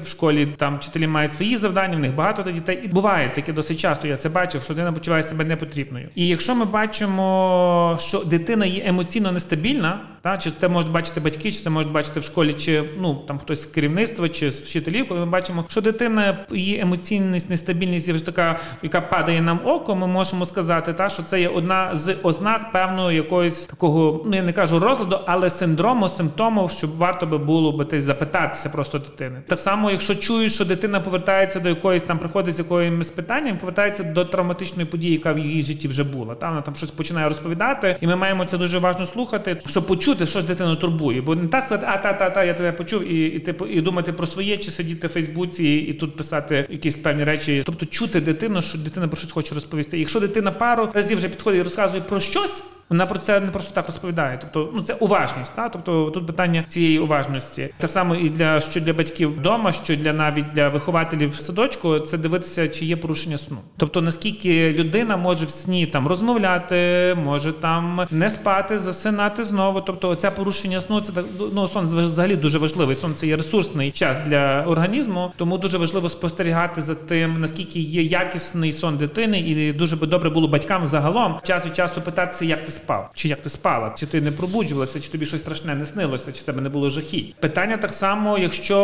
в 0.00 0.08
школі 0.08 0.46
там 0.56 0.76
вчителі 0.76 1.06
мають 1.06 1.32
свої 1.32 1.56
завдання, 1.56 1.96
в 1.96 2.00
них 2.00 2.14
багато 2.14 2.50
дітей. 2.50 2.80
І 2.84 2.88
буває 2.88 3.28
таке 3.34 3.52
досить 3.52 3.78
часто. 3.78 4.08
Я 4.08 4.16
це 4.16 4.28
бачив, 4.28 4.62
що 4.62 4.74
дитина 4.74 4.92
почуває 4.92 5.22
себе 5.22 5.44
непотрібною. 5.44 6.08
І 6.14 6.28
якщо 6.28 6.54
ми 6.54 6.64
бачимо, 6.64 7.96
що 8.00 8.24
дитина 8.24 8.66
є 8.66 8.77
емоційно 8.86 9.32
нестабільна, 9.32 10.00
та 10.20 10.36
чи 10.36 10.50
це 10.50 10.68
можуть 10.68 10.92
бачити 10.92 11.20
батьки, 11.20 11.52
чи 11.52 11.58
це 11.58 11.70
можуть 11.70 11.92
бачити 11.92 12.20
в 12.20 12.22
школі, 12.22 12.54
чи 12.54 12.84
ну 12.98 13.14
там 13.14 13.38
хтось 13.38 13.62
з 13.62 13.66
керівництва, 13.66 14.28
чи 14.28 14.50
з 14.50 14.60
вчителів, 14.60 15.08
коли 15.08 15.20
ми 15.20 15.26
бачимо, 15.26 15.64
що 15.68 15.80
дитина 15.80 16.46
її 16.50 16.80
емоційність, 16.80 17.50
нестабільність 17.50 18.08
є 18.08 18.14
вже 18.14 18.26
така, 18.26 18.58
яка 18.82 19.00
падає 19.00 19.42
нам 19.42 19.60
око, 19.64 19.96
ми 19.96 20.06
можемо 20.06 20.46
сказати, 20.46 20.92
та 20.92 21.08
що 21.08 21.22
це 21.22 21.40
є 21.40 21.48
одна 21.48 21.94
з 21.94 22.16
ознак 22.22 22.72
певного 22.72 23.12
якоїсь 23.12 23.66
такого, 23.66 24.22
ну 24.26 24.36
я 24.36 24.42
не 24.42 24.52
кажу 24.52 24.78
розладу, 24.78 25.18
але 25.26 25.50
синдрому, 25.50 26.08
симптомів, 26.08 26.70
щоб 26.70 26.96
варто 26.96 27.26
би 27.26 27.38
було 27.38 27.72
би 27.72 27.84
десь 27.84 28.04
запитатися 28.04 28.68
просто 28.68 28.98
дитини. 28.98 29.42
Так 29.46 29.60
само, 29.60 29.90
якщо 29.90 30.14
чуєш, 30.14 30.54
що 30.54 30.64
дитина 30.64 31.00
повертається 31.00 31.60
до 31.60 31.68
якоїсь 31.68 32.02
там 32.02 32.18
приходить 32.18 32.54
з 32.54 32.58
якоюсь 32.58 33.10
питанням, 33.10 33.58
повертається 33.58 34.02
до 34.04 34.24
травматичної 34.24 34.88
події, 34.88 35.12
яка 35.12 35.32
в 35.32 35.38
її 35.38 35.62
житті 35.62 35.88
вже 35.88 36.04
була. 36.04 36.34
Та 36.34 36.48
вона 36.48 36.62
там 36.62 36.74
щось 36.74 36.90
починає 36.90 37.28
розповідати, 37.28 37.96
і 38.00 38.06
ми 38.06 38.16
маємо 38.16 38.44
це 38.44 38.58
дуже 38.58 38.67
важно 38.76 39.06
слухати, 39.06 39.60
щоб 39.66 39.86
почути, 39.86 40.26
що 40.26 40.40
ж 40.40 40.46
дитину 40.46 40.76
турбує. 40.76 41.20
Бо 41.20 41.34
не 41.34 41.48
так 41.48 41.64
сказати, 41.64 41.86
а 41.90 41.98
та 41.98 42.12
та 42.12 42.30
та 42.30 42.44
я 42.44 42.54
тебе 42.54 42.72
почув, 42.72 43.12
і, 43.12 43.26
і 43.26 43.38
типу 43.38 43.66
і 43.66 43.80
думати 43.80 44.12
про 44.12 44.26
своє, 44.26 44.58
чи 44.58 44.70
сидіти 44.70 45.06
в 45.06 45.10
Фейсбуці 45.10 45.64
і, 45.64 45.76
і 45.76 45.92
тут 45.92 46.16
писати 46.16 46.66
якісь 46.70 46.96
певні 46.96 47.24
речі. 47.24 47.62
Тобто 47.66 47.86
чути 47.86 48.20
дитину, 48.20 48.62
що 48.62 48.78
дитина 48.78 49.08
про 49.08 49.16
щось 49.16 49.32
хоче 49.32 49.54
розповісти. 49.54 49.98
Якщо 49.98 50.20
дитина 50.20 50.52
пару 50.52 50.88
разів 50.94 51.18
вже 51.18 51.28
підходить 51.28 51.60
і 51.60 51.62
розказує 51.62 52.02
про 52.02 52.20
щось. 52.20 52.62
Вона 52.90 53.06
про 53.06 53.18
це 53.18 53.40
не 53.40 53.46
просто 53.46 53.74
так 53.74 53.86
розповідає. 53.86 54.38
Тобто, 54.40 54.72
ну 54.74 54.82
це 54.82 54.94
уважність. 54.94 55.56
Та? 55.56 55.68
Тобто 55.68 56.10
тут 56.10 56.26
питання 56.26 56.64
цієї 56.68 56.98
уважності. 56.98 57.74
Так 57.78 57.90
само 57.90 58.14
і 58.14 58.28
для 58.30 58.60
що 58.60 58.80
для 58.80 58.92
батьків 58.92 59.36
вдома, 59.36 59.72
що 59.72 59.96
для 59.96 60.12
навіть 60.12 60.52
для 60.52 60.68
вихователів 60.68 61.30
в 61.30 61.34
садочку, 61.34 61.98
це 61.98 62.18
дивитися, 62.18 62.68
чи 62.68 62.84
є 62.84 62.96
порушення 62.96 63.38
сну. 63.38 63.58
Тобто 63.76 64.02
наскільки 64.02 64.72
людина 64.72 65.16
може 65.16 65.46
в 65.46 65.50
сні 65.50 65.86
там 65.86 66.08
розмовляти, 66.08 67.16
може 67.24 67.52
там 67.52 68.06
не 68.10 68.30
спати, 68.30 68.78
засинати 68.78 69.44
знову. 69.44 69.80
Тобто, 69.80 70.14
це 70.14 70.30
порушення 70.30 70.80
сну, 70.80 71.00
це 71.00 71.12
так 71.12 71.24
ну 71.52 71.68
сон 71.68 71.86
взагалі 71.86 72.36
дуже 72.36 72.58
важливий. 72.58 72.96
Сон 72.96 73.14
це 73.14 73.26
є 73.26 73.36
ресурсний 73.36 73.90
час 73.90 74.18
для 74.26 74.64
організму, 74.66 75.32
тому 75.36 75.58
дуже 75.58 75.78
важливо 75.78 76.08
спостерігати 76.08 76.80
за 76.80 76.94
тим, 76.94 77.40
наскільки 77.40 77.80
є 77.80 78.02
якісний 78.02 78.72
сон 78.72 78.96
дитини, 78.96 79.40
і 79.40 79.72
дуже 79.72 79.96
би 79.96 80.06
добре 80.06 80.30
було 80.30 80.48
батькам 80.48 80.86
загалом 80.86 81.38
час 81.42 81.66
від 81.66 81.76
часу 81.76 82.00
питатися, 82.00 82.44
як 82.44 82.64
ти 82.64 82.72
спав, 82.78 83.10
чи 83.14 83.28
як 83.28 83.40
ти 83.40 83.50
спала, 83.50 83.94
чи 83.98 84.06
ти 84.06 84.20
не 84.20 84.32
пробуджувалася, 84.32 85.00
чи 85.00 85.08
тобі 85.08 85.26
щось 85.26 85.40
страшне 85.40 85.74
не 85.74 85.86
снилося, 85.86 86.32
чи 86.32 86.42
тебе 86.42 86.60
не 86.60 86.68
було 86.68 86.90
жахіть. 86.90 87.34
Питання 87.34 87.76
так 87.76 87.92
само, 87.92 88.38
якщо 88.38 88.78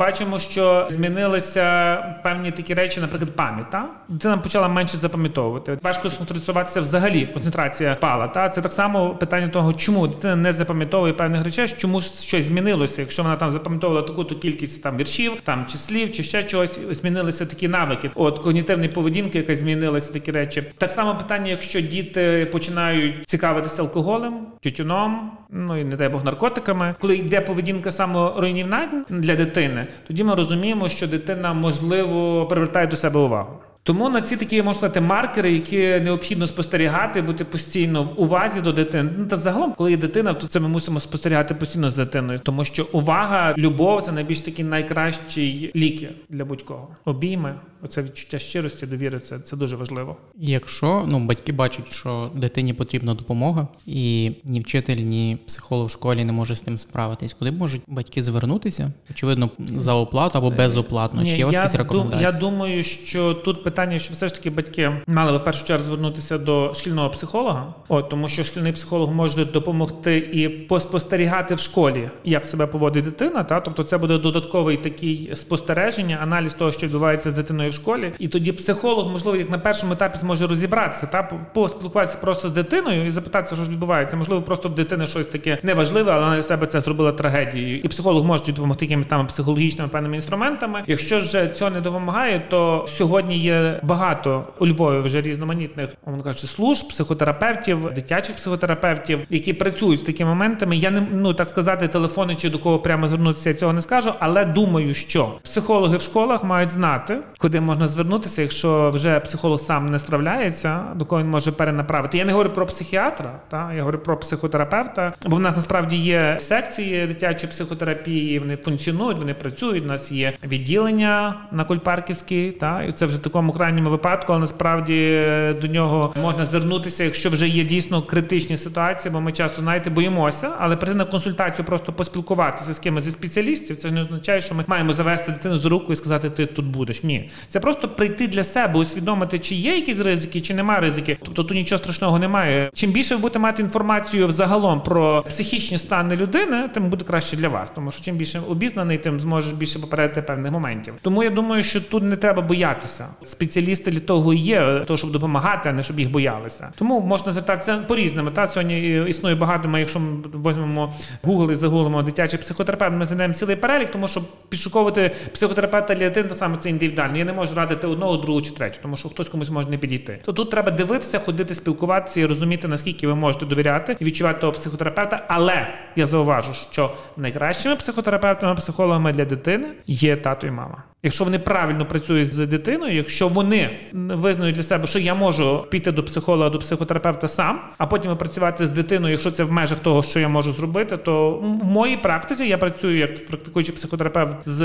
бачимо, 0.00 0.38
що 0.38 0.86
змінилися 0.90 1.96
певні 2.22 2.50
такі 2.50 2.74
речі, 2.74 3.00
наприклад, 3.00 3.30
пам'ять, 3.36 3.70
та 3.70 3.88
дитина 4.08 4.38
почала 4.38 4.68
менше 4.68 4.96
запам'ятовувати. 4.96 5.78
Важко 5.82 6.10
сконцентруватися 6.10 6.80
взагалі. 6.80 7.26
Концентрація 7.26 7.94
пала. 7.94 8.28
Та 8.28 8.48
це 8.48 8.60
так 8.60 8.72
само 8.72 9.10
питання 9.10 9.48
того, 9.48 9.72
чому 9.72 10.06
дитина 10.06 10.36
не 10.36 10.52
запам'ятовує 10.52 11.12
певних 11.12 11.44
речей, 11.44 11.74
чому 11.78 12.02
щось 12.02 12.44
змінилося, 12.44 13.00
якщо 13.00 13.22
вона 13.22 13.36
там 13.36 13.50
запам'ятовувала 13.50 14.06
таку-то 14.06 14.34
кількість 14.34 14.82
там 14.82 14.96
віршів, 14.96 15.32
там 15.44 15.66
чи 15.66 15.78
слів, 15.78 16.12
чи 16.12 16.22
ще 16.22 16.44
чогось, 16.44 16.78
змінилися 16.90 17.46
такі 17.46 17.68
навики. 17.68 18.10
От 18.14 18.38
когнітивної 18.38 18.88
поведінки, 18.88 19.38
яка 19.38 19.54
змінилася, 19.54 20.12
такі 20.12 20.30
речі. 20.32 20.62
Так 20.78 20.90
само 20.90 21.14
питання, 21.16 21.50
якщо 21.50 21.80
діти 21.80 22.48
починають 22.52 23.25
цікавитися 23.26 23.82
алкоголем, 23.82 24.46
тютюном, 24.60 25.38
ну 25.50 25.76
і 25.76 25.84
не 25.84 25.96
дай 25.96 26.08
Бог 26.08 26.24
наркотиками, 26.24 26.94
коли 27.00 27.16
йде 27.16 27.40
поведінка 27.40 27.90
саморуйнівна 27.90 29.04
для 29.08 29.36
дитини, 29.36 29.86
тоді 30.06 30.24
ми 30.24 30.34
розуміємо, 30.34 30.88
що 30.88 31.08
дитина 31.08 31.52
можливо 31.52 32.46
привертає 32.46 32.86
до 32.86 32.96
себе 32.96 33.20
увагу. 33.20 33.58
Тому 33.86 34.08
на 34.08 34.20
ці 34.20 34.36
такі 34.36 34.56
можна 34.56 34.74
сказати, 34.74 35.00
маркери, 35.00 35.52
які 35.52 35.78
необхідно 35.78 36.46
спостерігати, 36.46 37.22
бути 37.22 37.44
постійно 37.44 38.02
в 38.02 38.20
увазі 38.20 38.60
до 38.60 38.72
дитини. 38.72 39.10
Ну 39.18 39.26
та 39.26 39.36
загалом, 39.36 39.72
коли 39.72 39.90
є 39.90 39.96
дитина, 39.96 40.34
то 40.34 40.46
це 40.46 40.60
ми 40.60 40.68
мусимо 40.68 41.00
спостерігати 41.00 41.54
постійно 41.54 41.90
з 41.90 41.94
дитиною, 41.94 42.38
тому 42.38 42.64
що 42.64 42.88
увага, 42.92 43.54
любов 43.58 44.02
це 44.02 44.12
найбільш 44.12 44.40
такі 44.40 44.64
найкращі 44.64 45.72
ліки 45.76 46.08
для 46.28 46.44
будь-кого. 46.44 46.88
Обійми, 47.04 47.54
оце 47.82 48.02
відчуття 48.02 48.38
щирості, 48.38 48.86
довіри, 48.86 49.20
це, 49.20 49.38
це 49.38 49.56
дуже 49.56 49.76
важливо. 49.76 50.16
Якщо 50.36 51.06
ну 51.10 51.18
батьки 51.18 51.52
бачать, 51.52 51.92
що 51.92 52.30
дитині 52.34 52.74
потрібна 52.74 53.14
допомога, 53.14 53.68
і 53.86 54.32
ні 54.44 54.60
вчитель, 54.60 54.96
ні 54.96 55.38
психолог 55.46 55.86
в 55.86 55.90
школі 55.90 56.24
не 56.24 56.32
може 56.32 56.54
з 56.54 56.60
тим 56.60 56.78
справитись, 56.78 57.32
куди 57.32 57.52
можуть 57.52 57.82
батьки 57.86 58.22
звернутися? 58.22 58.92
Очевидно, 59.10 59.50
за 59.58 59.94
оплату 59.94 60.38
або 60.38 60.50
безоплатно. 60.50 61.24
Чи 61.24 61.36
є 61.36 61.44
у 61.44 61.46
вас 61.46 61.56
якісь 61.56 61.74
рекомендації? 61.74 62.22
я 62.22 62.32
думаю, 62.32 62.82
що 62.82 63.34
тут 63.34 63.64
питання 63.64 63.75
питання, 63.76 63.98
що 63.98 64.12
все 64.12 64.28
ж 64.28 64.34
таки 64.34 64.50
батьки 64.50 64.92
мали 65.06 65.32
би 65.32 65.38
в 65.38 65.44
першу 65.44 65.64
чергу 65.64 65.84
звернутися 65.84 66.38
до 66.38 66.74
шкільного 66.74 67.10
психолога, 67.10 67.74
от 67.88 68.08
тому 68.08 68.28
що 68.28 68.44
шкільний 68.44 68.72
психолог 68.72 69.12
може 69.12 69.44
допомогти 69.44 70.16
і 70.18 70.48
поспостерігати 70.48 71.54
в 71.54 71.58
школі, 71.58 72.10
як 72.24 72.46
себе 72.46 72.66
поводить 72.66 73.04
дитина. 73.04 73.44
Та 73.44 73.60
тобто 73.60 73.82
це 73.82 73.98
буде 73.98 74.18
додатковий 74.18 74.76
такий 74.76 75.30
спостереження, 75.34 76.18
аналіз 76.22 76.54
того, 76.54 76.72
що 76.72 76.86
відбувається 76.86 77.30
з 77.30 77.34
дитиною 77.34 77.70
в 77.70 77.72
школі, 77.72 78.12
і 78.18 78.28
тоді 78.28 78.52
психолог, 78.52 79.12
можливо, 79.12 79.36
як 79.36 79.50
на 79.50 79.58
першому 79.58 79.92
етапі 79.92 80.18
зможе 80.18 80.46
розібратися 80.46 81.06
та 81.06 81.22
поспілкуватися 81.54 82.18
просто 82.18 82.48
з 82.48 82.52
дитиною 82.52 83.06
і 83.06 83.10
запитатися, 83.10 83.54
що 83.54 83.64
ж 83.64 83.70
відбувається. 83.70 84.16
Можливо, 84.16 84.42
просто 84.42 84.68
в 84.68 84.74
дитини 84.74 85.06
щось 85.06 85.26
таке 85.26 85.58
неважливе, 85.62 86.12
але 86.12 86.20
вона 86.20 86.34
для 86.34 86.42
себе 86.42 86.66
це 86.66 86.80
зробила 86.80 87.12
трагедією. 87.12 87.78
І 87.78 87.88
психолог 87.88 88.24
може 88.24 88.44
допомогти 88.46 88.84
якимись 88.84 89.06
там 89.06 89.26
психологічними 89.26 89.88
певними 89.88 90.14
інструментами. 90.14 90.82
Якщо 90.86 91.20
ж 91.20 91.48
цього 91.48 91.70
не 91.70 91.80
допомагає, 91.80 92.42
то 92.50 92.84
сьогодні 92.88 93.38
є 93.38 93.65
багато 93.82 94.44
у 94.60 94.66
Львові 94.66 95.00
вже 95.00 95.20
різноманітних 95.20 95.90
мовно 96.06 96.22
кажучи, 96.22 96.46
служб, 96.46 96.88
психотерапевтів, 96.88 97.94
дитячих 97.94 98.36
психотерапевтів, 98.36 99.18
які 99.30 99.52
працюють 99.52 100.00
з 100.00 100.02
такими 100.02 100.30
моментами. 100.30 100.76
Я 100.76 100.90
не 100.90 101.02
ну 101.12 101.34
так 101.34 101.48
сказати, 101.48 101.88
телефони 101.88 102.34
чи 102.34 102.50
до 102.50 102.58
кого 102.58 102.78
прямо 102.78 103.08
звернутися, 103.08 103.50
я 103.50 103.54
цього 103.54 103.72
не 103.72 103.82
скажу, 103.82 104.12
але 104.18 104.44
думаю, 104.44 104.94
що 104.94 105.32
психологи 105.42 105.96
в 105.96 106.00
школах 106.00 106.44
мають 106.44 106.70
знати, 106.70 107.18
куди 107.38 107.60
можна 107.60 107.86
звернутися, 107.86 108.42
якщо 108.42 108.90
вже 108.90 109.20
психолог 109.20 109.60
сам 109.60 109.86
не 109.86 109.98
справляється, 109.98 110.82
до 110.94 111.04
кого 111.04 111.22
він 111.22 111.30
може 111.30 111.52
перенаправити. 111.52 112.18
Я 112.18 112.24
не 112.24 112.32
говорю 112.32 112.50
про 112.50 112.66
психіатра, 112.66 113.32
та 113.48 113.72
я 113.72 113.80
говорю 113.80 113.98
про 113.98 114.16
психотерапевта, 114.16 115.12
бо 115.26 115.36
в 115.36 115.40
нас 115.40 115.56
насправді 115.56 115.96
є 115.96 116.36
секції 116.40 117.06
дитячої 117.06 117.50
психотерапії. 117.50 118.38
Вони 118.38 118.56
функціонують, 118.56 119.18
вони 119.18 119.34
працюють. 119.34 119.84
У 119.84 119.86
нас 119.86 120.12
є 120.12 120.32
відділення 120.46 121.34
на 121.52 121.64
Кульпарківській, 121.64 122.50
та 122.50 122.82
і 122.82 122.92
це 122.92 123.06
вже 123.06 123.24
такому 123.24 123.52
крайньому 123.56 123.90
випадку, 123.90 124.32
але 124.32 124.40
насправді 124.40 125.22
до 125.60 125.66
нього 125.66 126.14
можна 126.22 126.44
звернутися, 126.46 127.04
якщо 127.04 127.30
вже 127.30 127.48
є 127.48 127.64
дійсно 127.64 128.02
критичні 128.02 128.56
ситуації, 128.56 129.12
бо 129.12 129.20
ми 129.20 129.32
часто 129.32 129.62
знаєте, 129.62 129.90
боїмося, 129.90 130.50
але 130.58 130.76
прийти 130.76 130.98
на 130.98 131.04
консультацію, 131.04 131.64
просто 131.64 131.92
поспілкуватися 131.92 132.74
з 132.74 132.78
кимось 132.78 133.04
зі 133.04 133.10
спеціалістів. 133.10 133.76
Це 133.76 133.90
не 133.90 134.02
означає, 134.02 134.40
що 134.40 134.54
ми 134.54 134.64
маємо 134.66 134.92
завести 134.92 135.32
дитину 135.32 135.58
за 135.58 135.68
руку 135.68 135.92
і 135.92 135.96
сказати, 135.96 136.30
ти 136.30 136.46
тут 136.46 136.66
будеш. 136.66 137.02
Ні, 137.04 137.30
це 137.48 137.60
просто 137.60 137.88
прийти 137.88 138.28
для 138.28 138.44
себе, 138.44 138.80
усвідомити, 138.80 139.38
чи 139.38 139.54
є 139.54 139.76
якісь 139.76 140.00
ризики, 140.00 140.40
чи 140.40 140.54
немає 140.54 140.80
ризики. 140.80 141.18
Тобто 141.22 141.42
тут 141.42 141.56
нічого 141.56 141.78
страшного 141.78 142.18
немає. 142.18 142.70
Чим 142.74 142.90
більше 142.90 143.14
ви 143.14 143.20
будете 143.20 143.38
мати 143.38 143.62
інформацію 143.62 144.26
взагалом 144.26 144.80
про 144.80 145.22
психічні 145.28 145.78
стани 145.78 146.16
людини, 146.16 146.68
тим 146.74 146.90
буде 146.90 147.04
краще 147.04 147.36
для 147.36 147.48
вас, 147.48 147.70
тому 147.70 147.92
що 147.92 148.02
чим 148.02 148.16
більше 148.16 148.40
обізнаний, 148.48 148.98
тим 148.98 149.20
зможеш 149.20 149.52
більше 149.52 149.78
попередити 149.78 150.22
певних 150.22 150.52
моментів. 150.52 150.94
Тому 151.02 151.22
я 151.22 151.30
думаю, 151.30 151.62
що 151.62 151.80
тут 151.80 152.02
не 152.02 152.16
треба 152.16 152.42
боятися. 152.42 153.06
Спеціалісти 153.46 153.90
для 153.90 154.00
того 154.00 154.34
і 154.34 154.38
є, 154.38 154.82
того, 154.86 154.96
щоб 154.96 155.12
допомагати, 155.12 155.68
а 155.68 155.72
не 155.72 155.82
щоб 155.82 156.00
їх 156.00 156.10
боялися. 156.10 156.72
Тому 156.78 157.00
можна 157.00 157.32
звертатися 157.32 157.78
по 157.78 157.96
різними. 157.96 158.30
Та 158.30 158.46
сьогодні 158.46 159.04
існує 159.08 159.34
багато. 159.34 159.68
Ми, 159.68 159.80
якщо 159.80 160.00
ми 160.00 160.16
візьмемо 160.46 160.92
Google 161.24 161.52
і 161.52 161.54
загуглимо 161.54 162.02
дитячий 162.02 162.40
психотерапевт, 162.40 162.96
ми 162.96 163.06
знайдемо 163.06 163.34
цілий 163.34 163.56
перелік, 163.56 163.90
тому 163.90 164.08
що 164.08 164.22
підшуковувати 164.48 165.10
психотерапевта 165.32 165.94
для 165.94 166.10
дитини 166.10 166.30
само 166.30 166.56
це 166.56 166.70
індивідуально. 166.70 167.18
Я 167.18 167.24
не 167.24 167.32
можу 167.32 167.54
радити 167.54 167.86
одного, 167.86 168.16
другого 168.16 168.40
чи 168.40 168.50
третього, 168.50 168.82
тому 168.82 168.96
що 168.96 169.08
хтось 169.08 169.28
комусь 169.28 169.50
може 169.50 169.68
не 169.68 169.78
підійти. 169.78 170.18
То 170.24 170.32
тут 170.32 170.50
треба 170.50 170.70
дивитися, 170.70 171.18
ходити, 171.18 171.54
спілкуватися 171.54 172.20
і 172.20 172.26
розуміти, 172.26 172.68
наскільки 172.68 173.06
ви 173.06 173.14
можете 173.14 173.46
довіряти 173.46 173.96
і 174.00 174.04
відчувати 174.04 174.40
того 174.40 174.52
психотерапевта. 174.52 175.24
Але 175.28 175.66
я 175.96 176.06
зауважу, 176.06 176.50
що 176.70 176.90
найкращими 177.16 177.76
психотерапевтами, 177.76 178.54
психологами 178.54 179.12
для 179.12 179.24
дитини 179.24 179.68
є 179.86 180.16
тато 180.16 180.46
і 180.46 180.50
мама. 180.50 180.82
Якщо 181.06 181.24
вони 181.24 181.38
правильно 181.38 181.86
працюють 181.86 182.32
з 182.34 182.46
дитиною, 182.46 182.94
якщо 182.94 183.28
вони 183.28 183.70
визнають 183.92 184.56
для 184.56 184.62
себе, 184.62 184.86
що 184.86 184.98
я 184.98 185.14
можу 185.14 185.66
піти 185.70 185.92
до 185.92 186.02
психолога, 186.02 186.50
до 186.50 186.58
психотерапевта 186.58 187.28
сам, 187.28 187.60
а 187.78 187.86
потім 187.86 188.16
працювати 188.16 188.66
з 188.66 188.70
дитиною, 188.70 189.12
якщо 189.12 189.30
це 189.30 189.44
в 189.44 189.52
межах 189.52 189.78
того, 189.78 190.02
що 190.02 190.20
я 190.20 190.28
можу 190.28 190.52
зробити, 190.52 190.96
то 190.96 191.30
в 191.62 191.64
моїй 191.64 191.96
практиці 191.96 192.44
я 192.44 192.58
працюю 192.58 192.98
як 192.98 193.26
практикуючий 193.26 193.74
психотерапевт 193.74 194.36
з 194.44 194.62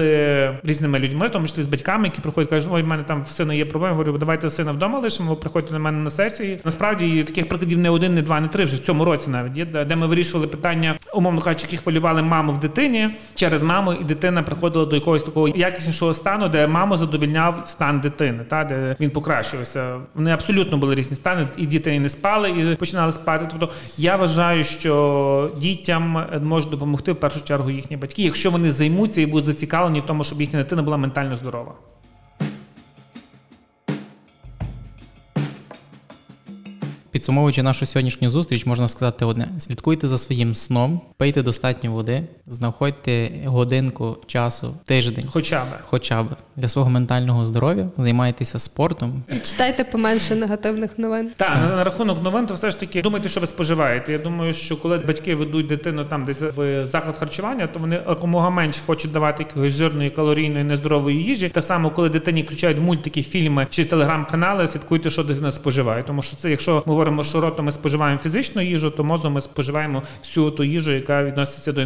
різними 0.64 1.00
людьми, 1.00 1.28
в 1.28 1.30
тому 1.30 1.48
числі 1.48 1.64
з 1.64 1.68
батьками, 1.68 2.04
які 2.04 2.22
приходять, 2.22 2.50
кажуть, 2.50 2.70
ой, 2.74 2.82
в 2.84 2.88
мене 2.88 3.04
там 3.04 3.24
в 3.24 3.28
сина 3.28 3.54
є 3.54 3.66
проблеми. 3.66 3.94
Говорю, 3.94 4.18
давайте 4.18 4.50
сина 4.50 4.72
вдома 4.72 5.00
лишимо, 5.00 5.36
приходьте 5.36 5.74
на 5.74 5.80
мене 5.80 5.98
на 5.98 6.10
сесії. 6.10 6.60
Насправді 6.64 7.24
таких 7.24 7.50
прикладів 7.50 7.80
не 7.80 7.90
один, 7.90 8.16
не 8.16 8.22
два, 8.22 8.40
не 8.40 8.48
три 8.48 8.64
вже 8.64 8.76
в 8.76 8.80
цьому 8.80 9.06
році 9.06 9.30
навіть 9.30 9.58
є, 9.58 9.66
де 9.66 9.96
ми 9.96 10.08
вирішували 10.08 10.48
питання, 10.48 10.98
умовно 11.14 11.42
кажучи, 11.42 11.66
які 11.66 11.78
хвилювали 11.78 12.22
маму 12.22 12.52
в 12.52 12.60
дитині 12.60 13.10
через 13.36 13.64
маму, 13.64 13.94
і 13.94 14.04
дитина 14.04 14.44
приходила 14.44 14.86
до 14.86 14.96
якогось 14.96 15.24
такого 15.24 15.48
якіснішого 15.48 16.14
стану, 16.14 16.31
де 16.38 16.68
маму 16.68 16.98
задовільняв 16.98 17.62
стан 17.66 18.00
дитини, 18.00 18.44
та 18.44 18.64
де 18.64 18.96
він 19.00 19.10
покращувався. 19.10 20.00
Вони 20.16 20.32
абсолютно 20.32 20.78
були 20.78 20.96
різні 20.96 21.16
стани, 21.16 21.48
і 21.58 21.66
діти 21.66 22.00
не 22.00 22.10
спали, 22.10 22.50
і 22.50 22.76
починали 22.76 23.12
спати. 23.12 23.48
Тобто 23.52 23.70
я 23.98 24.16
вважаю, 24.16 24.64
що 24.64 25.52
дітям 25.58 26.26
можуть 26.42 26.70
допомогти 26.70 27.12
в 27.12 27.16
першу 27.16 27.42
чергу 27.42 27.70
їхні 27.70 27.98
батьки, 27.98 28.24
якщо 28.24 28.52
вони 28.52 28.72
займуться 28.72 29.22
і 29.22 29.26
будуть 29.26 29.46
зацікавлені 29.46 30.00
в 30.00 30.04
тому, 30.04 30.24
щоб 30.24 30.42
їхня 30.42 30.60
дитина 30.60 30.82
була 30.82 30.98
ментально 30.98 31.36
здорова. 31.36 31.74
Підсумовуючи 37.22 37.64
нашу 37.64 37.86
сьогоднішню 37.86 38.30
зустріч, 38.30 38.66
можна 38.66 38.88
сказати 38.88 39.26
одне: 39.26 39.50
слідкуйте 39.58 40.08
за 40.08 40.18
своїм 40.18 40.56
сном, 40.56 41.02
пийте 41.18 41.44
достатньо 41.44 41.92
води, 41.92 42.24
знаходьте 42.48 43.32
годинку 43.46 44.18
часу, 44.28 44.74
тиждень, 44.86 45.26
хоча 45.30 45.64
б 45.64 45.68
хоча 45.90 46.24
б 46.24 46.28
для 46.56 46.68
свого 46.68 46.90
ментального 46.90 47.46
здоров'я, 47.46 47.90
займайтеся 47.98 48.60
спортом. 48.60 49.24
І 49.30 49.40
читайте 49.40 49.84
поменше 49.84 50.36
негативних 50.36 51.00
новин. 51.00 51.32
Так, 51.38 51.56
на, 51.56 51.76
на 51.76 51.84
рахунок 51.84 52.24
новин, 52.24 52.46
то 52.46 52.54
все 52.54 52.72
ж 52.72 52.80
таки 52.80 53.02
думайте, 53.02 53.30
що 53.30 53.40
ви 53.40 53.48
споживаєте. 53.48 54.12
Я 54.12 54.18
думаю, 54.18 54.54
що 54.54 54.78
коли 54.78 54.98
батьки 54.98 55.36
ведуть 55.36 55.68
дитину 55.68 56.06
там 56.06 56.26
десь 56.26 56.42
в 56.42 56.86
заклад 56.86 57.18
харчування, 57.18 57.68
то 57.68 57.80
вони 57.80 57.96
якомога 57.96 58.50
менше 58.50 58.82
хочуть 58.86 59.12
давати 59.12 59.46
якоїсь 59.50 59.74
жирної, 59.74 60.10
калорійної, 60.10 60.64
нездорової 60.64 61.24
їжі. 61.24 61.50
Так 61.50 61.64
само, 61.64 61.90
коли 61.90 62.10
дитині 62.10 62.42
включають 62.42 62.80
мультики, 62.80 63.24
фільми 63.24 63.68
чи 63.70 63.86
телеграм-канали, 63.86 64.68
слідкуйте, 64.68 65.10
що 65.10 65.24
дитина 65.24 65.52
споживає. 65.52 66.04
Тому 66.04 66.22
що 66.22 66.36
це, 66.36 66.50
якщо 66.50 66.74
ми 66.86 66.92
говоримо, 66.92 67.11
що 67.24 67.42
ротом 67.42 67.66
ми 67.66 67.72
споживаємо 67.72 68.20
фізичну 68.20 68.62
їжу, 68.62 68.92
то 68.92 69.04
мозом 69.04 69.34
ми 69.34 69.42
споживаємо 69.42 70.04
всю 70.24 70.52
ту 70.52 70.64
їжу, 70.64 70.92
яка 70.92 71.24
відноситься 71.24 71.72
до 71.72 71.82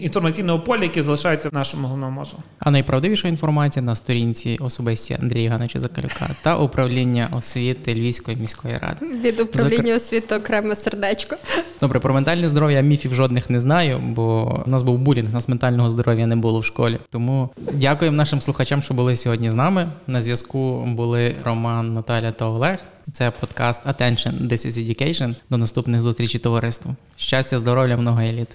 інформаційного 0.00 0.60
поля, 0.60 0.82
яке 0.82 1.02
залишається 1.02 1.48
в 1.48 1.54
нашому 1.54 1.86
головному 1.86 2.12
мозку. 2.12 2.42
А 2.58 2.70
найправдивіша 2.70 3.28
інформація 3.28 3.82
на 3.82 3.96
сторінці 3.96 4.58
особисті 4.60 5.16
Андрія 5.22 5.50
Ганича 5.50 5.80
Закалюка 5.80 6.30
та 6.42 6.56
управління 6.56 7.28
освіти 7.32 7.94
Львівської 7.94 8.36
міської 8.36 8.78
ради. 8.78 9.18
Від 9.24 9.40
управління 9.40 9.86
Зак... 9.86 9.96
освіти 9.96 10.36
окреме 10.36 10.76
сердечко. 10.76 11.36
Добре, 11.80 12.00
про 12.00 12.14
ментальне 12.14 12.48
здоров'я 12.48 12.80
міфів 12.80 13.14
жодних 13.14 13.50
не 13.50 13.60
знаю, 13.60 13.98
бо 13.98 14.62
у 14.66 14.70
нас 14.70 14.82
був 14.82 14.98
булінг, 14.98 15.28
у 15.30 15.32
нас 15.32 15.48
ментального 15.48 15.90
здоров'я 15.90 16.26
не 16.26 16.36
було 16.36 16.58
в 16.58 16.64
школі. 16.64 16.98
Тому 17.10 17.50
дякуємо 17.72 18.16
нашим 18.16 18.40
слухачам, 18.40 18.82
що 18.82 18.94
були 18.94 19.16
сьогодні 19.16 19.50
з 19.50 19.54
нами. 19.54 19.88
На 20.06 20.22
зв'язку 20.22 20.86
були 20.86 21.34
Роман, 21.44 21.94
Наталя 21.94 22.32
та 22.32 22.44
Олег. 22.46 22.78
Це 23.12 23.30
подкаст 23.30 23.86
Attention 23.86 24.32
This 24.32 24.66
is 24.66 24.78
Education. 24.78 25.34
До 25.50 25.56
наступних 25.56 26.00
зустрічей 26.00 26.40
товариству. 26.40 26.96
Щастя, 27.16 27.58
здоров'я, 27.58 27.96
много 27.96 28.20
еліт. 28.20 28.48